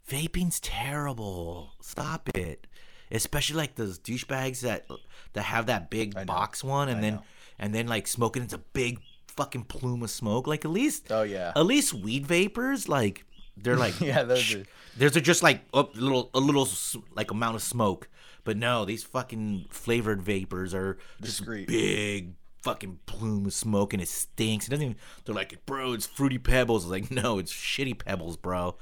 vaping's 0.10 0.60
terrible. 0.60 1.74
Stop 1.82 2.30
it. 2.36 2.68
Especially 3.12 3.56
like 3.58 3.76
those 3.76 3.98
douchebags 4.00 4.62
that 4.62 4.86
that 5.34 5.44
have 5.44 5.66
that 5.66 5.90
big 5.90 6.26
box 6.28 6.64
one, 6.64 6.90
and 6.90 7.00
I 7.00 7.02
then 7.02 7.14
know. 7.16 7.24
and 7.58 7.74
then 7.74 7.88
like 7.88 8.08
smoking 8.08 8.44
it's 8.44 8.54
a 8.54 8.60
big 8.60 9.00
fucking 9.28 9.64
plume 9.64 10.04
of 10.04 10.12
smoke. 10.12 10.46
Like 10.48 10.64
at 10.64 10.72
least, 10.72 11.08
Oh, 11.12 11.24
yeah. 11.24 11.52
at 11.56 11.66
least 11.66 11.94
weed 11.94 12.28
vapors 12.28 12.88
like 12.88 13.26
they're 13.64 13.76
like 13.78 14.00
Yeah, 14.02 14.24
those 14.24 14.40
sh- 14.42 14.56
are- 14.56 14.66
There's 14.98 15.16
a 15.16 15.22
just 15.22 15.44
like 15.44 15.62
a 15.74 15.86
little 15.96 16.30
a 16.34 16.40
little 16.40 16.68
like 17.16 17.32
amount 17.32 17.56
of 17.56 17.62
smoke. 17.62 18.10
But 18.44 18.58
no, 18.58 18.86
these 18.86 19.04
fucking 19.04 19.66
flavored 19.70 20.22
vapors 20.22 20.74
are 20.74 20.98
just 21.22 21.40
Discreet. 21.40 21.68
big 21.68 22.34
fucking 22.64 23.00
plume 23.06 23.46
of 23.46 23.54
smoke 23.54 23.94
and 23.94 24.02
it 24.02 24.08
stinks. 24.08 24.68
It 24.68 24.72
doesn't 24.72 24.84
even. 24.84 24.96
They're 25.26 25.36
like, 25.36 25.66
bro, 25.66 25.94
it's 25.94 26.06
fruity 26.06 26.38
pebbles. 26.40 26.84
It's 26.86 26.92
like, 26.92 27.12
no, 27.24 27.38
it's 27.38 27.54
shitty 27.54 27.98
pebbles, 28.04 28.38
bro. 28.38 28.76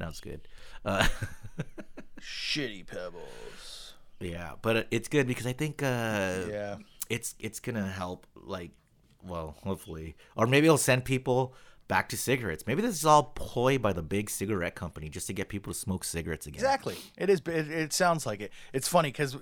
It's 0.00 0.20
good. 0.20 0.46
Uh, 0.84 1.06
Shitty 2.20 2.86
pebbles. 2.86 3.94
yeah, 4.20 4.52
but 4.62 4.86
it's 4.90 5.08
good 5.08 5.26
because 5.26 5.46
I 5.46 5.52
think 5.52 5.82
uh, 5.82 6.44
Yeah. 6.50 6.76
it's 7.08 7.34
it's 7.38 7.60
gonna 7.60 7.86
help. 7.88 8.26
Like, 8.34 8.70
well, 9.22 9.56
hopefully, 9.64 10.16
or 10.36 10.46
maybe 10.46 10.66
it'll 10.66 10.76
send 10.78 11.04
people 11.04 11.54
back 11.90 12.08
to 12.08 12.16
cigarettes. 12.16 12.62
Maybe 12.68 12.82
this 12.82 12.94
is 12.94 13.04
all 13.04 13.24
ploy 13.24 13.76
by 13.76 13.92
the 13.92 14.00
big 14.00 14.30
cigarette 14.30 14.76
company 14.76 15.08
just 15.08 15.26
to 15.26 15.32
get 15.32 15.48
people 15.48 15.72
to 15.72 15.78
smoke 15.78 16.04
cigarettes 16.04 16.46
again. 16.46 16.54
Exactly. 16.54 16.96
It 17.18 17.28
is. 17.28 17.42
It, 17.46 17.68
it 17.68 17.92
sounds 17.92 18.24
like 18.24 18.40
it. 18.40 18.52
It's 18.72 18.86
funny 18.86 19.08
because 19.08 19.36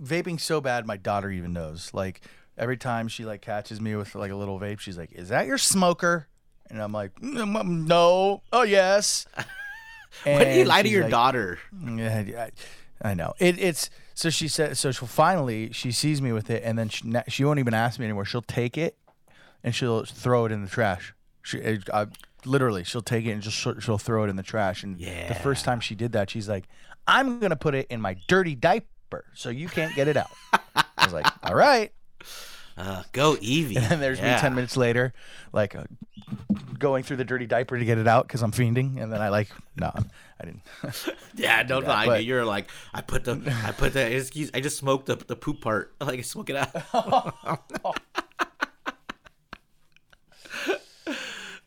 vaping 0.00 0.38
so 0.38 0.60
bad, 0.60 0.86
my 0.86 0.98
daughter 0.98 1.30
even 1.30 1.54
knows. 1.54 1.90
Like 1.94 2.20
every 2.58 2.76
time 2.76 3.08
she 3.08 3.24
like 3.24 3.40
catches 3.40 3.80
me 3.80 3.96
with 3.96 4.14
like 4.14 4.30
a 4.30 4.36
little 4.36 4.60
vape, 4.60 4.78
she's 4.78 4.98
like, 4.98 5.10
"Is 5.12 5.30
that 5.30 5.46
your 5.46 5.56
smoker?" 5.56 6.28
And 6.68 6.82
I'm 6.82 6.92
like, 6.92 7.18
"Mm, 7.18 7.56
mm, 7.56 7.86
"No." 7.86 8.42
Oh 8.52 8.62
yes. 8.62 9.26
Why 10.24 10.44
do 10.44 10.50
you 10.50 10.66
lie 10.66 10.82
to 10.82 10.88
your 10.88 11.04
like, 11.04 11.10
daughter? 11.10 11.58
Yeah, 11.72 12.48
I, 13.02 13.10
I 13.10 13.14
know. 13.14 13.32
It, 13.38 13.58
it's 13.58 13.88
so 14.12 14.28
she 14.28 14.48
said. 14.48 14.76
So 14.76 14.92
she'll 14.92 15.08
finally 15.08 15.72
she 15.72 15.92
sees 15.92 16.20
me 16.20 16.32
with 16.32 16.50
it, 16.50 16.62
and 16.62 16.78
then 16.78 16.90
she 16.90 17.10
she 17.28 17.42
won't 17.42 17.58
even 17.58 17.72
ask 17.72 17.98
me 17.98 18.04
anymore. 18.04 18.26
She'll 18.26 18.42
take 18.42 18.76
it 18.76 18.98
and 19.64 19.74
she'll 19.74 20.04
throw 20.04 20.44
it 20.44 20.52
in 20.52 20.62
the 20.62 20.68
trash. 20.68 21.14
She 21.42 21.60
I, 21.92 22.06
literally 22.44 22.84
she'll 22.84 23.02
take 23.02 23.26
it 23.26 23.30
and 23.32 23.42
just 23.42 23.56
she'll, 23.56 23.78
she'll 23.80 23.98
throw 23.98 24.24
it 24.24 24.28
in 24.30 24.36
the 24.36 24.42
trash. 24.42 24.82
And 24.82 24.98
Yeah. 25.00 25.28
the 25.28 25.34
first 25.34 25.64
time 25.64 25.80
she 25.80 25.94
did 25.94 26.12
that, 26.12 26.30
she's 26.30 26.48
like, 26.48 26.64
"I'm 27.06 27.38
gonna 27.40 27.56
put 27.56 27.74
it 27.74 27.86
in 27.90 28.00
my 28.00 28.16
dirty 28.28 28.54
diaper, 28.54 29.24
so 29.34 29.48
you 29.50 29.68
can't 29.68 29.94
get 29.94 30.08
it 30.08 30.16
out." 30.16 30.30
I 30.74 30.84
was 31.04 31.12
like, 31.12 31.26
"All 31.42 31.54
right." 31.54 31.92
Uh, 32.78 33.02
go 33.12 33.36
Evie. 33.42 33.76
And 33.76 33.84
then 33.84 34.00
there's 34.00 34.22
me 34.22 34.28
10 34.38 34.54
minutes 34.54 34.74
later, 34.74 35.12
like 35.52 35.74
uh, 35.74 35.84
going 36.78 37.02
through 37.02 37.18
the 37.18 37.24
dirty 37.26 37.44
diaper 37.44 37.78
to 37.78 37.84
get 37.84 37.98
it 37.98 38.06
out 38.08 38.26
because 38.26 38.42
I'm 38.42 38.52
fiending. 38.52 39.02
And 39.02 39.12
then 39.12 39.20
I 39.20 39.28
like, 39.28 39.48
no, 39.76 39.92
I 40.40 40.44
didn't. 40.46 40.62
Yeah, 41.34 41.62
don't 41.64 41.84
lie. 41.86 42.06
but- 42.06 42.24
You're 42.24 42.44
like, 42.46 42.70
I 42.94 43.02
put 43.02 43.24
the, 43.24 43.32
I 43.66 43.72
put 43.72 43.92
the, 43.92 44.16
excuse, 44.16 44.50
I 44.54 44.60
just 44.60 44.78
smoked 44.78 45.06
the, 45.06 45.16
the 45.16 45.36
poop 45.36 45.60
part. 45.60 45.92
Like, 46.00 46.20
I 46.20 46.22
smoke 46.22 46.48
it 46.48 46.56
out. 46.56 47.60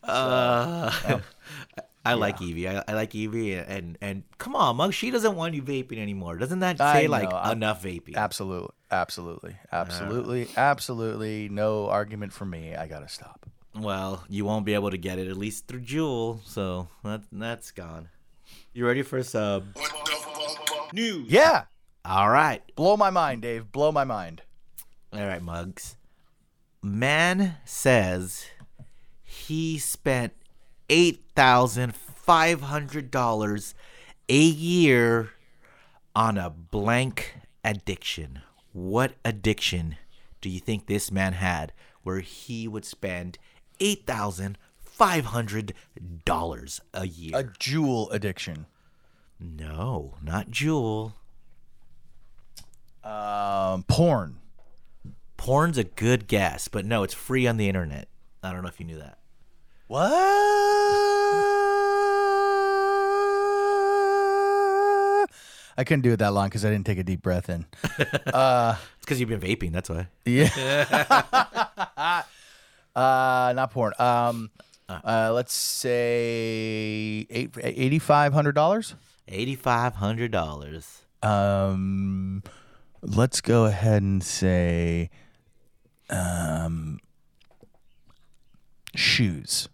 Uh, 0.04 1.20
I 2.06 2.16
like 2.16 2.42
Evie. 2.42 2.68
I, 2.68 2.84
I 2.88 2.94
like 2.94 3.16
Evie, 3.16 3.54
and 3.54 3.98
and 4.02 4.24
come 4.38 4.56
on, 4.56 4.76
Mug. 4.76 4.94
She 4.94 5.10
doesn't 5.12 5.36
want 5.36 5.54
you 5.54 5.62
vaping 5.62 6.00
anymore. 6.00 6.38
Doesn't 6.38 6.60
that 6.60 6.82
I 6.82 6.94
say 7.02 7.08
like 7.08 7.30
know, 7.30 7.38
I- 7.38 7.52
enough 7.54 7.84
vaping? 7.84 8.16
absolutely. 8.16 8.74
Absolutely. 8.92 9.56
Absolutely. 9.72 10.48
Absolutely. 10.56 11.50
No 11.50 11.90
argument 11.90 12.32
for 12.34 12.46
me. 12.46 12.76
I 12.76 12.86
got 12.88 13.00
to 13.00 13.08
stop. 13.10 13.46
Well, 13.76 14.24
you 14.30 14.46
won't 14.46 14.66
be 14.66 14.76
able 14.76 14.92
to 14.92 14.98
get 14.98 15.18
it 15.18 15.28
at 15.28 15.36
least 15.38 15.66
through 15.68 15.82
Juul, 15.82 16.46
so 16.46 16.90
that 17.04 17.22
that's 17.32 17.72
gone. 17.72 18.10
You 18.74 18.86
ready 18.86 19.02
for 19.02 19.24
some 19.24 19.74
news? 20.94 21.28
Yeah. 21.30 21.64
All 22.06 22.30
right. 22.30 22.62
Blow 22.76 22.98
my 22.98 23.10
mind, 23.10 23.42
Dave. 23.42 23.72
Blow 23.72 23.92
my 23.92 24.04
mind. 24.04 24.42
All 25.14 25.26
right, 25.26 25.42
Mugs. 25.42 25.96
Man 26.84 27.56
says 27.66 28.46
he 29.48 29.78
spent 29.78 30.34
eight 30.90 31.24
thousand 31.36 31.96
five 31.96 32.62
hundred 32.62 33.12
dollars 33.12 33.74
a 34.30 34.40
year 34.42 35.32
on 36.16 36.38
a 36.38 36.50
blank 36.50 37.36
addiction. 37.64 38.42
What 38.72 39.14
addiction 39.26 39.98
do 40.42 40.50
you 40.50 40.60
think 40.60 40.88
this 40.88 41.12
man 41.12 41.34
had 41.34 41.74
where 42.04 42.20
he 42.20 42.68
would 42.68 42.86
spend 42.86 43.38
eight 43.80 44.06
thousand 44.06 44.58
five 44.80 45.26
hundred 45.26 45.74
dollars 46.26 46.82
a 46.94 47.08
year? 47.08 47.32
A 47.36 47.44
Juul 47.44 48.12
addiction. 48.14 48.66
no, 49.40 50.16
not 50.22 50.50
Juul. 50.52 51.14
Um, 53.04 53.84
porn. 53.84 54.40
Porn's 55.36 55.78
a 55.78 55.84
good 55.84 56.28
guess, 56.28 56.70
but 56.70 56.86
no, 56.86 57.04
it's 57.04 57.14
free 57.14 57.46
on 57.48 57.58
the 57.58 57.68
internet. 57.68 58.08
I 58.42 58.54
don't 58.54 58.62
know 58.62 58.70
if 58.70 58.80
you 58.80 58.86
knew 58.86 59.00
that. 59.00 59.18
What? 59.88 60.10
I 65.76 65.84
couldn't 65.84 66.02
do 66.02 66.12
it 66.14 66.18
that 66.18 66.34
long 66.34 66.48
because 66.48 66.64
I 66.66 66.70
didn't 66.70 66.86
take 66.86 67.00
a 67.00 67.04
deep 67.04 67.22
breath 67.22 67.50
in. 67.50 67.66
It's 69.04 69.06
because 69.06 69.20
you've 69.20 69.28
been 69.28 69.42
vaping. 69.42 69.74
That's 69.74 69.90
why. 69.90 70.08
Yeah. 70.24 70.48
uh, 72.96 73.54
not 73.54 73.72
porn. 73.72 73.92
Um, 74.00 74.50
uh, 74.88 75.32
let's 75.34 75.54
say 75.54 77.28
eight 77.30 77.52
eighty 77.62 78.00
five 78.00 78.32
hundred 78.32 78.56
dollars. 78.56 78.96
Eighty-five 79.28 79.96
hundred 79.96 80.32
dollars. 80.32 81.02
Um, 81.22 82.44
let's 83.02 83.42
go 83.42 83.66
ahead 83.66 84.02
and 84.04 84.24
say, 84.24 85.10
um, 86.10 87.00
shoes. 88.96 89.68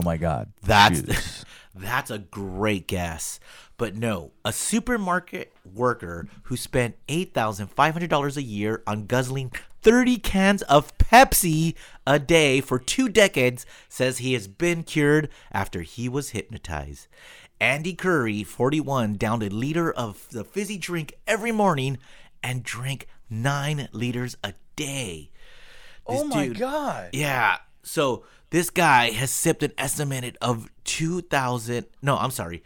Oh 0.00 0.04
my 0.04 0.16
God, 0.16 0.52
That's 0.62 1.44
that's 1.74 2.10
a 2.10 2.18
great 2.18 2.86
guess. 2.86 3.40
But 3.76 3.94
no, 3.94 4.32
a 4.44 4.52
supermarket 4.52 5.52
worker 5.74 6.26
who 6.44 6.56
spent 6.56 6.96
eight 7.08 7.32
thousand 7.34 7.68
five 7.68 7.92
hundred 7.94 8.10
dollars 8.10 8.36
a 8.36 8.42
year 8.42 8.82
on 8.86 9.06
guzzling 9.06 9.52
thirty 9.82 10.18
cans 10.18 10.62
of 10.62 10.96
Pepsi 10.98 11.74
a 12.06 12.18
day 12.18 12.60
for 12.60 12.78
two 12.78 13.08
decades 13.08 13.64
says 13.88 14.18
he 14.18 14.32
has 14.34 14.48
been 14.48 14.82
cured 14.82 15.28
after 15.52 15.82
he 15.82 16.08
was 16.08 16.30
hypnotized. 16.30 17.06
Andy 17.60 17.92
Curry, 17.92 18.44
41, 18.44 19.14
downed 19.16 19.42
a 19.42 19.48
liter 19.48 19.90
of 19.90 20.28
the 20.30 20.44
fizzy 20.44 20.78
drink 20.78 21.14
every 21.26 21.50
morning 21.50 21.98
and 22.40 22.62
drank 22.62 23.08
nine 23.28 23.88
liters 23.90 24.36
a 24.44 24.54
day. 24.76 25.30
Oh 26.06 26.12
this 26.12 26.22
oh 26.22 26.24
my 26.26 26.46
dude- 26.46 26.58
God. 26.58 27.10
yeah. 27.12 27.56
So 27.82 28.24
this 28.50 28.70
guy 28.70 29.10
has 29.10 29.30
sipped 29.30 29.62
an 29.62 29.72
estimated 29.76 30.38
of 30.40 30.70
2,000. 30.84 31.84
No, 32.02 32.16
I'm 32.16 32.30
sorry. 32.30 32.62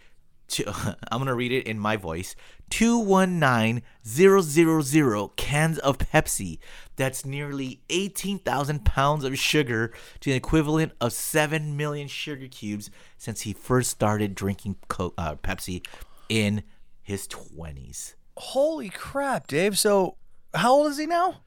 Two, 0.48 0.64
I'm 0.66 1.18
going 1.18 1.26
to 1.26 1.34
read 1.34 1.52
it 1.52 1.66
in 1.66 1.78
my 1.78 1.96
voice. 1.96 2.34
219000 2.70 5.36
cans 5.36 5.78
of 5.78 5.98
Pepsi. 5.98 6.58
That's 6.96 7.26
nearly 7.26 7.82
18,000 7.90 8.84
pounds 8.84 9.24
of 9.24 9.38
sugar 9.38 9.92
to 10.20 10.30
the 10.30 10.36
equivalent 10.36 10.92
of 11.00 11.12
7 11.12 11.76
million 11.76 12.08
sugar 12.08 12.48
cubes 12.48 12.90
since 13.18 13.42
he 13.42 13.52
first 13.52 13.90
started 13.90 14.34
drinking 14.34 14.76
Coke, 14.88 15.14
uh, 15.18 15.34
Pepsi 15.34 15.84
in 16.28 16.62
his 17.02 17.28
20s. 17.28 18.14
Holy 18.38 18.88
crap, 18.88 19.48
Dave. 19.48 19.78
So, 19.78 20.16
how 20.54 20.72
old 20.72 20.92
is 20.92 20.98
he 20.98 21.06
now? 21.06 21.42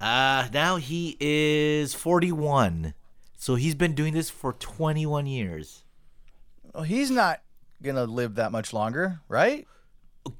Uh, 0.00 0.46
now 0.52 0.76
he 0.76 1.16
is 1.18 1.94
41. 1.94 2.94
So 3.36 3.54
he's 3.54 3.74
been 3.74 3.94
doing 3.94 4.12
this 4.14 4.30
for 4.30 4.52
21 4.54 5.26
years. 5.26 5.84
Well, 6.74 6.84
he's 6.84 7.10
not 7.10 7.42
gonna 7.82 8.04
live 8.04 8.36
that 8.36 8.52
much 8.52 8.72
longer, 8.72 9.20
right? 9.28 9.66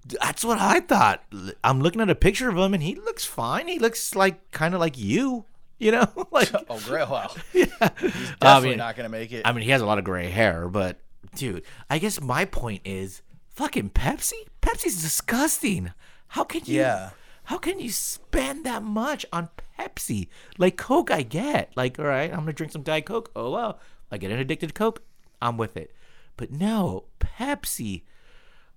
That's 0.06 0.44
what 0.44 0.58
I 0.58 0.80
thought. 0.80 1.22
I'm 1.62 1.80
looking 1.80 2.00
at 2.00 2.10
a 2.10 2.14
picture 2.14 2.48
of 2.48 2.56
him 2.56 2.74
and 2.74 2.82
he 2.82 2.94
looks 2.94 3.24
fine. 3.24 3.68
He 3.68 3.78
looks 3.78 4.14
like 4.16 4.50
kind 4.50 4.74
of 4.74 4.80
like 4.80 4.98
you, 4.98 5.44
you 5.78 5.92
know? 5.92 6.08
like 6.32 6.50
Oh, 6.68 6.80
great. 6.84 7.08
Wow. 7.08 7.30
yeah. 7.52 7.66
He's 8.00 8.12
I 8.12 8.34
definitely 8.40 8.68
mean, 8.70 8.78
not 8.78 8.96
gonna 8.96 9.08
make 9.08 9.32
it. 9.32 9.42
I 9.44 9.52
mean, 9.52 9.62
he 9.64 9.70
has 9.70 9.82
a 9.82 9.86
lot 9.86 9.98
of 9.98 10.04
gray 10.04 10.28
hair, 10.30 10.68
but 10.68 10.98
dude, 11.36 11.62
I 11.88 11.98
guess 11.98 12.20
my 12.20 12.44
point 12.44 12.82
is 12.84 13.22
fucking 13.50 13.90
Pepsi? 13.90 14.32
Pepsi's 14.62 15.00
disgusting. 15.00 15.92
How 16.28 16.44
can 16.44 16.62
you 16.64 16.80
Yeah. 16.80 17.10
How 17.46 17.58
can 17.58 17.78
you 17.78 17.90
spend 17.90 18.64
that 18.64 18.82
much 18.82 19.24
on 19.32 19.50
Pepsi? 19.78 20.28
Like 20.58 20.76
Coke 20.76 21.10
I 21.10 21.22
get. 21.22 21.72
Like, 21.76 21.98
all 21.98 22.04
right, 22.04 22.32
I'm 22.32 22.46
to 22.46 22.52
drink 22.52 22.72
some 22.72 22.82
Diet 22.82 23.06
Coke. 23.06 23.30
Oh 23.34 23.50
well. 23.50 23.78
I 24.10 24.18
get 24.18 24.30
an 24.30 24.38
addicted 24.38 24.68
to 24.68 24.72
Coke. 24.72 25.02
I'm 25.40 25.56
with 25.56 25.76
it. 25.76 25.92
But 26.36 26.50
no, 26.50 27.04
Pepsi. 27.20 28.02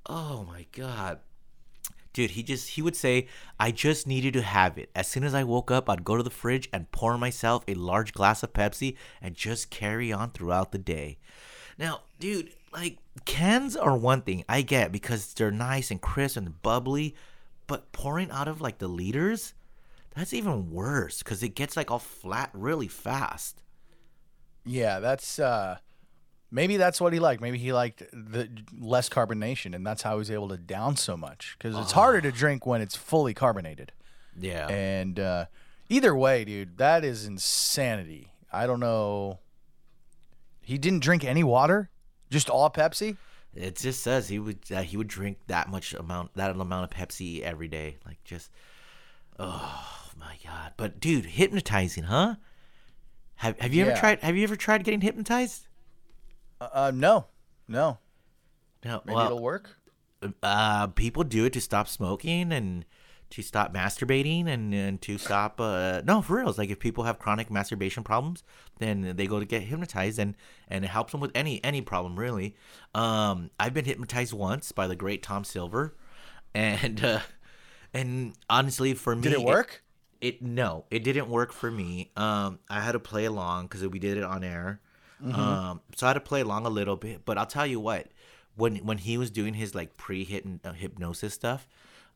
Oh 0.05 0.43
my 0.47 0.65
god. 0.71 1.19
Dude, 2.13 2.32
he 2.32 2.43
just 2.43 2.69
he 2.69 2.82
would 2.82 2.95
say, 2.95 3.27
I 3.60 3.71
just 3.71 4.08
needed 4.08 4.34
to 4.34 4.41
have 4.41 4.77
it. 4.77 4.89
As 4.95 5.08
soon 5.08 5.23
as 5.23 5.34
I 5.34 5.43
woke 5.43 5.69
up, 5.69 5.89
I'd 5.89 6.03
go 6.03 6.17
to 6.17 6.23
the 6.23 6.29
fridge 6.29 6.67
and 6.73 6.91
pour 6.91 7.17
myself 7.17 7.63
a 7.67 7.75
large 7.75 8.13
glass 8.13 8.43
of 8.43 8.53
Pepsi 8.53 8.95
and 9.21 9.36
just 9.36 9.69
carry 9.69 10.12
on 10.12 10.32
throughout 10.32 10.71
the 10.71 10.79
day. 10.79 11.17
Now, 11.77 12.01
dude, 12.19 12.51
like 12.73 12.97
cans 13.25 13.75
are 13.75 13.95
one 13.95 14.21
thing 14.21 14.43
I 14.49 14.62
get 14.62 14.91
because 14.91 15.34
they're 15.34 15.51
nice 15.51 15.91
and 15.91 16.01
crisp 16.01 16.38
and 16.38 16.62
bubbly, 16.62 17.15
but 17.69 17.93
pouring 17.93 18.29
out 18.32 18.49
of 18.49 18.60
like 18.60 18.79
the 18.79 18.89
liters, 18.89 19.53
that's 20.15 20.34
even 20.34 20.71
worse 20.71 21.19
because 21.19 21.41
it 21.44 21.56
gets 21.56 21.77
like 21.77 21.89
all 21.91 22.00
flat 22.00 22.50
really 22.54 22.89
fast. 22.89 23.62
yeah, 24.65 25.00
that's 25.00 25.39
uh, 25.39 25.77
maybe 26.52 26.75
that's 26.77 27.00
what 27.00 27.13
he 27.13 27.19
liked. 27.19 27.41
Maybe 27.41 27.60
he 27.60 27.71
liked 27.71 28.00
the 28.12 28.50
less 28.77 29.08
carbonation, 29.08 29.73
and 29.75 29.85
that's 29.85 30.02
how 30.02 30.13
he 30.13 30.17
was 30.17 30.31
able 30.31 30.50
to 30.50 30.58
down 30.58 30.98
so 30.98 31.15
much. 31.15 31.56
Because 31.58 31.77
it's 31.77 31.94
harder 31.94 32.21
to 32.21 32.31
drink 32.31 32.65
when 32.65 32.81
it's 32.81 32.96
fully 32.96 33.33
carbonated. 33.33 33.91
Yeah. 34.37 34.67
And 34.67 35.19
uh, 35.19 35.46
either 35.89 36.15
way, 36.15 36.44
dude, 36.46 36.77
that 36.79 37.06
is 37.06 37.25
insanity. 37.25 38.33
I 38.52 38.65
don't 38.65 38.79
know. 38.79 39.39
He 40.62 40.77
didn't 40.77 41.04
drink 41.04 41.23
any 41.23 41.44
water, 41.44 41.89
just 42.29 42.50
all 42.50 42.69
Pepsi. 42.69 43.17
It 43.56 43.75
just 43.77 44.02
says 44.02 44.29
he 44.29 44.39
would 44.39 44.60
uh, 44.71 44.81
he 44.83 44.95
would 44.95 45.08
drink 45.08 45.39
that 45.47 45.69
much 45.69 45.93
amount 45.93 46.33
that 46.35 46.52
amount 46.52 46.83
of 46.83 46.89
Pepsi 46.91 47.41
every 47.41 47.67
day, 47.67 47.97
like 48.06 48.23
just 48.23 48.52
oh 49.39 50.10
my 50.19 50.37
god! 50.43 50.73
But 50.77 51.00
dude, 51.00 51.25
hypnotizing, 51.25 52.04
huh? 52.04 52.35
Have 53.35 53.60
Have 53.60 53.73
you 53.73 53.83
Yeah. 53.85 53.91
ever 53.91 54.00
tried? 54.00 54.19
Have 54.21 54.35
you 54.37 54.43
ever 54.43 54.56
tried 54.56 54.83
getting 54.83 55.02
hypnotized? 55.02 55.67
Uh, 56.62 56.91
no, 56.93 57.27
no. 57.67 57.97
No, 58.85 59.02
Maybe 59.06 59.15
well, 59.15 59.25
it'll 59.25 59.41
work. 59.41 59.77
uh, 60.43 60.87
people 60.87 61.23
do 61.23 61.45
it 61.45 61.54
to 61.54 61.62
stop 61.62 61.87
smoking 61.87 62.52
and 62.52 62.85
to 63.30 63.42
stop 63.44 63.73
masturbating 63.73 64.48
and, 64.48 64.73
and 64.73 65.02
to 65.02 65.17
stop 65.17 65.62
uh 65.62 66.02
no 66.04 66.21
for 66.21 66.38
real 66.38 66.50
it's 66.50 66.58
like 66.58 66.69
if 66.71 66.80
people 66.80 67.04
have 67.04 67.19
chronic 67.19 67.52
masturbation 67.52 68.04
problems 68.04 68.44
then 68.80 69.13
they 69.15 69.27
go 69.27 69.40
to 69.40 69.46
get 69.46 69.62
hypnotized 69.62 70.17
and 70.17 70.36
and 70.67 70.84
it 70.84 70.88
helps 70.88 71.12
them 71.12 71.21
with 71.21 71.32
any 71.36 71.63
any 71.63 71.82
problem 71.82 72.17
really. 72.17 72.56
Um 72.96 73.52
i've 73.60 73.73
been 73.73 73.86
hypnotized 73.86 74.34
once 74.34 74.71
by 74.71 74.88
the 74.88 74.96
great 74.96 75.21
tom 75.21 75.44
silver 75.44 75.96
and 76.56 77.04
uh 77.04 77.19
and 77.94 78.34
honestly 78.50 78.94
for 78.94 79.15
me 79.15 79.21
Did 79.23 79.34
it 79.34 79.44
work? 79.44 79.84
it 80.21 80.42
no 80.42 80.86
it 80.90 81.04
didn't 81.04 81.30
work 81.30 81.52
for 81.54 81.69
me. 81.71 82.12
Um 82.17 82.60
i 82.69 82.80
had 82.82 82.94
to 82.94 83.00
play 83.00 83.25
along 83.25 83.67
because 83.67 83.86
we 83.88 84.00
did 84.00 84.17
it 84.17 84.23
on 84.23 84.44
air. 84.44 84.80
Um 85.23 85.82
so 85.96 86.08
i 86.08 86.10
had 86.10 86.13
to 86.15 86.19
play 86.21 86.42
along 86.42 86.65
a 86.65 86.69
little 86.69 86.96
bit 86.96 87.25
but 87.25 87.38
i'll 87.38 87.46
tell 87.46 87.67
you 87.67 87.80
what 87.80 88.08
when 88.56 88.77
when 88.77 88.98
he 88.98 89.17
was 89.17 89.30
doing 89.30 89.54
his 89.54 89.75
like 89.75 89.96
pre 89.98 90.23
uh, 90.65 90.73
hypnosis 90.73 91.34
stuff 91.34 91.67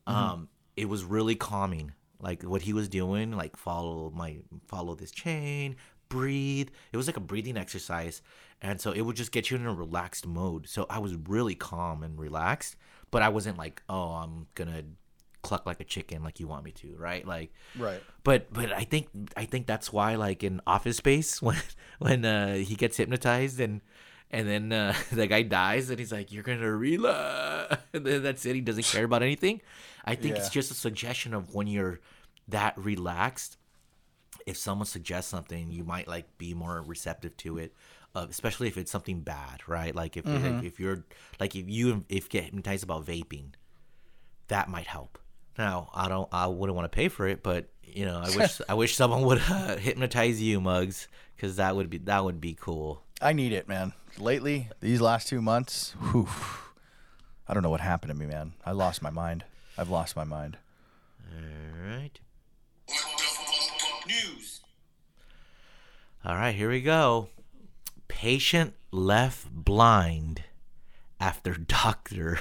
um 0.06 0.48
it 0.76 0.88
was 0.88 1.04
really 1.04 1.34
calming. 1.34 1.92
Like 2.20 2.42
what 2.42 2.62
he 2.62 2.72
was 2.72 2.88
doing 2.88 3.32
like 3.32 3.56
follow 3.56 4.10
my 4.14 4.38
follow 4.66 4.94
this 4.94 5.10
chain 5.10 5.76
breathe. 6.08 6.68
It 6.92 6.96
was 6.96 7.06
like 7.06 7.16
a 7.16 7.20
breathing 7.20 7.56
exercise. 7.56 8.22
And 8.62 8.80
so 8.80 8.92
it 8.92 9.02
would 9.02 9.16
just 9.16 9.32
get 9.32 9.50
you 9.50 9.56
in 9.56 9.66
a 9.66 9.74
relaxed 9.74 10.26
mode. 10.26 10.68
So 10.68 10.86
i 10.88 10.98
was 10.98 11.14
really 11.16 11.54
calm 11.54 12.02
and 12.02 12.18
relaxed 12.18 12.76
but 13.10 13.20
i 13.22 13.28
wasn't 13.28 13.58
like 13.58 13.82
oh 13.88 14.12
i'm 14.22 14.46
gonna 14.54 14.82
cluck 15.42 15.66
like 15.66 15.78
a 15.78 15.84
chicken 15.84 16.22
like 16.24 16.40
you 16.40 16.48
want 16.48 16.64
me 16.64 16.72
to 16.72 16.96
right? 16.96 17.26
Like 17.26 17.52
Right. 17.78 18.02
but 18.22 18.50
but 18.52 18.72
I 18.72 18.84
think 18.84 19.08
I 19.36 19.44
think 19.44 19.66
that's 19.66 19.92
why 19.92 20.14
like 20.14 20.42
in 20.42 20.60
Office 20.66 20.96
Space 20.96 21.42
when 21.46 21.58
when 21.98 22.24
uh, 22.24 22.54
he 22.54 22.74
gets 22.74 22.96
hypnotized 22.96 23.60
and 23.60 23.82
and 24.34 24.48
then 24.48 24.72
uh, 24.72 24.94
the 25.12 25.26
guy 25.26 25.42
dies 25.42 25.90
and 25.90 25.98
he's 25.98 26.12
like 26.12 26.32
you're 26.32 26.42
gonna 26.42 26.70
relapse 26.70 27.76
and 27.92 28.04
then 28.04 28.22
that's 28.22 28.44
it 28.44 28.54
he 28.54 28.60
doesn't 28.60 28.84
care 28.84 29.04
about 29.04 29.22
anything. 29.22 29.60
I 30.04 30.16
think 30.16 30.36
it's 30.36 30.50
just 30.50 30.70
a 30.70 30.74
suggestion 30.74 31.32
of 31.32 31.54
when 31.54 31.66
you're 31.66 32.00
that 32.48 32.76
relaxed. 32.76 33.56
If 34.46 34.58
someone 34.58 34.84
suggests 34.86 35.30
something, 35.30 35.70
you 35.70 35.84
might 35.84 36.06
like 36.06 36.36
be 36.36 36.52
more 36.52 36.82
receptive 36.82 37.34
to 37.38 37.56
it, 37.56 37.72
uh, 38.14 38.26
especially 38.28 38.68
if 38.68 38.76
it's 38.76 38.90
something 38.90 39.20
bad, 39.20 39.66
right? 39.66 39.94
Like 39.94 40.18
if 40.18 40.26
like, 40.26 40.62
if 40.62 40.78
you're 40.78 41.04
like 41.40 41.56
if 41.56 41.70
you 41.70 42.04
if 42.10 42.28
get 42.28 42.44
hypnotized 42.44 42.84
about 42.84 43.06
vaping, 43.06 43.54
that 44.48 44.68
might 44.68 44.86
help. 44.86 45.18
Now, 45.56 45.90
I 45.94 46.08
don't, 46.08 46.28
I 46.32 46.48
wouldn't 46.48 46.74
want 46.74 46.90
to 46.90 46.94
pay 46.94 47.08
for 47.08 47.28
it, 47.28 47.42
but 47.42 47.68
you 47.82 48.04
know, 48.04 48.20
I 48.22 48.36
wish, 48.36 48.60
I 48.68 48.74
wish 48.74 48.96
someone 48.96 49.22
would 49.22 49.40
uh, 49.48 49.76
hypnotize 49.76 50.42
you, 50.42 50.60
Mugs, 50.60 51.08
because 51.36 51.56
that 51.56 51.76
would 51.76 51.90
be, 51.90 51.98
that 51.98 52.24
would 52.24 52.40
be 52.40 52.56
cool. 52.60 53.03
I 53.24 53.32
need 53.32 53.52
it, 53.52 53.66
man. 53.66 53.94
Lately, 54.18 54.68
these 54.80 55.00
last 55.00 55.26
two 55.28 55.40
months, 55.42 55.92
whew, 56.12 56.28
I 57.48 57.54
don't 57.54 57.62
know 57.62 57.70
what 57.70 57.80
happened 57.80 58.10
to 58.12 58.14
me, 58.18 58.26
man. 58.26 58.52
I 58.64 58.72
lost 58.72 59.02
my 59.02 59.10
mind. 59.10 59.44
I've 59.78 59.88
lost 59.90 60.14
my 60.14 60.24
mind. 60.24 60.58
All 61.32 61.88
right. 61.88 62.20
All 66.24 66.34
right, 66.36 66.54
here 66.54 66.70
we 66.70 66.80
go. 66.80 67.28
Patient 68.08 68.74
left 68.90 69.50
blind 69.50 70.44
after 71.20 71.54
doctor 71.54 72.38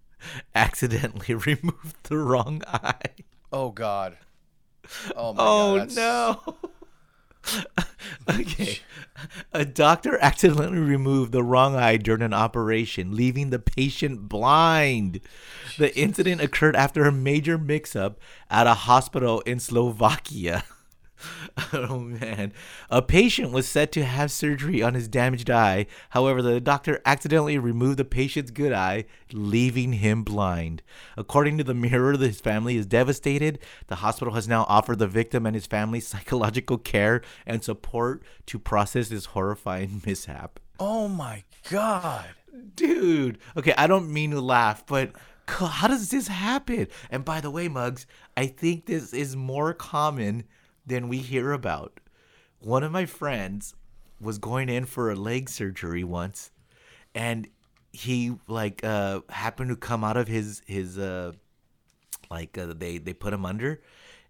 accidentally 0.54 1.34
removed 1.46 1.96
the 2.04 2.18
wrong 2.18 2.62
eye. 2.66 2.94
Oh 3.52 3.70
God. 3.70 4.18
Oh 5.16 5.32
my 5.32 5.42
Oh 5.42 5.78
God. 5.78 5.90
that's- 5.90 5.96
no. 5.96 6.56
okay. 8.28 8.78
A 9.52 9.64
doctor 9.64 10.18
accidentally 10.20 10.78
removed 10.78 11.32
the 11.32 11.42
wrong 11.42 11.76
eye 11.76 11.96
during 11.96 12.22
an 12.22 12.34
operation, 12.34 13.14
leaving 13.14 13.50
the 13.50 13.58
patient 13.58 14.28
blind. 14.28 15.20
The 15.78 15.96
incident 15.96 16.40
occurred 16.40 16.76
after 16.76 17.04
a 17.04 17.12
major 17.12 17.58
mix 17.58 17.94
up 17.94 18.18
at 18.50 18.66
a 18.66 18.74
hospital 18.74 19.40
in 19.42 19.60
Slovakia. 19.60 20.64
Oh 21.74 21.98
man. 21.98 22.52
A 22.90 23.00
patient 23.02 23.50
was 23.50 23.66
set 23.66 23.92
to 23.92 24.04
have 24.04 24.30
surgery 24.30 24.82
on 24.82 24.94
his 24.94 25.08
damaged 25.08 25.50
eye. 25.50 25.86
However, 26.10 26.42
the 26.42 26.60
doctor 26.60 27.00
accidentally 27.04 27.58
removed 27.58 27.98
the 27.98 28.04
patient's 28.04 28.50
good 28.50 28.72
eye, 28.72 29.04
leaving 29.32 29.94
him 29.94 30.22
blind. 30.22 30.82
According 31.16 31.58
to 31.58 31.64
the 31.64 31.74
Mirror, 31.74 32.18
his 32.18 32.40
family 32.40 32.76
is 32.76 32.86
devastated. 32.86 33.58
The 33.86 33.96
hospital 33.96 34.34
has 34.34 34.48
now 34.48 34.64
offered 34.68 34.98
the 34.98 35.06
victim 35.06 35.46
and 35.46 35.54
his 35.54 35.66
family 35.66 36.00
psychological 36.12 36.78
care 36.78 37.22
and 37.46 37.64
support 37.64 38.22
to 38.46 38.58
process 38.58 39.08
this 39.08 39.26
horrifying 39.26 40.02
mishap. 40.06 40.60
Oh 40.78 41.08
my 41.08 41.44
God. 41.70 42.26
Dude, 42.76 43.38
okay, 43.56 43.74
I 43.78 43.86
don't 43.86 44.12
mean 44.12 44.30
to 44.32 44.40
laugh, 44.40 44.84
but 44.86 45.12
how 45.48 45.88
does 45.88 46.10
this 46.10 46.28
happen? 46.28 46.88
And 47.10 47.24
by 47.24 47.40
the 47.40 47.50
way, 47.50 47.68
Mugs, 47.68 48.06
I 48.36 48.46
think 48.46 48.86
this 48.86 49.12
is 49.12 49.36
more 49.36 49.74
common 49.74 50.44
than 50.86 51.08
we 51.08 51.18
hear 51.18 51.52
about. 51.52 52.00
One 52.60 52.82
of 52.82 52.92
my 52.92 53.06
friends 53.06 53.74
was 54.20 54.38
going 54.38 54.68
in 54.68 54.84
for 54.84 55.10
a 55.10 55.14
leg 55.16 55.48
surgery 55.48 56.04
once, 56.04 56.50
and 57.14 57.48
he 57.92 58.34
like 58.48 58.82
uh 58.84 59.20
happened 59.28 59.68
to 59.70 59.76
come 59.76 60.02
out 60.04 60.16
of 60.16 60.26
his 60.28 60.62
his 60.66 60.96
uh 60.98 61.32
like 62.30 62.56
uh, 62.56 62.72
they 62.76 62.96
they 62.98 63.12
put 63.12 63.32
him 63.34 63.44
under 63.44 63.82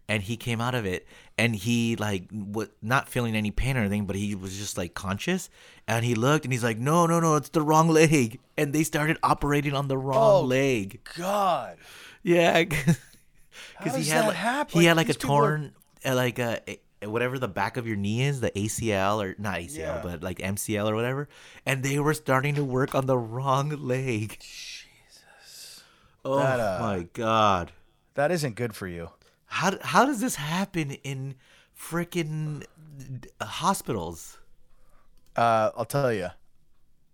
and 0.09 0.25
he 0.25 0.37
came 0.37 0.61
out 0.61 0.75
of 0.75 0.85
it 0.85 1.07
and 1.39 1.55
he 1.55 1.95
like 1.95 2.25
was 2.33 2.69
not 2.83 3.09
feeling 3.09 3.37
any 3.37 3.53
pain 3.53 3.77
or 3.77 3.81
anything 3.81 4.05
but 4.05 4.17
he 4.17 4.35
was 4.35 4.59
just 4.59 4.77
like 4.77 4.95
conscious 4.95 5.49
and 5.87 6.05
he 6.05 6.17
looked 6.17 6.45
and 6.45 6.53
he's 6.53 6.65
like 6.65 6.77
no 6.79 7.07
no 7.07 7.21
no 7.21 7.37
it's 7.37 7.51
the 7.51 7.63
wrong 7.63 7.89
leg 7.89 8.41
and 8.59 8.73
they 8.73 8.83
started 8.83 9.17
operating 9.23 9.75
on 9.75 9.87
the 9.87 9.97
wrong 9.97 10.43
Oh. 10.43 10.45
leg 10.45 10.99
God. 11.17 11.77
yeah 12.25 12.65
because 12.65 13.95
he 13.97 14.05
had 14.05 14.27
like, 14.27 14.35
happen? 14.37 14.81
he 14.81 14.87
had 14.87 14.97
Like, 14.97 15.07
a 15.07 15.09
these 15.11 15.17
people 15.19 15.37
are- 15.37 15.57
torn 15.59 15.73
like 16.05 16.39
uh, 16.39 16.59
a 16.67 17.09
whatever 17.09 17.39
the 17.39 17.49
back 17.49 17.77
of 17.77 17.87
your 17.87 17.97
knee 17.97 18.23
is 18.23 18.41
the 18.41 18.51
acl 18.53 19.23
or 19.25 19.35
not 19.39 19.59
acl 19.59 19.77
Yeah. 19.77 20.01
but 20.03 20.23
like 20.23 20.39
mcl 20.39 20.89
or 20.91 20.95
whatever 20.95 21.29
and 21.67 21.83
they 21.83 21.99
were 21.99 22.15
starting 22.15 22.55
to 22.55 22.65
work 22.65 22.95
on 22.95 23.07
the 23.07 23.19
wrong 23.19 23.71
leg 23.71 24.39
jesus 24.41 25.83
oh 26.25 26.39
That, 26.39 26.61
uh, 26.61 26.79
my 26.81 27.09
god 27.13 27.73
That 28.15 28.31
isn't 28.31 28.55
good 28.55 28.75
for 28.75 28.87
you. 28.87 29.11
how 29.47 29.79
how 29.83 30.05
does 30.05 30.21
this 30.21 30.37
happen 30.37 30.93
in 31.03 31.35
freaking 31.77 32.65
hospitals? 33.41 34.39
Uh, 35.35 35.71
I'll 35.77 35.85
tell 35.87 36.13
you. 36.13 36.29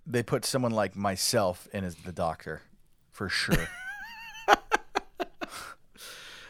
They 0.07 0.23
put 0.23 0.45
someone 0.45 0.73
like 0.73 0.97
myself 0.97 1.69
in 1.73 1.85
as 1.85 1.95
the 1.95 2.13
doctor, 2.13 2.63
for 3.11 3.29
sure. 3.29 3.69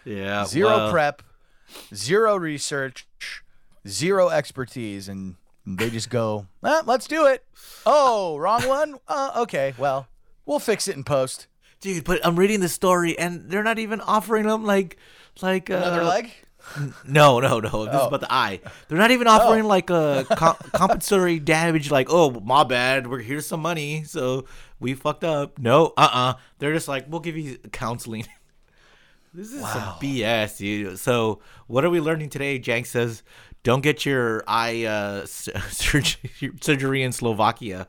Yeah, 0.05 0.47
zero 0.47 0.91
prep, 0.91 1.23
zero 1.95 2.37
research, 2.37 3.07
zero 3.87 4.29
expertise, 4.29 5.09
and 5.09 5.37
they 5.67 5.91
just 5.91 6.11
go, 6.11 6.47
ah, 6.63 6.83
"Let's 6.87 7.07
do 7.07 7.27
it." 7.27 7.45
Oh, 7.87 8.37
wrong 8.39 8.67
one. 8.67 8.97
Uh, 9.07 9.31
okay, 9.39 9.75
well, 9.79 10.09
we'll 10.47 10.59
fix 10.59 10.89
it 10.89 10.97
in 10.97 11.05
post. 11.05 11.47
dude. 11.81 12.05
But 12.05 12.25
I'm 12.27 12.37
reading 12.37 12.61
the 12.61 12.69
story, 12.69 13.19
and 13.19 13.51
they're 13.51 13.63
not 13.63 13.79
even 13.79 14.01
offering 14.01 14.47
them 14.47 14.65
like 14.65 14.97
like 15.43 15.71
uh, 15.71 15.75
Another 15.75 16.05
leg. 16.05 16.31
No, 17.07 17.41
no, 17.41 17.61
no. 17.61 17.87
This 17.87 17.95
is 17.95 18.01
Oh. 18.03 18.09
about 18.09 18.21
the 18.21 18.31
eye. 18.31 18.61
They're 18.89 18.99
not 18.99 19.11
even 19.11 19.27
offering 19.27 19.65
like 19.65 19.89
a 19.89 20.27
com- 20.37 20.57
compensatory 20.73 21.39
damage. 21.39 21.91
Like, 21.91 22.09
oh, 22.11 22.29
my 22.41 22.63
bad. 22.65 23.07
We're 23.07 23.21
here's 23.21 23.47
some 23.47 23.61
money, 23.61 24.05
so 24.05 24.45
we 24.79 24.93
fucked 24.93 25.25
up. 25.25 25.59
No, 25.59 25.95
uh, 25.97 26.09
uh 26.13 26.33
They're 26.59 26.75
just 26.75 26.87
like, 26.87 27.07
we'll 27.09 27.21
give 27.21 27.39
you 27.39 27.57
counseling. 27.73 28.27
This 29.39 29.53
is 29.53 29.61
some 29.61 29.83
BS, 30.01 30.59
dude. 30.59 30.99
So, 30.99 31.39
what 31.69 31.85
are 31.85 31.91
we 31.91 32.01
learning 32.01 32.31
today? 32.31 32.59
Jank 32.59 32.87
says, 32.87 33.23
don't 33.63 33.83
get 33.83 34.05
your 34.05 34.43
eye 34.49 34.85
uh, 34.85 35.27
surgery, 35.27 36.51
surgery 36.61 37.05
in 37.05 37.13
Slovakia. 37.13 37.87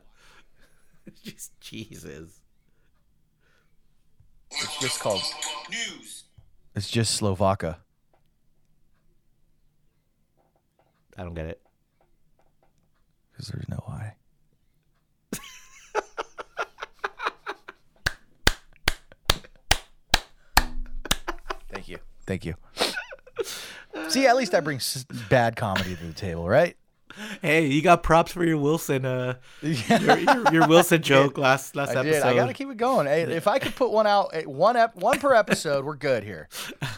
just 1.24 1.58
Jesus. 1.60 2.40
It's 4.52 4.78
just 4.78 5.00
called. 5.00 5.22
News. 5.68 6.24
It's 6.76 6.88
just 6.88 7.16
Slovakia. 7.16 7.78
I 11.18 11.24
don't 11.24 11.34
get 11.34 11.46
it. 11.46 11.60
Because 13.32 13.48
there's 13.48 13.68
no 13.68 13.82
eye. 13.88 14.14
Thank 22.30 22.44
you. 22.44 22.54
See, 24.08 24.24
at 24.28 24.36
least 24.36 24.54
I 24.54 24.60
bring 24.60 24.76
s- 24.76 25.04
bad 25.28 25.56
comedy 25.56 25.96
to 25.96 26.04
the 26.06 26.12
table, 26.12 26.48
right? 26.48 26.76
Hey, 27.42 27.66
you 27.66 27.82
got 27.82 28.04
props 28.04 28.30
for 28.30 28.44
your 28.44 28.56
Wilson, 28.56 29.04
uh, 29.04 29.34
your, 29.62 29.98
your, 30.20 30.52
your 30.52 30.68
Wilson 30.68 31.02
joke 31.02 31.36
last 31.38 31.74
last 31.74 31.88
I 31.88 32.00
episode. 32.02 32.04
did. 32.04 32.22
I 32.22 32.36
gotta 32.36 32.54
keep 32.54 32.70
it 32.70 32.76
going. 32.76 33.08
Hey, 33.08 33.22
if 33.22 33.48
I 33.48 33.58
could 33.58 33.74
put 33.74 33.90
one 33.90 34.06
out, 34.06 34.30
eh, 34.32 34.44
one 34.44 34.76
ep- 34.76 34.94
one 34.94 35.18
per 35.18 35.34
episode, 35.34 35.84
we're 35.84 35.96
good 35.96 36.22
here. 36.22 36.48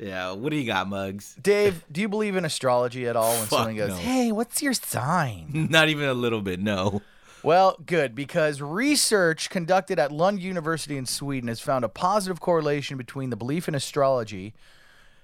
yeah, 0.00 0.32
what 0.32 0.50
do 0.50 0.56
you 0.56 0.66
got, 0.66 0.88
Mugs? 0.88 1.36
Dave, 1.40 1.84
do 1.92 2.00
you 2.00 2.08
believe 2.08 2.34
in 2.34 2.44
astrology 2.44 3.06
at 3.06 3.14
all? 3.14 3.30
When 3.34 3.46
Fuck 3.46 3.58
someone 3.60 3.76
goes, 3.76 3.90
no. 3.90 3.96
"Hey, 3.96 4.32
what's 4.32 4.60
your 4.62 4.74
sign?" 4.74 5.68
Not 5.70 5.88
even 5.90 6.08
a 6.08 6.14
little 6.14 6.40
bit. 6.42 6.58
No. 6.58 7.02
Well, 7.42 7.76
good 7.84 8.14
because 8.14 8.60
research 8.60 9.50
conducted 9.50 9.98
at 9.98 10.10
Lund 10.10 10.40
University 10.40 10.96
in 10.96 11.06
Sweden 11.06 11.48
has 11.48 11.60
found 11.60 11.84
a 11.84 11.88
positive 11.88 12.40
correlation 12.40 12.96
between 12.96 13.30
the 13.30 13.36
belief 13.36 13.68
in 13.68 13.74
astrology 13.74 14.54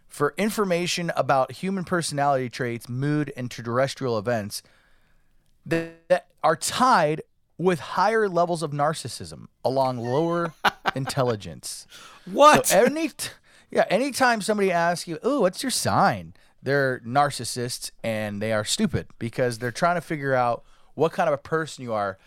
for 0.07 0.33
information 0.37 1.11
about 1.17 1.53
human 1.53 1.85
personality 1.85 2.49
traits, 2.49 2.89
mood, 2.89 3.33
and 3.37 3.51
terrestrial 3.51 4.17
events 4.17 4.62
that, 5.67 6.29
are 6.43 6.57
tied 6.57 7.23
with 7.57 7.81
higher 7.81 8.29
levels 8.29 8.62
of 8.62 8.71
narcissism 8.71 9.47
along 9.65 9.97
lower 9.97 10.53
intelligence. 10.95 11.87
What? 12.31 12.67
So 12.67 12.85
any 12.85 13.11
yeah, 13.71 13.87
anytime 13.89 14.43
somebody 14.43 14.71
asks 14.71 15.09
you, 15.09 15.19
"Oh, 15.23 15.41
what's 15.41 15.62
your 15.62 15.71
sign?" 15.71 16.35
They're 16.62 17.01
narcissists 17.01 17.91
and 18.03 18.41
they 18.41 18.53
are 18.53 18.65
stupid 18.65 19.09
because 19.19 19.59
they're 19.59 19.73
trying 19.73 19.97
to 19.97 20.01
figure 20.01 20.35
out 20.35 20.65
what 20.95 21.13
kind 21.13 21.29
of 21.29 21.35
a 21.35 21.39
person 21.39 21.85
you 21.85 21.93
are 21.93 22.19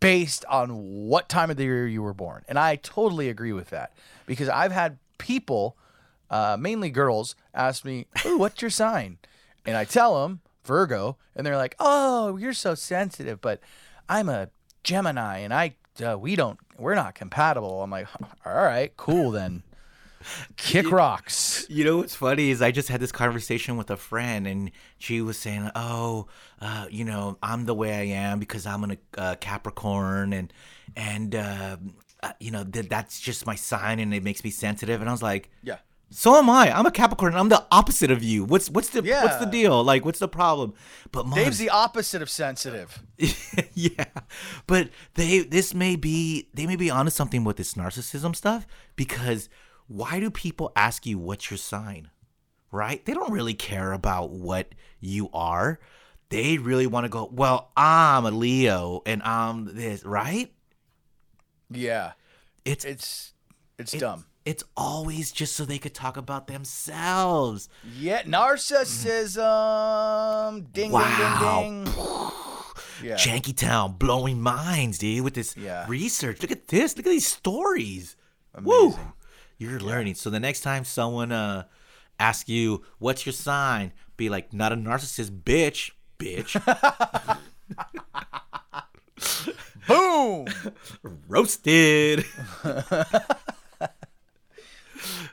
based 0.00 0.44
on 0.46 1.06
what 1.08 1.28
time 1.28 1.50
of 1.50 1.56
the 1.56 1.64
year 1.64 1.86
you 1.86 2.02
were 2.02 2.14
born. 2.14 2.44
And 2.48 2.58
I 2.58 2.76
totally 2.76 3.28
agree 3.28 3.52
with 3.52 3.70
that 3.70 3.92
because 4.26 4.48
I've 4.48 4.72
had 4.72 4.98
people, 5.18 5.76
uh, 6.30 6.56
mainly 6.58 6.90
girls, 6.90 7.36
ask 7.52 7.84
me, 7.84 8.06
"Oh, 8.24 8.36
what's 8.38 8.62
your 8.62 8.70
sign?" 8.70 9.18
And 9.66 9.76
I 9.76 9.84
tell 9.84 10.22
them 10.22 10.40
Virgo, 10.64 11.16
and 11.36 11.46
they're 11.46 11.56
like, 11.56 11.76
"Oh, 11.78 12.36
you're 12.36 12.54
so 12.54 12.74
sensitive," 12.74 13.40
but 13.40 13.60
I'm 14.08 14.28
a 14.28 14.48
Gemini, 14.82 15.38
and 15.38 15.52
I 15.52 15.74
uh, 16.04 16.18
we 16.18 16.36
don't 16.36 16.58
we're 16.78 16.94
not 16.94 17.14
compatible. 17.14 17.82
I'm 17.82 17.90
like, 17.90 18.08
all 18.44 18.54
right, 18.54 18.94
cool 18.96 19.30
then. 19.30 19.62
Kick 20.56 20.90
rocks. 20.90 21.66
You 21.68 21.84
know 21.84 21.98
what's 21.98 22.14
funny 22.14 22.50
is 22.50 22.62
I 22.62 22.70
just 22.70 22.88
had 22.88 23.00
this 23.00 23.12
conversation 23.12 23.76
with 23.76 23.90
a 23.90 23.96
friend, 23.96 24.46
and 24.46 24.70
she 24.98 25.20
was 25.20 25.38
saying, 25.38 25.70
"Oh, 25.74 26.26
uh, 26.60 26.86
you 26.90 27.04
know, 27.04 27.38
I'm 27.42 27.66
the 27.66 27.74
way 27.74 27.92
I 27.94 28.16
am 28.16 28.38
because 28.38 28.66
I'm 28.66 28.84
a 28.90 28.96
uh, 29.18 29.34
Capricorn, 29.36 30.32
and 30.32 30.52
and 30.96 31.34
uh, 31.34 31.76
uh, 32.22 32.32
you 32.40 32.50
know 32.50 32.64
th- 32.64 32.88
that's 32.88 33.20
just 33.20 33.46
my 33.46 33.54
sign, 33.54 33.98
and 33.98 34.14
it 34.14 34.22
makes 34.22 34.44
me 34.44 34.50
sensitive." 34.50 35.00
And 35.00 35.08
I 35.08 35.12
was 35.12 35.22
like, 35.22 35.50
Yeah. 35.62 35.78
"So 36.10 36.36
am 36.36 36.48
I. 36.48 36.76
I'm 36.76 36.86
a 36.86 36.90
Capricorn. 36.90 37.34
I'm 37.34 37.48
the 37.48 37.64
opposite 37.70 38.10
of 38.10 38.22
you. 38.22 38.44
What's 38.44 38.70
what's 38.70 38.90
the 38.90 39.02
what's 39.02 39.36
the 39.36 39.46
deal? 39.46 39.82
Like, 39.84 40.04
what's 40.04 40.20
the 40.20 40.28
problem?" 40.28 40.74
But 41.12 41.26
Muggs, 41.26 41.42
Dave's 41.42 41.58
the 41.58 41.70
opposite 41.70 42.22
of 42.22 42.30
sensitive. 42.30 43.02
yeah, 43.74 44.04
but 44.66 44.90
they 45.14 45.40
this 45.40 45.74
may 45.74 45.96
be 45.96 46.48
they 46.54 46.66
may 46.66 46.76
be 46.76 46.90
onto 46.90 47.10
something 47.10 47.44
with 47.44 47.56
this 47.56 47.74
narcissism 47.74 48.34
stuff 48.34 48.66
because 48.96 49.48
why 49.86 50.20
do 50.20 50.30
people 50.30 50.72
ask 50.76 51.06
you 51.06 51.18
what's 51.18 51.50
your 51.50 51.58
sign? 51.58 52.10
Right? 52.70 53.04
They 53.04 53.14
don't 53.14 53.30
really 53.32 53.54
care 53.54 53.92
about 53.92 54.30
what 54.30 54.74
you 55.00 55.28
are. 55.32 55.78
They 56.30 56.58
really 56.58 56.86
want 56.88 57.04
to 57.04 57.08
go, 57.08 57.28
well, 57.30 57.70
I'm 57.76 58.24
a 58.26 58.30
Leo 58.32 59.02
and 59.06 59.22
I'm 59.22 59.76
this, 59.76 60.04
right? 60.04 60.52
Yeah. 61.70 62.12
It's 62.64 62.84
It's 62.84 63.32
it's 63.78 63.94
it- 63.94 64.00
dumb. 64.00 64.26
It's 64.44 64.62
always 64.76 65.32
just 65.32 65.56
so 65.56 65.64
they 65.64 65.78
could 65.78 65.94
talk 65.94 66.18
about 66.18 66.48
themselves. 66.48 67.70
Yeah, 67.98 68.24
narcissism. 68.24 69.38
Mm. 69.38 70.48
Um, 70.48 70.62
ding 70.64 70.90
Wow. 70.90 71.62
ding 71.62 71.84
ding 71.84 71.84
ding. 71.94 73.08
Yeah. 73.08 73.14
Janky 73.16 73.56
Town 73.56 73.92
blowing 73.94 74.42
minds, 74.42 74.98
dude, 74.98 75.24
with 75.24 75.32
this 75.32 75.56
Yeah. 75.56 75.86
research. 75.88 76.42
Look 76.42 76.50
at 76.50 76.68
this. 76.68 76.94
Look 76.96 77.06
at 77.06 77.10
these 77.10 77.26
stories. 77.26 78.16
Amazing. 78.54 78.68
Woo! 78.90 78.98
You're 79.58 79.80
learning. 79.80 80.14
So 80.14 80.30
the 80.30 80.40
next 80.40 80.60
time 80.60 80.84
someone 80.84 81.32
uh 81.32 81.64
asks 82.18 82.48
you, 82.48 82.82
"What's 82.98 83.26
your 83.26 83.32
sign?" 83.32 83.92
Be 84.16 84.28
like, 84.28 84.52
"Not 84.52 84.72
a 84.72 84.76
narcissist, 84.76 85.42
bitch, 85.42 85.90
bitch." 86.18 86.54
Boom. 89.86 90.46
Roasted. 91.28 92.24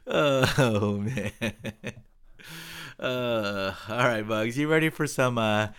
oh 0.07 0.97
man. 0.97 1.53
Uh, 2.99 3.73
all 3.89 3.97
right, 3.97 4.27
Bugs. 4.27 4.57
You 4.57 4.67
ready 4.67 4.89
for 4.89 5.07
some 5.07 5.37
uh 5.37 5.69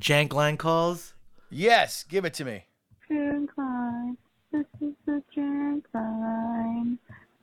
jank 0.00 0.32
line 0.32 0.56
calls? 0.56 1.14
yes, 1.50 2.04
give 2.08 2.24
it 2.24 2.34
to 2.34 2.44
me. 2.44 2.64
Jank 3.10 3.48
line. 3.56 4.16
This 4.50 4.64
is 4.80 4.94
the 5.06 5.22
jank 5.36 5.82
line. 5.94 6.98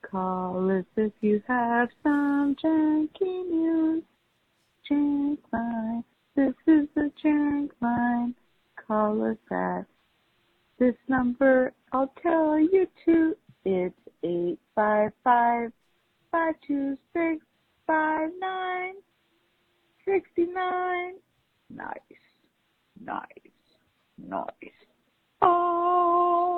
Call 0.09 0.71
us 0.71 0.85
if 0.97 1.11
you 1.21 1.41
have 1.47 1.89
some 2.01 2.55
janky 2.63 3.47
news. 3.47 4.03
Jank 4.89 5.37
line. 5.53 6.03
This 6.35 6.55
is 6.65 6.87
the 6.95 7.11
jank 7.23 7.69
line. 7.79 8.33
Call 8.87 9.23
us 9.23 9.37
at 9.51 9.85
this 10.79 10.95
number. 11.07 11.73
I'll 11.91 12.11
tell 12.23 12.57
you 12.57 12.87
to. 13.05 13.35
It's 13.65 13.93
eight 14.23 14.57
five 14.73 15.11
five 15.23 15.71
five 16.31 16.55
two 16.65 16.97
six 17.13 17.45
five 17.85 18.31
nine 18.39 18.95
sixty 20.05 20.45
nine. 20.51 21.15
Nice. 21.69 21.97
Nice. 23.03 23.25
Nice. 24.17 24.73
Oh, 25.41 25.88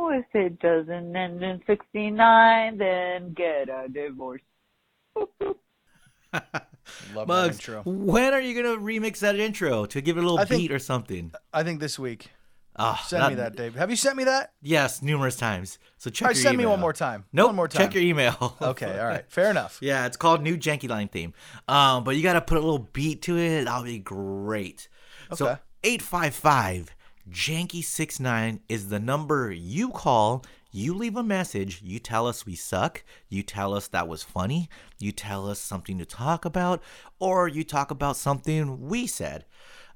if 0.10 0.26
it 0.34 0.60
doesn't 0.60 1.16
end 1.16 1.44
in 1.44 1.62
69, 1.68 2.78
then 2.78 3.34
get 3.34 3.70
a 3.70 3.88
divorce. 3.88 4.42
Love 5.16 5.28
that 6.34 7.28
Bugs, 7.28 7.56
intro. 7.58 7.84
when 7.86 8.34
are 8.34 8.40
you 8.42 8.62
gonna 8.62 8.78
remix 8.78 9.20
that 9.20 9.36
intro 9.38 9.86
to 9.86 10.02
give 10.02 10.18
it 10.18 10.22
a 10.22 10.24
little 10.24 10.40
I 10.40 10.46
think- 10.46 10.62
beat 10.62 10.72
or 10.72 10.80
something? 10.80 11.32
I 11.54 11.64
think 11.64 11.80
this 11.80 12.00
week. 12.00 12.30
Ah, 12.78 13.04
Send 13.06 13.28
me 13.28 13.36
that, 13.36 13.58
Dave. 13.58 13.76
Have 13.76 13.90
you 13.90 13.98
sent 13.98 14.16
me 14.16 14.24
that? 14.24 14.54
Yes, 14.62 15.02
numerous 15.02 15.36
times. 15.36 15.78
So 15.98 16.10
check 16.10 16.26
All 16.26 16.30
right, 16.30 16.36
your 16.38 16.42
send 16.44 16.58
me 16.58 16.64
email. 16.64 16.72
one 16.72 16.80
more 16.80 16.94
time. 16.94 17.26
Nope, 17.34 17.48
One 17.48 17.56
more 17.58 17.68
time. 17.68 17.82
check 17.86 17.94
your 17.94 18.04
email. 18.04 18.56
Okay, 18.62 18.98
all 18.98 19.06
right. 19.08 19.30
Fair 19.30 19.52
enough. 19.52 19.78
Yeah, 19.82 20.06
it's 20.06 20.16
called 20.16 20.42
New 20.42 20.58
Janky 20.58 20.90
Line 20.90 21.10
Theme. 21.10 21.34
Um, 21.68 22.06
but 22.06 22.16
you 22.16 22.24
got 22.24 22.34
to 22.34 22.42
put 22.42 22.58
a 22.58 22.62
little 22.62 22.80
beat 22.94 23.24
to 23.24 23.38
it. 23.38 23.66
That'll 23.66 23.84
be 23.84 24.00
great. 24.00 24.88
Okay. 25.32 25.36
So 25.36 25.48
Okay. 25.50 25.60
855 25.84 26.86
Janky 26.86 26.90
69 27.30 28.62
is 28.70 28.90
the 28.90 29.00
number 29.00 29.52
you 29.52 29.90
call. 29.90 30.44
You 30.72 30.94
leave 30.94 31.18
a 31.18 31.24
message. 31.24 31.82
You 31.84 32.00
tell 32.00 32.28
us 32.28 32.46
we 32.46 32.56
suck. 32.56 33.04
You 33.30 33.44
tell 33.44 33.74
us 33.74 33.88
that 33.90 34.08
was 34.08 34.24
funny. 34.24 34.70
You 35.00 35.12
tell 35.12 35.50
us 35.50 35.60
something 35.60 35.98
to 35.98 36.06
talk 36.06 36.46
about, 36.46 36.82
or 37.20 37.48
you 37.48 37.64
talk 37.64 37.92
about 37.92 38.16
something 38.16 38.88
we 38.88 39.06
said. 39.06 39.46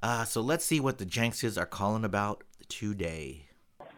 Uh, 0.04 0.26
so 0.26 0.42
let's 0.42 0.66
see 0.66 0.80
what 0.80 0.98
the 0.98 1.06
Janksters 1.06 1.58
are 1.58 1.66
calling 1.66 2.04
about 2.04 2.44
today. 2.68 3.48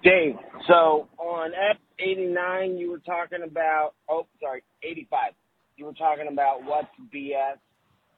Dave, 0.03 0.35
so 0.67 1.07
on 1.17 1.51
F89, 1.99 2.79
you 2.79 2.91
were 2.91 2.99
talking 2.99 3.43
about, 3.43 3.95
oh, 4.07 4.27
sorry, 4.39 4.63
85. 4.83 5.33
You 5.75 5.85
were 5.85 5.93
talking 5.93 6.27
about 6.31 6.63
what's 6.63 6.87
BS, 7.13 7.57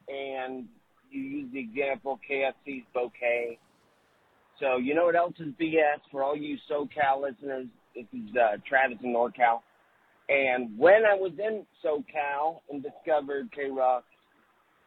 and 0.08 0.68
you 1.10 1.22
used 1.22 1.54
the 1.54 1.60
example 1.60 2.20
KFC's 2.30 2.86
bouquet. 2.94 3.58
So, 4.60 4.78
you 4.78 4.94
know 4.94 5.06
what 5.06 5.16
else 5.16 5.34
is 5.40 5.54
BS 5.60 6.02
for 6.12 6.24
all 6.24 6.36
you 6.36 6.58
SoCal 6.70 7.22
listeners? 7.22 7.68
This 7.96 8.06
is 8.14 8.36
uh, 8.36 8.58
Travis 8.68 8.98
in 9.04 9.14
NorCal. 9.14 9.62
And 10.28 10.78
when 10.78 11.06
I 11.06 11.16
was 11.16 11.32
in 11.40 11.66
SoCal 11.84 12.60
and 12.70 12.84
discovered 12.84 13.50
KROQ, 13.58 14.02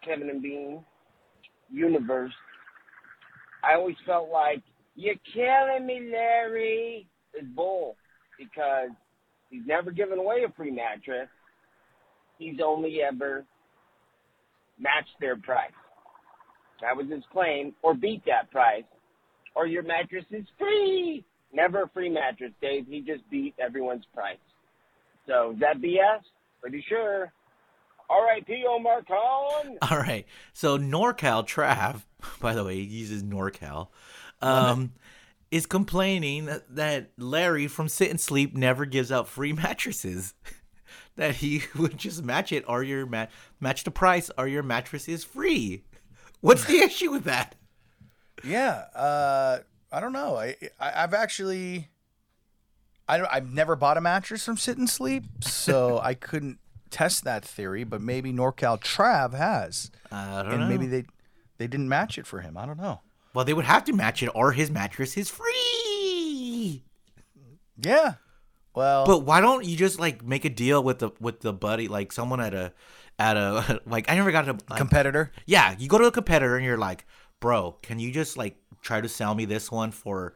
Kevin 0.05 0.29
and 0.29 0.43
Bean 0.43 0.85
universe, 1.71 2.33
I 3.65 3.75
always 3.77 3.97
felt 4.05 4.29
like 4.31 4.63
you're 4.95 5.15
killing 5.33 5.87
me, 5.87 6.11
Larry. 6.13 7.07
Is 7.41 7.49
bull 7.57 7.97
because 8.39 8.91
he's 9.49 9.63
never 9.67 9.91
given 9.91 10.19
away 10.19 10.45
a 10.47 10.53
free 10.53 10.71
mattress. 10.71 11.29
He's 12.39 12.57
only 12.63 13.01
ever 13.01 13.47
matched 14.79 15.17
their 15.19 15.37
price. 15.37 15.71
That 16.83 16.95
was 16.95 17.07
his 17.11 17.23
claim, 17.33 17.73
or 17.83 17.95
beat 17.95 18.23
that 18.27 18.51
price, 18.51 18.85
or 19.55 19.67
your 19.67 19.83
mattress 19.83 20.25
is 20.31 20.47
free. 20.59 21.25
Never 21.53 21.83
a 21.83 21.89
free 21.91 22.09
mattress, 22.09 22.53
Dave. 22.61 22.87
He 22.89 23.01
just 23.01 23.29
beat 23.31 23.55
everyone's 23.59 24.05
price. 24.15 24.39
So 25.27 25.53
is 25.53 25.61
that 25.61 25.81
BS? 25.81 26.21
Pretty 26.61 26.85
sure. 26.89 27.33
R.I.P. 28.09 28.65
Omar 28.69 29.03
Khan. 29.03 29.79
All 29.91 29.99
right. 29.99 30.27
So 30.53 30.79
NorCal 30.79 31.47
Trav, 31.47 32.03
by 32.41 32.55
the 32.55 32.65
way, 32.65 32.77
he 32.77 32.83
uses 32.83 33.23
NorCal, 33.23 33.89
um, 34.41 34.93
is 35.51 35.67
complaining 35.67 36.47
that, 36.47 36.75
that 36.75 37.11
Larry 37.19 37.67
from 37.67 37.89
Sit 37.89 38.11
and 38.11 38.21
Sleep 38.21 38.57
never 38.57 38.85
gives 38.85 39.13
out 39.13 39.29
free 39.29 39.53
mattresses. 39.53 40.35
that 41.17 41.37
he 41.37 41.63
would 41.77 41.99
just 41.99 42.23
match 42.23 42.53
it 42.53 42.65
or 42.67 42.83
your 42.83 43.05
mat 43.07 43.31
match 43.61 43.85
the 43.85 43.91
price 43.91 44.31
or 44.39 44.49
your 44.49 44.63
mattress 44.63 45.09
is 45.09 45.25
free. 45.25 45.85
What's 46.41 46.65
the 46.65 46.79
issue 46.79 47.11
with 47.11 47.25
that? 47.25 47.55
Yeah, 48.45 48.85
uh, 48.95 49.59
I 49.93 50.01
don't 50.01 50.13
know. 50.13 50.37
I, 50.37 50.57
I 50.81 51.03
I've 51.05 51.15
actually, 51.15 51.89
I 53.09 53.19
don't, 53.19 53.29
I've 53.33 53.53
never 53.53 53.77
bought 53.77 53.97
a 53.97 54.01
mattress 54.01 54.45
from 54.45 54.57
Sit 54.57 54.79
and 54.79 54.89
Sleep, 54.89 55.25
so 55.41 55.99
I 56.03 56.15
couldn't 56.15 56.59
test 56.91 57.25
that 57.25 57.45
theory. 57.45 57.85
But 57.85 58.01
maybe 58.01 58.33
NorCal 58.33 58.81
Trav 58.83 59.35
has, 59.35 59.91
I 60.11 60.43
don't 60.43 60.53
and 60.53 60.61
know. 60.63 60.69
maybe 60.69 60.87
they 60.87 61.05
they 61.59 61.67
didn't 61.67 61.89
match 61.89 62.19
it 62.19 62.27
for 62.27 62.41
him. 62.41 62.57
I 62.57 62.67
don't 62.67 62.79
know. 62.79 63.01
well, 63.35 63.45
they 63.45 63.55
would 63.55 63.65
have 63.67 63.85
to 63.85 63.93
match 63.93 64.23
it 64.23 64.29
or 64.35 64.53
his 64.53 64.71
mattress 64.71 65.17
is 65.17 65.29
free. 65.31 66.85
Yeah. 67.79 68.15
Well, 68.75 69.05
But 69.07 69.21
why 69.21 69.41
don't 69.41 69.65
you 69.67 69.77
just 69.77 70.01
like 70.01 70.25
make 70.25 70.45
a 70.45 70.51
deal 70.51 70.83
with 70.83 70.99
the 71.01 71.11
with 71.21 71.41
the 71.41 71.53
buddy, 71.53 71.89
like 71.89 72.11
someone 72.13 72.41
at 72.41 72.55
a 72.55 72.73
at 73.19 73.37
a 73.37 73.81
like 73.87 74.11
I 74.11 74.15
never 74.15 74.33
got 74.33 74.49
a 74.49 74.53
like, 74.53 74.79
competitor. 74.79 75.31
yeah. 75.47 75.75
You 75.79 75.89
go 75.89 75.99
to 75.99 76.07
a 76.07 76.13
competitor 76.13 76.57
and 76.57 76.65
you're 76.65 76.79
like, 76.79 77.05
bro, 77.43 77.77
can 77.83 77.99
you 77.99 78.11
just 78.11 78.39
like 78.39 78.57
try 78.81 79.03
to 79.03 79.09
sell 79.09 79.35
me 79.35 79.45
this 79.45 79.71
one 79.71 79.91
for 79.91 80.35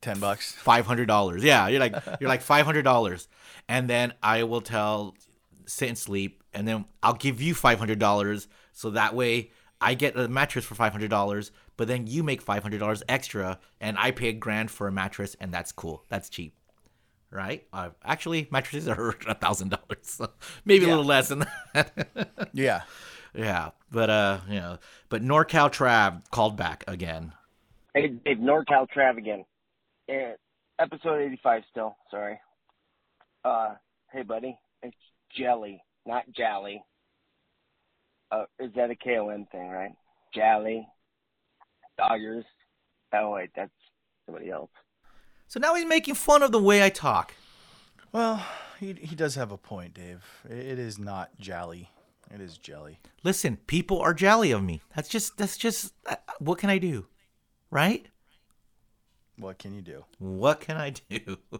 Ten 0.00 0.18
bucks. 0.20 0.52
five 0.52 0.86
hundred 0.86 1.06
dollars? 1.06 1.44
Yeah, 1.44 1.68
you're 1.68 1.80
like 1.80 1.94
you're 2.20 2.28
like 2.30 2.40
five 2.40 2.64
hundred 2.64 2.82
dollars, 2.82 3.28
and 3.68 3.90
then 3.90 4.14
I 4.22 4.44
will 4.44 4.60
tell 4.62 5.14
sit 5.66 5.88
and 5.88 5.98
sleep, 5.98 6.42
and 6.54 6.66
then 6.66 6.86
I'll 7.02 7.14
give 7.14 7.42
you 7.42 7.54
five 7.54 7.78
hundred 7.78 7.98
dollars, 7.98 8.48
so 8.72 8.90
that 8.90 9.14
way 9.14 9.50
I 9.80 9.94
get 9.94 10.16
a 10.16 10.28
mattress 10.28 10.64
for 10.64 10.74
five 10.74 10.92
hundred 10.92 11.10
dollars, 11.10 11.50
but 11.76 11.88
then 11.88 12.06
you 12.06 12.22
make 12.22 12.40
five 12.40 12.62
hundred 12.62 12.78
dollars 12.78 13.02
extra, 13.08 13.58
and 13.80 13.98
I 13.98 14.12
pay 14.12 14.28
a 14.28 14.32
grand 14.32 14.70
for 14.70 14.86
a 14.86 14.92
mattress, 14.92 15.36
and 15.40 15.52
that's 15.52 15.72
cool. 15.72 16.04
That's 16.08 16.28
cheap. 16.28 16.54
Right? 17.30 17.66
Uh, 17.72 17.90
actually, 18.04 18.46
mattresses 18.52 18.86
are 18.86 19.16
a 19.26 19.34
thousand 19.34 19.70
dollars, 19.70 20.02
so 20.02 20.30
maybe 20.64 20.84
a 20.84 20.88
little 20.88 21.04
less 21.04 21.28
than 21.28 21.46
that. 21.72 22.50
Yeah. 22.52 22.82
Yeah, 23.34 23.70
but 23.90 24.10
uh, 24.10 24.40
you 24.48 24.60
know, 24.60 24.78
but 25.08 25.22
NorCal 25.22 25.72
Trav 25.72 26.22
called 26.30 26.56
back 26.56 26.84
again. 26.86 27.32
Hey, 27.94 28.08
Dave, 28.08 28.38
NorCal 28.38 28.86
Trav 28.94 29.18
again. 29.18 29.44
Eh, 30.08 30.32
episode 30.78 31.20
85 31.20 31.62
still, 31.70 31.96
sorry. 32.10 32.40
Uh, 33.44 33.74
hey, 34.12 34.22
buddy. 34.22 34.58
It's 34.82 34.96
Jelly, 35.36 35.82
not 36.06 36.24
Jally. 36.36 36.82
Uh, 38.30 38.44
is 38.58 38.70
that 38.74 38.90
a 38.90 38.96
KOM 38.96 39.46
thing, 39.50 39.68
right? 39.68 39.92
Jally. 40.34 40.86
Doggers. 41.98 42.44
Oh, 43.12 43.30
wait, 43.30 43.50
that's 43.54 43.70
somebody 44.26 44.50
else. 44.50 44.70
So 45.46 45.60
now 45.60 45.74
he's 45.74 45.86
making 45.86 46.14
fun 46.14 46.42
of 46.42 46.50
the 46.50 46.60
way 46.60 46.82
I 46.82 46.88
talk. 46.88 47.34
Well, 48.10 48.44
he 48.80 48.94
he 48.94 49.14
does 49.14 49.34
have 49.36 49.52
a 49.52 49.56
point, 49.56 49.94
Dave. 49.94 50.24
It, 50.48 50.58
it 50.58 50.78
is 50.78 50.98
not 50.98 51.38
jolly. 51.38 51.90
It 52.32 52.40
is 52.40 52.56
jelly. 52.56 52.98
Listen, 53.22 53.58
people 53.66 54.00
are 54.00 54.14
jelly 54.14 54.50
of 54.50 54.62
me. 54.62 54.82
That's 54.94 55.08
just 55.08 55.36
that's 55.36 55.56
just 55.56 55.92
uh, 56.06 56.16
what 56.38 56.58
can 56.58 56.70
I 56.70 56.78
do, 56.78 57.06
right? 57.70 58.06
What 59.36 59.58
can 59.58 59.74
you 59.74 59.82
do? 59.82 60.04
What 60.18 60.60
can 60.60 60.76
I 60.76 60.90
do? 60.90 61.38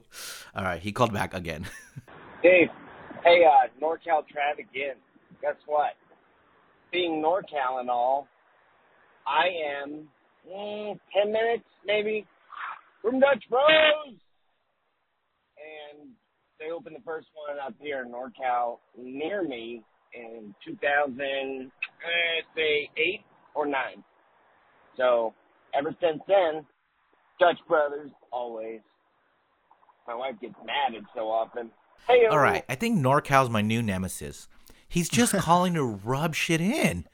All 0.54 0.64
right, 0.64 0.80
he 0.80 0.92
called 0.92 1.12
back 1.12 1.34
again. 1.34 1.66
Dave, 2.42 2.68
hey, 3.24 3.44
uh, 3.44 3.68
NorCal 3.82 4.22
Trav 4.22 4.58
again. 4.58 4.96
Guess 5.42 5.56
what? 5.66 5.92
Being 6.92 7.22
NorCal 7.22 7.80
and 7.80 7.90
all, 7.90 8.28
I 9.26 9.48
am 9.82 10.08
mm, 10.48 10.98
10 11.12 11.32
minutes 11.32 11.64
maybe 11.84 12.26
from 13.02 13.18
Dutch 13.18 13.42
Bros. 13.50 14.14
And 15.58 16.10
they 16.60 16.70
opened 16.70 16.94
the 16.96 17.02
first 17.04 17.26
one 17.48 17.58
up 17.58 17.74
here 17.80 18.02
in 18.02 18.12
NorCal 18.12 18.78
near 18.96 19.42
me 19.42 19.82
in 20.14 20.54
2000, 20.64 20.80
uh, 21.20 21.20
say, 22.56 22.88
8 22.96 23.20
or 23.54 23.66
9. 23.66 23.74
So 24.96 25.34
ever 25.76 25.94
since 26.00 26.20
then, 26.28 26.64
Dutch 27.40 27.58
Brothers 27.68 28.10
always. 28.32 28.80
My 30.06 30.14
wife 30.14 30.34
gets 30.40 30.54
mad 30.64 30.96
at 30.96 31.02
so 31.14 31.30
often. 31.30 31.70
Hey, 32.06 32.26
All 32.26 32.38
right, 32.38 32.64
I 32.68 32.74
think 32.74 32.98
NorCal's 32.98 33.48
my 33.48 33.62
new 33.62 33.82
nemesis. 33.82 34.48
He's 34.86 35.08
just 35.08 35.32
calling 35.38 35.74
to 35.74 35.82
rub 35.82 36.34
shit 36.34 36.60
in. 36.60 37.06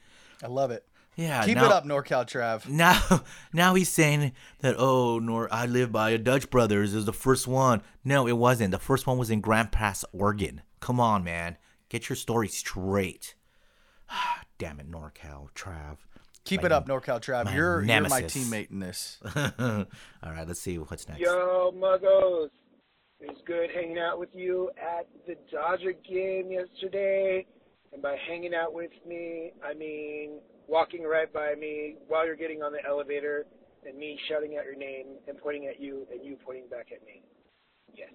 I 0.43 0.49
love 0.49 0.71
it. 0.71 0.85
Yeah, 1.17 1.45
Keep 1.45 1.57
now- 1.57 1.67
it 1.67 1.73
up, 1.73 1.85
NorCal 1.85 2.27
Trav. 2.27 2.69
Now, 2.69 3.23
now 3.53 3.75
he's 3.75 3.89
saying 3.91 4.33
that 4.61 4.75
oh, 4.79 5.19
Nor 5.19 5.53
I 5.53 5.67
live 5.67 5.93
by 5.93 6.11
a 6.11 6.19
Dutch 6.19 6.51
Brothers 6.51 6.95
is 6.95 7.05
the 7.05 7.13
first 7.13 7.47
one. 7.47 7.83
No, 8.05 8.27
it 8.27 8.37
wasn't. 8.37 8.71
The 8.71 8.79
first 8.79 9.07
one 9.07 9.19
was 9.19 9.31
in 9.31 9.41
Grants 9.41 9.71
Pass, 9.73 10.05
Oregon. 10.13 10.63
Come 10.81 10.99
on, 10.99 11.23
man, 11.23 11.59
get 11.91 12.09
your 12.09 12.17
story 12.17 12.49
straight. 12.49 13.35
Damn 14.59 14.81
it, 14.81 14.91
NorCal, 14.91 15.53
Trav. 15.55 15.99
Keep 16.45 16.63
My- 16.63 16.67
it 16.67 16.73
up, 16.73 16.89
NorCal 16.89 17.21
Trav. 17.21 17.45
my 17.45 17.55
You're 17.55 17.83
you're 17.83 18.01
my 18.09 18.23
teammate 18.23 18.71
in 18.71 18.79
this. 18.79 19.19
All 19.37 19.85
right, 20.25 20.49
let's 20.49 20.61
see 20.61 20.79
what's 20.79 21.07
next. 21.07 21.21
Yo, 21.21 21.73
Muggos. 21.77 22.49
It 23.21 23.29
was 23.29 23.37
good 23.47 23.69
hanging 23.75 23.99
out 23.99 24.19
with 24.19 24.31
you 24.33 24.71
at 24.81 25.07
the 25.27 25.37
Dodger 25.53 25.93
game 25.93 26.51
yesterday. 26.51 27.47
And 27.93 28.01
by 28.01 28.17
hanging 28.27 28.55
out 28.55 28.73
with 28.73 28.93
me, 29.07 29.53
I 29.63 29.75
mean 29.75 30.39
walking 30.67 31.03
right 31.03 31.31
by 31.31 31.55
me 31.55 31.97
while 32.09 32.25
you're 32.25 32.37
getting 32.37 32.63
on 32.63 32.73
the 32.73 32.79
elevator 32.89 33.45
and 33.87 33.99
me 33.99 34.19
shouting 34.29 34.57
out 34.57 34.65
your 34.65 34.77
name 34.77 35.07
and 35.29 35.37
pointing 35.39 35.67
at 35.67 35.81
you 35.81 36.07
and 36.11 36.25
you 36.25 36.37
pointing 36.45 36.69
back 36.69 36.87
at 36.95 37.05
me. 37.05 37.23
Yes. 37.95 38.11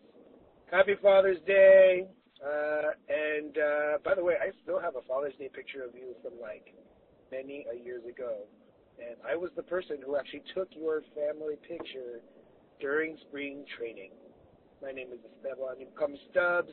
Happy 0.71 0.95
Father's 1.01 1.37
Day. 1.45 2.07
Uh, 2.43 2.91
and 3.09 3.57
uh, 3.57 3.97
by 4.03 4.13
the 4.15 4.23
way, 4.23 4.35
I 4.41 4.51
still 4.63 4.79
have 4.79 4.95
a 4.95 5.01
Father's 5.07 5.33
Day 5.39 5.49
picture 5.53 5.83
of 5.83 5.95
you 5.95 6.15
from 6.21 6.33
like 6.41 6.73
many 7.31 7.65
a 7.71 7.83
years 7.83 8.03
ago. 8.05 8.43
And 8.99 9.15
I 9.27 9.35
was 9.35 9.51
the 9.55 9.63
person 9.63 9.97
who 10.05 10.15
actually 10.15 10.43
took 10.53 10.69
your 10.71 11.01
family 11.15 11.55
picture 11.67 12.21
during 12.79 13.17
spring 13.27 13.65
training. 13.77 14.11
My 14.81 14.91
name 14.91 15.07
is 15.13 15.19
Esteban. 15.37 15.79
You 15.79 15.87
call 15.97 16.09
me 16.09 16.19
Stubbs, 16.31 16.71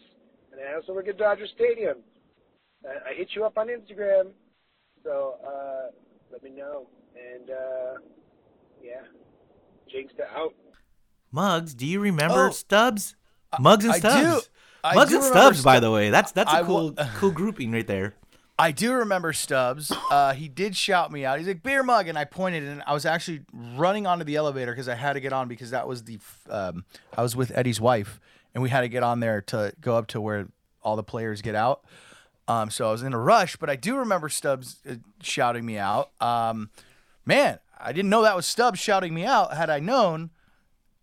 and 0.52 0.60
I 0.60 0.74
also 0.74 0.92
work 0.92 1.08
at 1.08 1.18
Dodger 1.18 1.46
Stadium. 1.54 1.98
I, 2.84 3.10
I 3.10 3.14
hit 3.14 3.28
you 3.34 3.44
up 3.44 3.56
on 3.58 3.68
Instagram, 3.68 4.30
so 5.04 5.36
uh, 5.46 5.90
let 6.32 6.42
me 6.42 6.50
know. 6.50 6.86
And 7.16 7.50
uh, 7.50 7.94
yeah, 8.82 9.02
Jinx 9.90 10.12
out. 10.36 10.54
Muggs, 11.30 11.74
do 11.74 11.86
you 11.86 12.00
remember 12.00 12.48
Oh, 12.48 12.50
Stubbs? 12.50 13.14
Mugs 13.58 13.84
and 13.84 13.94
I 13.94 13.98
Stubbs. 13.98 14.42
do. 14.44 14.48
I 14.85 14.95
Muggs 14.95 15.11
do 15.11 15.16
and 15.16 15.24
Stubbs, 15.24 15.62
by 15.62 15.80
the 15.80 15.91
way. 15.91 16.11
That's 16.11 16.33
that's 16.33 16.53
a 16.53 16.57
I 16.57 16.62
cool 16.62 16.93
wa- 16.93 17.09
cool 17.16 17.30
grouping 17.30 17.72
right 17.72 17.87
there. 17.87 18.14
I 18.59 18.70
do 18.70 18.93
remember 18.93 19.33
Stubbs. 19.33 19.91
Uh, 20.11 20.35
he 20.35 20.49
did 20.49 20.76
shout 20.76 21.11
me 21.11 21.24
out. 21.24 21.39
He's 21.39 21.49
like 21.49 21.62
beer 21.62 21.83
mug, 21.83 22.07
and 22.09 22.18
I 22.18 22.24
pointed, 22.24 22.64
and 22.64 22.83
I 22.87 22.93
was 22.93 23.07
actually 23.07 23.43
running 23.53 24.07
onto 24.07 24.24
the 24.24 24.37
elevator 24.37 24.72
because 24.72 24.89
I 24.89 24.95
had 24.95 25.14
to 25.14 25.20
get 25.20 25.33
on 25.33 25.49
because 25.49 25.70
that 25.70 25.89
was 25.89 26.05
the 26.05 26.18
um, 26.51 26.85
I 27.16 27.22
was 27.22 27.35
with 27.35 27.51
Eddie's 27.57 27.80
wife, 27.80 28.20
and 28.55 28.62
we 28.62 28.68
had 28.70 28.83
to 28.83 28.89
get 28.89 29.03
on 29.03 29.20
there 29.20 29.41
to 29.43 29.72
go 29.80 29.97
up 29.97 30.07
to 30.09 30.20
where 30.20 30.49
all 30.83 30.97
the 30.97 31.03
players 31.03 31.43
get 31.43 31.55
out. 31.55 31.85
Um, 32.49 32.70
so 32.70 32.89
I 32.89 32.93
was 32.93 33.03
in 33.03 33.12
a 33.14 33.18
rush, 33.18 33.57
but 33.57 33.70
I 33.70 33.76
do 33.76 33.97
remember 33.97 34.28
Stubbs 34.28 34.76
uh, 34.89 34.95
shouting 35.22 35.64
me 35.64 35.78
out. 35.78 36.11
Um, 36.20 36.70
man, 37.24 37.59
I 37.80 37.93
didn't 37.93 38.11
know 38.11 38.22
that 38.22 38.37
was 38.37 38.47
Stubbs 38.47 38.80
shouting 38.80 39.14
me 39.14 39.24
out. 39.24 39.57
Had 39.57 39.70
I 39.70 39.78
known, 39.80 40.30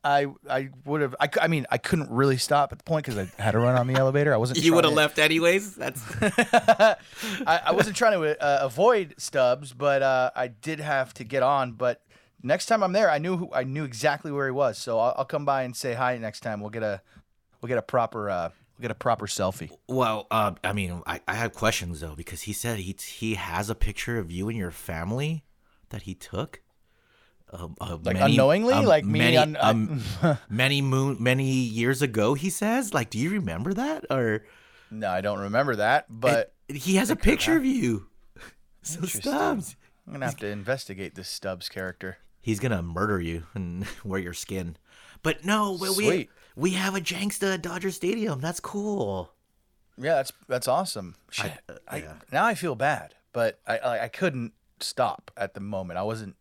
I 0.04 0.28
I 0.50 0.70
would 0.86 1.02
have. 1.02 1.16
I, 1.20 1.30
I 1.42 1.48
mean, 1.48 1.66
I 1.70 1.78
couldn't 1.78 2.10
really 2.10 2.38
stop 2.38 2.72
at 2.72 2.78
the 2.78 2.84
point 2.84 3.06
because 3.06 3.18
I 3.18 3.42
had 3.42 3.52
to 3.52 3.60
run 3.60 3.76
on 3.76 3.88
the 3.88 3.96
elevator. 3.96 4.34
I 4.34 4.38
wasn't. 4.38 4.64
You 4.64 4.74
would 4.74 4.86
have 4.86 4.94
left 4.94 5.20
anyways. 5.20 5.76
That's 5.76 6.02
I, 6.22 6.96
I 7.66 7.72
wasn't 7.74 7.98
trying 7.98 8.20
to 8.20 8.42
uh, 8.42 8.60
avoid 8.62 9.16
Stubbs, 9.18 9.74
but 9.74 10.02
uh, 10.02 10.32
I 10.36 10.48
did 10.48 10.80
have 10.80 11.14
to 11.16 11.24
get 11.24 11.44
on. 11.44 11.74
But 11.74 12.02
next 12.42 12.68
time 12.68 12.82
I'm 12.82 12.94
there, 12.94 13.10
I 13.10 13.18
knew 13.18 13.38
who, 13.38 13.50
I 13.54 13.64
knew 13.64 13.84
exactly 13.84 14.32
where 14.32 14.46
he 14.46 14.52
was, 14.52 14.78
so 14.78 15.00
I'll, 15.00 15.16
I'll 15.18 15.26
come 15.26 15.46
by 15.46 15.64
and 15.64 15.76
say 15.76 15.94
hi 15.94 16.18
next 16.18 16.42
time. 16.42 16.62
We'll 16.62 16.70
get 16.70 16.84
a 16.84 17.02
we'll 17.62 17.68
get 17.68 17.78
a 17.78 17.84
proper 17.84 18.30
uh, 18.30 18.50
we'll 18.78 18.84
get 18.84 18.92
a 18.92 18.96
proper 18.96 19.28
selfie. 19.28 19.70
Well, 19.88 20.28
uh, 20.32 20.54
I 20.64 20.72
mean, 20.72 21.02
I, 21.06 21.20
I 21.28 21.34
have 21.34 21.54
questions 21.54 22.00
though 22.00 22.16
because 22.16 22.44
he 22.44 22.54
said 22.54 22.80
he 22.80 22.96
he 22.98 23.36
has 23.36 23.70
a 23.70 23.76
picture 23.76 24.18
of 24.18 24.32
you 24.32 24.48
and 24.48 24.58
your 24.58 24.72
family 24.72 25.44
that 25.90 26.04
he 26.04 26.16
took. 26.16 26.62
Uh, 27.52 27.68
uh, 27.82 27.98
Like 28.04 28.18
unknowingly? 28.20 28.76
Like 28.86 29.06
me 29.06 29.20
many, 29.20 29.38
un- 29.38 29.58
um, 29.60 30.02
many 30.50 30.82
moon 30.82 31.18
many 31.20 31.46
years 31.52 32.02
ago. 32.02 32.34
He 32.36 32.50
says, 32.50 32.94
like, 32.94 33.10
do 33.10 33.18
you 33.18 33.30
remember 33.32 33.74
that? 33.74 34.06
Or 34.10 34.46
No, 34.92 35.10
I 35.10 35.22
don't 35.22 35.40
remember 35.40 35.76
that, 35.78 36.06
but 36.10 36.54
he 36.68 36.96
has 36.98 37.10
a 37.10 37.16
picture 37.16 37.56
of 37.58 37.66
you. 37.66 38.06
So. 38.82 39.02
Stubbs, 39.06 39.76
I'm 40.08 40.14
gonna 40.14 40.26
have 40.26 40.38
to 40.38 40.48
investigate 40.48 41.14
this 41.14 41.28
Stubbs 41.28 41.68
character. 41.68 42.18
he's 42.42 42.60
gonna 42.62 42.82
murder 42.82 43.20
you 43.20 43.44
and 43.54 43.86
wear 44.06 44.20
your 44.22 44.34
skin. 44.34 44.78
But 45.22 45.44
no, 45.44 45.78
we 45.80 45.90
we, 45.98 46.30
we 46.56 46.72
have 46.72 46.96
a 46.96 47.02
Janksta 47.02 47.56
at 47.56 47.62
Dodger 47.62 47.92
Stadium. 47.92 48.40
That's 48.40 48.62
cool. 48.62 49.34
Yeah, 49.98 50.16
that's 50.16 50.32
that's 50.48 50.68
awesome. 50.70 51.16
Shit, 51.30 51.52
I, 51.90 51.98
yeah. 51.98 52.14
now 52.32 52.46
I 52.46 52.56
feel 52.56 52.74
bad, 52.74 53.16
but 53.34 53.60
I, 53.68 53.78
I 53.80 54.04
I 54.06 54.08
couldn't 54.08 54.54
stop 54.80 55.30
at 55.36 55.54
the 55.56 55.60
moment. 55.60 56.00
I 56.00 56.04
wasn't. 56.04 56.36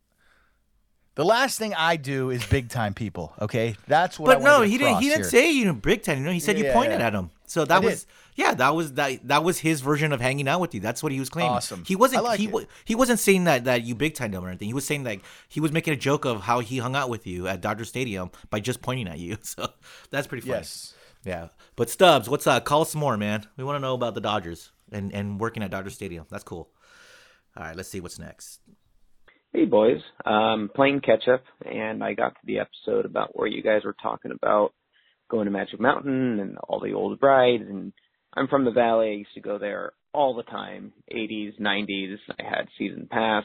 The 1.19 1.25
last 1.25 1.59
thing 1.59 1.73
I 1.73 1.97
do 1.97 2.29
is 2.29 2.45
big 2.45 2.69
time 2.69 2.93
people. 2.93 3.33
Okay, 3.41 3.75
that's 3.87 4.17
what. 4.17 4.27
But 4.27 4.41
no, 4.41 4.61
he 4.61 4.77
didn't. 4.77 5.01
He 5.01 5.09
didn't 5.09 5.23
here. 5.23 5.29
say 5.29 5.51
you 5.51 5.65
know 5.65 5.73
big 5.73 6.01
time. 6.01 6.19
You 6.19 6.23
know, 6.23 6.31
he 6.31 6.39
said 6.39 6.57
you 6.57 6.71
pointed 6.71 7.01
yeah. 7.01 7.07
at 7.07 7.13
him. 7.13 7.29
So 7.45 7.65
that 7.65 7.83
I 7.83 7.85
was 7.85 8.07
yeah, 8.35 8.53
that 8.53 8.73
was 8.73 8.93
that 8.93 9.27
that 9.27 9.43
was 9.43 9.59
his 9.59 9.81
version 9.81 10.13
of 10.13 10.21
hanging 10.21 10.47
out 10.47 10.61
with 10.61 10.73
you. 10.73 10.79
That's 10.79 11.03
what 11.03 11.11
he 11.11 11.19
was 11.19 11.27
claiming. 11.27 11.51
Awesome. 11.51 11.83
He 11.85 11.97
wasn't 11.97 12.23
like 12.23 12.39
he 12.39 12.45
it. 12.45 12.69
he 12.85 12.95
wasn't 12.95 13.19
saying 13.19 13.43
that 13.43 13.65
that 13.65 13.83
you 13.83 13.95
big 13.95 14.13
time 14.13 14.31
him 14.31 14.45
or 14.45 14.47
anything. 14.47 14.69
He 14.69 14.73
was 14.73 14.85
saying 14.85 15.03
like 15.03 15.21
he 15.49 15.59
was 15.59 15.73
making 15.73 15.93
a 15.93 15.97
joke 15.97 16.23
of 16.23 16.39
how 16.43 16.61
he 16.61 16.77
hung 16.77 16.95
out 16.95 17.09
with 17.09 17.27
you 17.27 17.49
at 17.49 17.59
Dodger 17.59 17.83
Stadium 17.83 18.31
by 18.49 18.61
just 18.61 18.81
pointing 18.81 19.09
at 19.09 19.19
you. 19.19 19.35
So 19.43 19.67
that's 20.11 20.25
pretty 20.25 20.47
funny. 20.47 20.59
Yes. 20.59 20.93
Yeah. 21.25 21.49
But 21.75 21.89
Stubbs, 21.89 22.29
what's 22.29 22.47
uh 22.47 22.61
call 22.61 22.83
us 22.83 22.91
some 22.91 23.01
more, 23.01 23.17
man. 23.17 23.45
We 23.57 23.65
want 23.65 23.75
to 23.75 23.81
know 23.81 23.93
about 23.93 24.13
the 24.13 24.21
Dodgers 24.21 24.71
and 24.89 25.13
and 25.13 25.37
working 25.37 25.63
at 25.63 25.71
Dodger 25.71 25.89
Stadium. 25.89 26.27
That's 26.29 26.45
cool. 26.45 26.69
All 27.57 27.63
right, 27.63 27.75
let's 27.75 27.89
see 27.89 27.99
what's 27.99 28.19
next. 28.19 28.61
Hey 29.51 29.65
boys, 29.65 29.99
um, 30.25 30.69
playing 30.75 31.01
catch 31.01 31.27
up, 31.27 31.41
and 31.65 32.03
I 32.03 32.13
got 32.13 32.35
to 32.35 32.41
the 32.45 32.59
episode 32.59 33.05
about 33.05 33.35
where 33.35 33.47
you 33.47 33.63
guys 33.63 33.83
were 33.83 33.95
talking 33.99 34.29
about 34.29 34.75
going 35.27 35.45
to 35.45 35.51
Magic 35.51 35.79
Mountain 35.79 36.39
and 36.39 36.59
all 36.59 36.79
the 36.79 36.93
old 36.93 37.17
rides. 37.19 37.63
And 37.67 37.91
I'm 38.35 38.47
from 38.47 38.63
the 38.63 38.69
Valley. 38.69 39.07
I 39.09 39.13
used 39.13 39.33
to 39.33 39.41
go 39.41 39.57
there 39.57 39.93
all 40.13 40.35
the 40.35 40.43
time, 40.43 40.93
80s, 41.11 41.59
90s. 41.59 42.17
I 42.39 42.43
had 42.43 42.67
season 42.77 43.07
pass. 43.09 43.43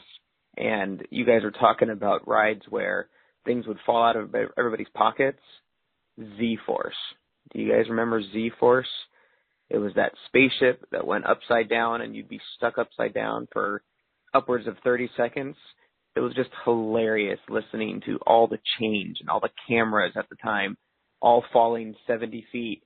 And 0.55 1.03
you 1.09 1.25
guys 1.25 1.41
were 1.41 1.49
talking 1.49 1.89
about 1.89 2.27
rides 2.27 2.61
where 2.69 3.07
things 3.43 3.65
would 3.65 3.79
fall 3.83 4.03
out 4.03 4.15
of 4.15 4.35
everybody's 4.59 4.87
pockets. 4.93 5.41
Z 6.19 6.59
Force. 6.67 6.93
Do 7.51 7.59
you 7.59 7.73
guys 7.73 7.89
remember 7.89 8.21
Z 8.21 8.51
Force? 8.59 8.87
It 9.71 9.79
was 9.79 9.93
that 9.95 10.13
spaceship 10.27 10.85
that 10.91 11.07
went 11.07 11.25
upside 11.25 11.67
down 11.67 12.01
and 12.01 12.15
you'd 12.15 12.29
be 12.29 12.41
stuck 12.57 12.77
upside 12.77 13.15
down 13.15 13.47
for 13.51 13.81
upwards 14.35 14.67
of 14.67 14.77
30 14.83 15.09
seconds. 15.17 15.55
It 16.15 16.21
was 16.21 16.33
just 16.33 16.49
hilarious 16.63 17.39
listening 17.49 18.01
to 18.05 18.17
all 18.25 18.47
the 18.47 18.59
change 18.79 19.17
and 19.19 19.29
all 19.29 19.39
the 19.39 19.49
cameras 19.67 20.13
at 20.15 20.29
the 20.29 20.35
time 20.37 20.77
all 21.21 21.43
falling 21.51 21.95
70 22.07 22.45
feet. 22.51 22.83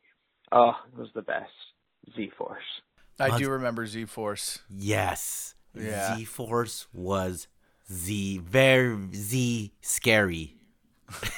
Oh, 0.51 0.71
it 0.91 0.97
was 0.97 1.09
the 1.13 1.21
best. 1.21 1.51
Z 2.15 2.32
Force. 2.38 2.63
I 3.19 3.38
do 3.38 3.49
remember 3.49 3.86
Z 3.86 4.05
Force. 4.05 4.59
Yes. 4.69 5.55
Yeah. 5.75 6.15
Z 6.15 6.25
Force 6.25 6.88
was 6.93 7.47
Z 7.91 8.39
very 8.39 8.97
Z 9.13 9.73
scary. 9.82 10.55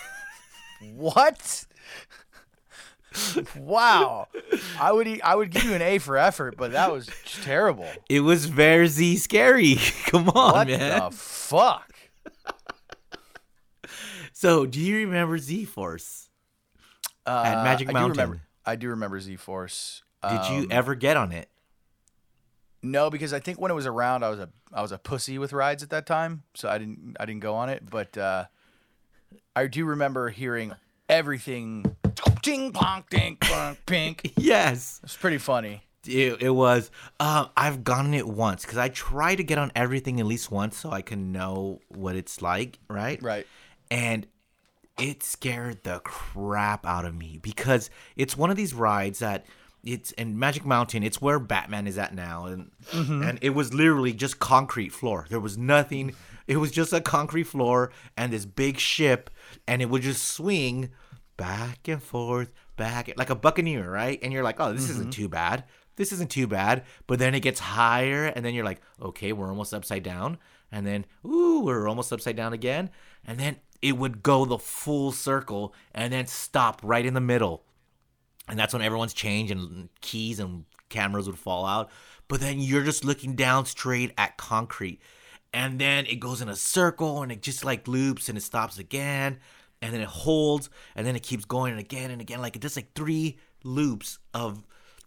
What? 0.96 1.66
Wow. 3.58 4.28
I 4.80 4.92
would 4.92 5.22
I 5.24 5.36
would 5.36 5.52
give 5.52 5.64
you 5.64 5.74
an 5.74 5.82
A 5.82 5.98
for 6.00 6.18
effort, 6.18 6.56
but 6.58 6.72
that 6.72 6.92
was 6.92 7.10
terrible. 7.44 7.88
It 8.10 8.22
was 8.22 8.46
very 8.46 8.88
scary. 9.18 9.76
Come 10.06 10.30
on, 10.30 10.54
what 10.54 10.68
man. 10.68 11.00
the 11.10 11.12
fuck? 11.16 11.88
So, 14.34 14.66
do 14.66 14.80
you 14.80 14.98
remember 15.06 15.38
Z 15.38 15.66
Force? 15.66 16.30
Uh, 17.28 17.44
At 17.46 17.64
Magic 17.64 17.90
I 17.90 17.92
Mountain. 17.92 18.14
Do 18.16 18.22
remember, 18.22 18.42
I 18.66 18.76
do 18.76 18.90
remember 18.90 19.20
Z 19.20 19.36
Force. 19.36 20.04
Did 20.28 20.46
you 20.50 20.58
Um, 20.64 20.68
ever 20.72 20.96
get 20.96 21.18
on 21.18 21.32
it? 21.32 21.48
No, 22.82 23.12
because 23.12 23.34
I 23.34 23.40
think 23.40 23.60
when 23.62 23.70
it 23.70 23.76
was 23.76 23.86
around, 23.86 24.24
I 24.24 24.30
was 24.30 24.40
a 24.40 24.50
I 24.74 24.82
was 24.82 24.92
a 24.92 24.98
pussy 24.98 25.38
with 25.38 25.54
rides 25.54 25.84
at 25.84 25.92
that 25.92 26.08
time, 26.08 26.44
so 26.56 26.70
I 26.70 26.80
didn't 26.80 27.16
I 27.20 27.26
didn't 27.26 27.42
go 27.42 27.54
on 27.54 27.70
it. 27.70 27.88
But 27.88 28.18
uh, 28.18 28.46
I 29.56 29.68
do 29.68 29.86
remember 29.86 30.30
hearing 30.30 30.74
everything. 31.08 31.96
Ding 32.42 32.72
pong 32.72 33.04
ding 33.10 33.38
pong 33.40 33.78
pink. 33.86 34.34
Yes. 34.38 35.00
It's 35.04 35.18
pretty 35.18 35.38
funny. 35.38 35.84
It, 36.08 36.42
it 36.42 36.50
was. 36.50 36.90
Uh, 37.20 37.48
I've 37.56 37.84
gone 37.84 38.08
on 38.08 38.14
it 38.14 38.28
once 38.28 38.64
because 38.64 38.78
I 38.80 38.90
try 38.90 39.36
to 39.36 39.44
get 39.44 39.58
on 39.60 39.72
everything 39.76 40.20
at 40.20 40.26
least 40.26 40.52
once 40.52 40.78
so 40.78 40.92
I 40.92 41.02
can 41.02 41.32
know 41.32 41.80
what 41.90 42.16
it's 42.16 42.42
like, 42.42 42.80
right? 42.90 43.22
Right. 43.22 43.46
And 43.92 44.26
it 44.98 45.24
scared 45.24 45.84
the 45.84 46.00
crap 46.04 46.86
out 46.86 47.06
of 47.06 47.16
me 47.16 47.40
because 47.42 47.90
it's 48.16 48.36
one 48.36 48.50
of 48.50 48.58
these 48.58 48.74
rides 48.74 49.20
that 49.20 49.46
it's 49.84 50.12
in 50.14 50.38
Magic 50.38 50.66
Mountain. 50.66 51.04
It's 51.04 51.22
where 51.22 51.40
Batman 51.40 51.88
is 51.88 51.98
at 51.98 52.14
now, 52.14 52.46
and 52.46 52.72
and 52.94 53.40
it 53.42 53.52
was 53.52 53.74
literally 53.74 54.14
just 54.14 54.40
concrete 54.40 54.90
floor. 54.90 55.28
There 55.30 55.40
was 55.40 55.58
nothing. 55.58 56.16
It 56.48 56.58
was 56.58 56.72
just 56.72 56.94
a 56.94 57.02
concrete 57.02 57.44
floor 57.44 57.92
and 58.18 58.34
this 58.34 58.46
big 58.46 58.78
ship, 58.80 59.30
and 59.68 59.82
it 59.82 59.90
would 59.90 60.02
just 60.02 60.24
swing 60.24 60.90
back 61.42 61.88
and 61.88 62.02
forth, 62.02 62.52
back 62.78 63.12
like 63.18 63.30
a 63.30 63.36
buccaneer, 63.36 63.90
right? 63.90 64.20
And 64.22 64.32
you're 64.32 64.44
like, 64.44 64.60
oh, 64.60 64.74
this 64.74 64.90
isn't 64.90 65.12
mm-hmm. 65.12 65.22
too 65.22 65.30
bad. 65.30 65.64
This 65.96 66.12
isn't 66.12 66.32
too 66.32 66.48
bad. 66.48 66.84
But 67.08 67.20
then 67.20 67.36
it 67.36 67.42
gets 67.42 67.60
higher, 67.60 68.26
and 68.26 68.46
then 68.46 68.54
you're 68.54 68.66
like, 68.66 68.82
okay, 69.02 69.34
we're 69.34 69.50
almost 69.50 69.74
upside 69.74 70.04
down, 70.04 70.38
and 70.72 70.86
then 70.86 71.06
ooh, 71.26 71.62
we're 71.62 71.88
almost 71.88 72.14
upside 72.14 72.36
down 72.36 72.54
again, 72.54 72.90
and 73.26 73.40
then 73.40 73.58
it 73.82 73.98
would 73.98 74.22
go 74.22 74.46
the 74.46 74.60
full 74.60 75.12
circle 75.12 75.74
and 75.94 76.14
then 76.14 76.28
stop 76.28 76.80
right 76.84 77.06
in 77.06 77.16
the 77.16 77.20
middle 77.20 77.64
and 78.52 78.60
that's 78.60 78.74
when 78.74 78.82
everyone's 78.82 79.14
changed 79.14 79.52
and 79.52 79.90
keys 80.02 80.40
and 80.40 80.66
cameras 80.90 81.28
would 81.28 81.40
fall 81.40 81.66
out. 81.66 81.90
But 82.28 82.42
then 82.42 82.60
you're 82.60 82.84
just 82.84 83.06
looking 83.06 83.36
down 83.36 83.66
straight 83.66 84.14
at 84.18 84.38
concrete, 84.38 85.02
and 85.54 85.80
then 85.80 86.06
it 86.06 86.20
goes 86.20 86.42
in 86.42 86.50
a 86.50 86.56
circle 86.56 87.24
and 87.24 87.32
it 87.32 87.42
just 87.42 87.66
like 87.66 87.88
loops 87.88 88.30
and 88.30 88.38
it 88.38 88.42
stops 88.42 88.78
again, 88.78 89.40
and 89.82 89.94
then 89.94 90.02
it 90.02 90.08
holds 90.08 90.70
and 90.96 91.06
then 91.06 91.16
it 91.16 91.24
keeps 91.24 91.46
going 91.46 91.72
and 91.72 91.80
again 91.80 92.12
and 92.12 92.22
again. 92.22 92.42
Like 92.42 92.56
it 92.56 92.62
does 92.62 92.76
like 92.76 92.94
three 92.94 93.38
loops 93.64 94.20
of 94.34 94.64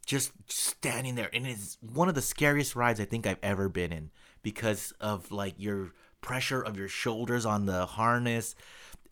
just 0.06 0.32
standing 0.48 1.14
there, 1.14 1.30
and 1.32 1.46
it's 1.46 1.78
one 1.80 2.08
of 2.08 2.14
the 2.14 2.22
scariest 2.22 2.76
rides 2.76 3.00
I 3.00 3.04
think 3.04 3.26
I've 3.26 3.38
ever 3.42 3.68
been 3.68 3.92
in 3.92 4.10
because 4.42 4.92
of 5.00 5.30
like 5.32 5.54
your 5.58 5.92
pressure 6.20 6.62
of 6.62 6.76
your 6.76 6.88
shoulders 6.88 7.46
on 7.46 7.66
the 7.66 7.86
harness. 7.86 8.54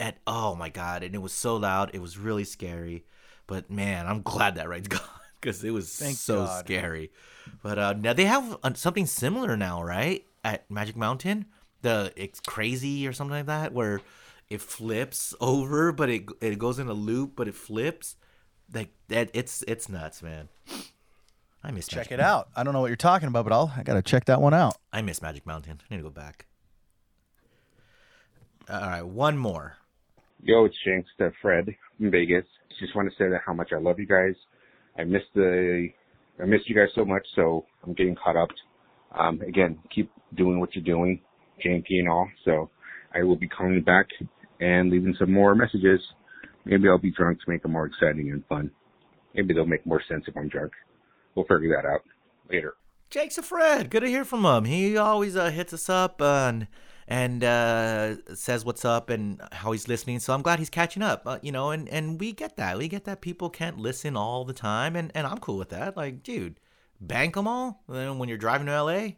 And 0.01 0.15
oh 0.27 0.55
my 0.55 0.69
god, 0.69 1.03
and 1.03 1.15
it 1.15 1.23
was 1.23 1.33
so 1.33 1.57
loud, 1.57 1.91
it 1.95 2.03
was 2.03 2.19
really 2.19 2.45
scary. 2.45 3.05
But 3.47 3.71
man, 3.71 4.07
I'm 4.07 4.23
glad 4.23 4.57
that 4.57 4.69
ride's 4.69 4.89
gone 4.89 5.01
because 5.41 5.63
it 5.65 5.71
was 5.71 5.95
Thank 5.95 6.17
so 6.17 6.45
God. 6.45 6.65
scary. 6.65 7.11
But 7.63 7.79
uh, 7.79 7.93
now 7.95 8.13
they 8.13 8.25
have 8.25 8.57
uh, 8.63 8.75
something 8.75 9.07
similar 9.07 9.57
now, 9.57 9.83
right? 9.83 10.25
At 10.45 10.69
Magic 10.71 10.97
Mountain, 10.97 11.47
the 11.83 12.13
it's 12.17 12.41
crazy 12.41 13.07
or 13.07 13.13
something 13.13 13.37
like 13.37 13.47
that, 13.47 13.73
where 13.73 14.01
it 14.51 14.61
flips 14.61 15.35
over, 15.41 15.93
but 15.93 16.11
it 16.11 16.25
it 16.41 16.59
goes 16.59 16.79
in 16.79 16.89
a 16.89 16.95
loop, 16.95 17.33
but 17.37 17.49
it 17.49 17.55
flips. 17.55 18.17
Like 18.73 18.91
that, 19.09 19.31
it's 19.35 19.63
it's 19.69 19.89
nuts, 19.89 20.23
man. 20.23 20.49
I 21.65 21.71
miss 21.71 21.87
Check 21.87 22.11
Magic 22.11 22.13
it 22.13 22.21
out. 22.21 22.49
I 22.57 22.65
don't 22.65 22.73
know 22.73 22.81
what 22.81 22.89
you're 22.89 22.97
talking 22.97 23.29
about, 23.29 23.45
but 23.45 23.53
I'll 23.53 23.73
I 23.77 23.83
gotta 23.83 24.03
check 24.03 24.25
that 24.27 24.41
one 24.41 24.55
out. 24.55 24.77
I 24.93 25.03
miss 25.03 25.23
Magic 25.23 25.47
Mountain. 25.47 25.81
I 25.81 25.95
need 25.95 25.99
to 25.99 26.03
go 26.03 26.11
back. 26.11 26.47
All 28.69 28.81
right, 28.81 29.03
one 29.03 29.37
more. 29.37 29.77
Yo, 30.43 30.65
it's 30.65 30.75
Jinx, 30.85 31.09
uh, 31.21 31.31
Fred 31.41 31.67
from 31.99 32.11
Vegas. 32.11 32.45
Just 32.81 32.97
want 32.97 33.09
to 33.09 33.15
say 33.17 33.29
that 33.29 33.43
how 33.45 33.53
much 33.53 33.71
I 33.73 33.79
love 33.79 33.99
you 33.99 34.07
guys. 34.07 34.35
I 34.99 35.05
miss 35.05 35.23
the, 35.35 35.89
I 36.41 36.45
miss 36.47 36.61
you 36.67 36.75
guys 36.75 36.89
so 36.95 37.05
much, 37.05 37.25
so 37.35 37.65
I'm 37.85 37.93
getting 37.93 38.17
caught 38.17 38.37
up. 38.37 38.49
Um, 39.17 39.41
again, 39.43 39.79
keep 39.95 40.11
doing 40.35 40.59
what 40.59 40.75
you're 40.75 40.85
doing, 40.85 41.21
JMP 41.65 41.87
and 41.91 42.09
all. 42.09 42.29
So 42.45 42.71
I 43.15 43.23
will 43.23 43.37
be 43.37 43.49
calling 43.49 43.83
back 43.83 44.07
and 44.61 44.91
leaving 44.91 45.15
some 45.19 45.33
more 45.33 45.55
messages. 45.55 46.01
Maybe 46.65 46.89
I'll 46.89 46.99
be 46.99 47.11
drunk 47.11 47.39
to 47.39 47.51
make 47.51 47.63
them 47.63 47.73
more 47.73 47.87
exciting 47.87 48.31
and 48.31 48.45
fun. 48.47 48.71
Maybe 49.35 49.55
they'll 49.55 49.67
make 49.67 49.85
more 49.87 50.03
sense 50.09 50.25
if 50.29 50.37
I'm 50.37 50.49
drunk. 50.49 50.73
We'll 51.35 51.47
figure 51.47 51.75
that 51.75 51.89
out 51.89 52.03
later. 52.51 52.75
Jake's 53.11 53.39
a 53.39 53.43
Fred. 53.43 53.91
Good 53.91 54.01
to 54.01 54.09
hear 54.09 54.25
from 54.25 54.45
him. 54.45 54.65
He 54.65 54.97
always 54.97 55.37
uh, 55.37 55.51
hits 55.51 55.73
us 55.73 55.89
up 55.89 56.21
and 56.23 56.67
and 57.09 57.45
uh, 57.45 58.35
says 58.35 58.65
what's 58.65 58.85
up 58.85 59.11
and 59.11 59.41
how 59.53 59.73
he's 59.73 59.89
listening. 59.89 60.19
So 60.21 60.33
I'm 60.33 60.41
glad 60.41 60.59
he's 60.59 60.71
catching 60.71 61.03
up. 61.03 61.23
Uh, 61.27 61.39
you 61.43 61.53
know, 61.53 61.71
and 61.71 61.89
and 61.89 62.19
we 62.21 62.33
get 62.33 62.57
that. 62.57 62.79
We 62.79 62.89
get 62.89 63.05
that 63.05 63.21
people 63.21 63.51
can't 63.51 63.79
listen 63.79 64.17
all 64.17 64.45
the 64.45 64.55
time, 64.55 64.97
and 64.97 65.13
and 65.15 65.27
I'm 65.27 65.39
cool 65.39 65.59
with 65.59 65.71
that. 65.71 65.97
Like, 65.97 66.23
dude, 66.23 66.59
bank 67.01 67.35
them 67.35 67.47
all. 67.47 67.83
Then 67.89 68.19
when 68.19 68.29
you're 68.29 68.39
driving 68.39 68.67
to 68.67 68.83
LA, 68.83 69.09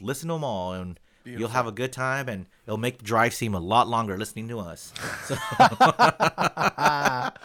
listen 0.00 0.28
to 0.28 0.34
them 0.34 0.44
all, 0.44 0.74
and 0.74 1.00
you'll 1.28 1.48
have 1.48 1.66
a 1.66 1.72
good 1.72 1.92
time, 1.92 2.28
and 2.28 2.46
it'll 2.66 2.78
make 2.78 2.98
the 2.98 3.04
drive 3.04 3.34
seem 3.34 3.54
a 3.54 3.60
lot 3.60 3.88
longer 3.88 4.16
listening 4.16 4.48
to 4.48 4.58
us. 4.60 4.92
So. 5.26 5.36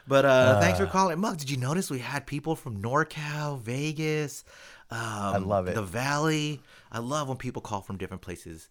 But 0.09 0.25
uh, 0.25 0.61
thanks 0.61 0.79
for 0.79 0.87
calling. 0.87 1.19
Mug, 1.19 1.37
did 1.39 1.51
you 1.51 1.57
notice 1.57 1.91
we 1.91 1.99
had 1.99 2.27
people 2.27 2.55
from 2.55 2.81
NorCal, 2.81 3.61
Vegas? 3.61 4.45
Um, 4.91 5.01
I 5.01 5.39
love 5.39 5.67
it. 5.67 5.75
The 5.75 5.83
Valley. 5.83 6.61
I 6.93 7.01
love 7.01 7.29
when 7.29 7.37
people 7.37 7.61
call 7.61 7.81
from 7.81 7.97
different 7.97 8.23
places 8.23 8.69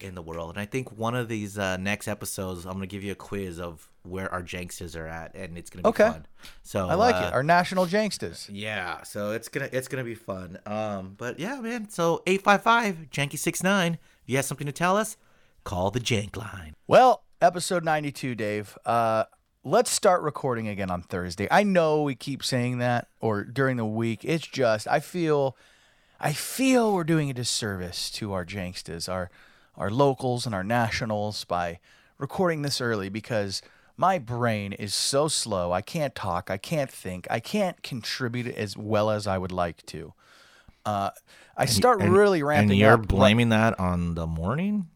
in 0.00 0.14
the 0.14 0.22
world. 0.22 0.50
And 0.50 0.58
I 0.58 0.64
think 0.64 0.96
one 0.96 1.14
of 1.14 1.28
these 1.28 1.58
uh, 1.58 1.76
next 1.76 2.08
episodes, 2.08 2.64
I'm 2.64 2.72
going 2.72 2.82
to 2.82 2.86
give 2.86 3.04
you 3.04 3.12
a 3.12 3.16
quiz 3.16 3.60
of 3.60 3.88
where 4.08 4.32
our 4.32 4.42
janksters 4.42 4.96
are 4.96 5.06
at, 5.06 5.34
and 5.34 5.56
it's 5.58 5.70
going 5.70 5.82
to 5.82 5.86
be 5.86 5.88
Okay. 5.90 6.10
fun. 6.12 6.26
So 6.62 6.88
I 6.88 6.94
like 6.94 7.16
uh, 7.16 7.26
it. 7.28 7.32
Our 7.34 7.42
national 7.42 7.86
janksters. 7.86 8.48
yeah, 8.50 9.02
so 9.02 9.32
it's 9.32 9.48
gonna 9.48 9.68
it's 9.72 9.88
gonna 9.88 10.04
be 10.04 10.14
fun. 10.14 10.58
Um, 10.66 11.14
but 11.16 11.38
yeah, 11.38 11.60
man. 11.60 11.88
So 11.90 12.22
eight 12.26 12.42
five 12.42 12.62
five 12.62 13.06
Janky 13.10 13.38
six 13.38 13.62
nine. 13.62 13.94
If 13.94 14.30
you 14.30 14.36
have 14.36 14.44
something 14.44 14.66
to 14.66 14.72
tell 14.72 14.96
us, 14.96 15.16
call 15.64 15.90
the 15.90 16.00
Jank 16.00 16.36
line. 16.36 16.74
Well, 16.86 17.24
episode 17.40 17.84
92, 17.84 18.34
Dave. 18.34 18.76
Uh, 18.84 19.24
let's 19.64 19.90
start 19.90 20.22
recording 20.22 20.68
again 20.68 20.90
on 20.90 21.02
Thursday. 21.02 21.48
I 21.50 21.62
know 21.62 22.02
we 22.02 22.14
keep 22.14 22.44
saying 22.44 22.78
that 22.78 23.08
or 23.20 23.44
during 23.44 23.76
the 23.76 23.84
week. 23.86 24.24
It's 24.24 24.46
just 24.46 24.86
I 24.88 25.00
feel 25.00 25.56
I 26.20 26.32
feel 26.32 26.92
we're 26.94 27.04
doing 27.04 27.30
a 27.30 27.34
disservice 27.34 28.10
to 28.12 28.32
our 28.32 28.44
janksters, 28.44 29.08
our 29.12 29.30
our 29.76 29.90
locals 29.90 30.44
and 30.46 30.54
our 30.54 30.64
nationals 30.64 31.44
by 31.44 31.78
recording 32.18 32.62
this 32.62 32.80
early 32.80 33.08
because 33.08 33.62
my 33.98 34.18
brain 34.18 34.72
is 34.72 34.94
so 34.94 35.28
slow. 35.28 35.72
I 35.72 35.82
can't 35.82 36.14
talk, 36.14 36.50
I 36.50 36.56
can't 36.56 36.90
think, 36.90 37.26
I 37.30 37.40
can't 37.40 37.82
contribute 37.82 38.46
as 38.46 38.76
well 38.76 39.10
as 39.10 39.26
I 39.26 39.36
would 39.36 39.52
like 39.52 39.84
to. 39.86 40.14
Uh, 40.86 41.10
I 41.56 41.66
start 41.66 42.00
And- 42.00 42.12
really 42.12 42.42
ramping 42.42 42.70
And 42.70 42.78
you're 42.78 42.92
up. 42.94 43.08
blaming 43.08 43.48
that 43.50 43.78
on 43.78 44.14
the 44.14 44.26
morning. 44.26 44.86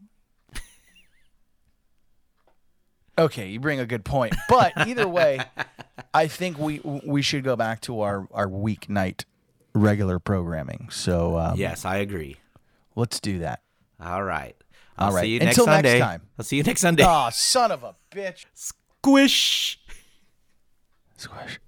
Okay, 3.18 3.48
you 3.48 3.60
bring 3.60 3.78
a 3.78 3.84
good 3.84 4.04
point. 4.06 4.34
But 4.48 4.72
either 4.88 5.06
way, 5.06 5.38
I 6.14 6.28
think 6.28 6.58
we 6.58 6.80
we 7.04 7.20
should 7.20 7.44
go 7.44 7.56
back 7.56 7.82
to 7.82 8.00
our 8.00 8.26
our 8.32 8.48
weeknight 8.48 9.24
regular 9.74 10.18
programming. 10.18 10.88
So 10.90 11.38
um, 11.38 11.58
yes, 11.58 11.84
I 11.84 11.96
agree. 11.98 12.38
let's 12.96 13.20
do 13.20 13.40
that. 13.40 13.60
All 14.02 14.22
right. 14.24 14.56
All 14.98 15.08
I'll 15.08 15.14
right. 15.14 15.22
see 15.22 15.28
you 15.34 15.38
next 15.40 15.58
Until 15.58 15.66
next 15.66 15.76
Sunday. 15.88 15.98
time. 16.00 16.22
I'll 16.38 16.44
see 16.44 16.56
you 16.56 16.62
next 16.62 16.80
Sunday. 16.80 17.04
Oh, 17.06 17.28
son 17.32 17.70
of 17.70 17.82
a 17.84 17.94
bitch! 18.10 18.46
Squish. 19.04 19.80
Squish. 21.16 21.58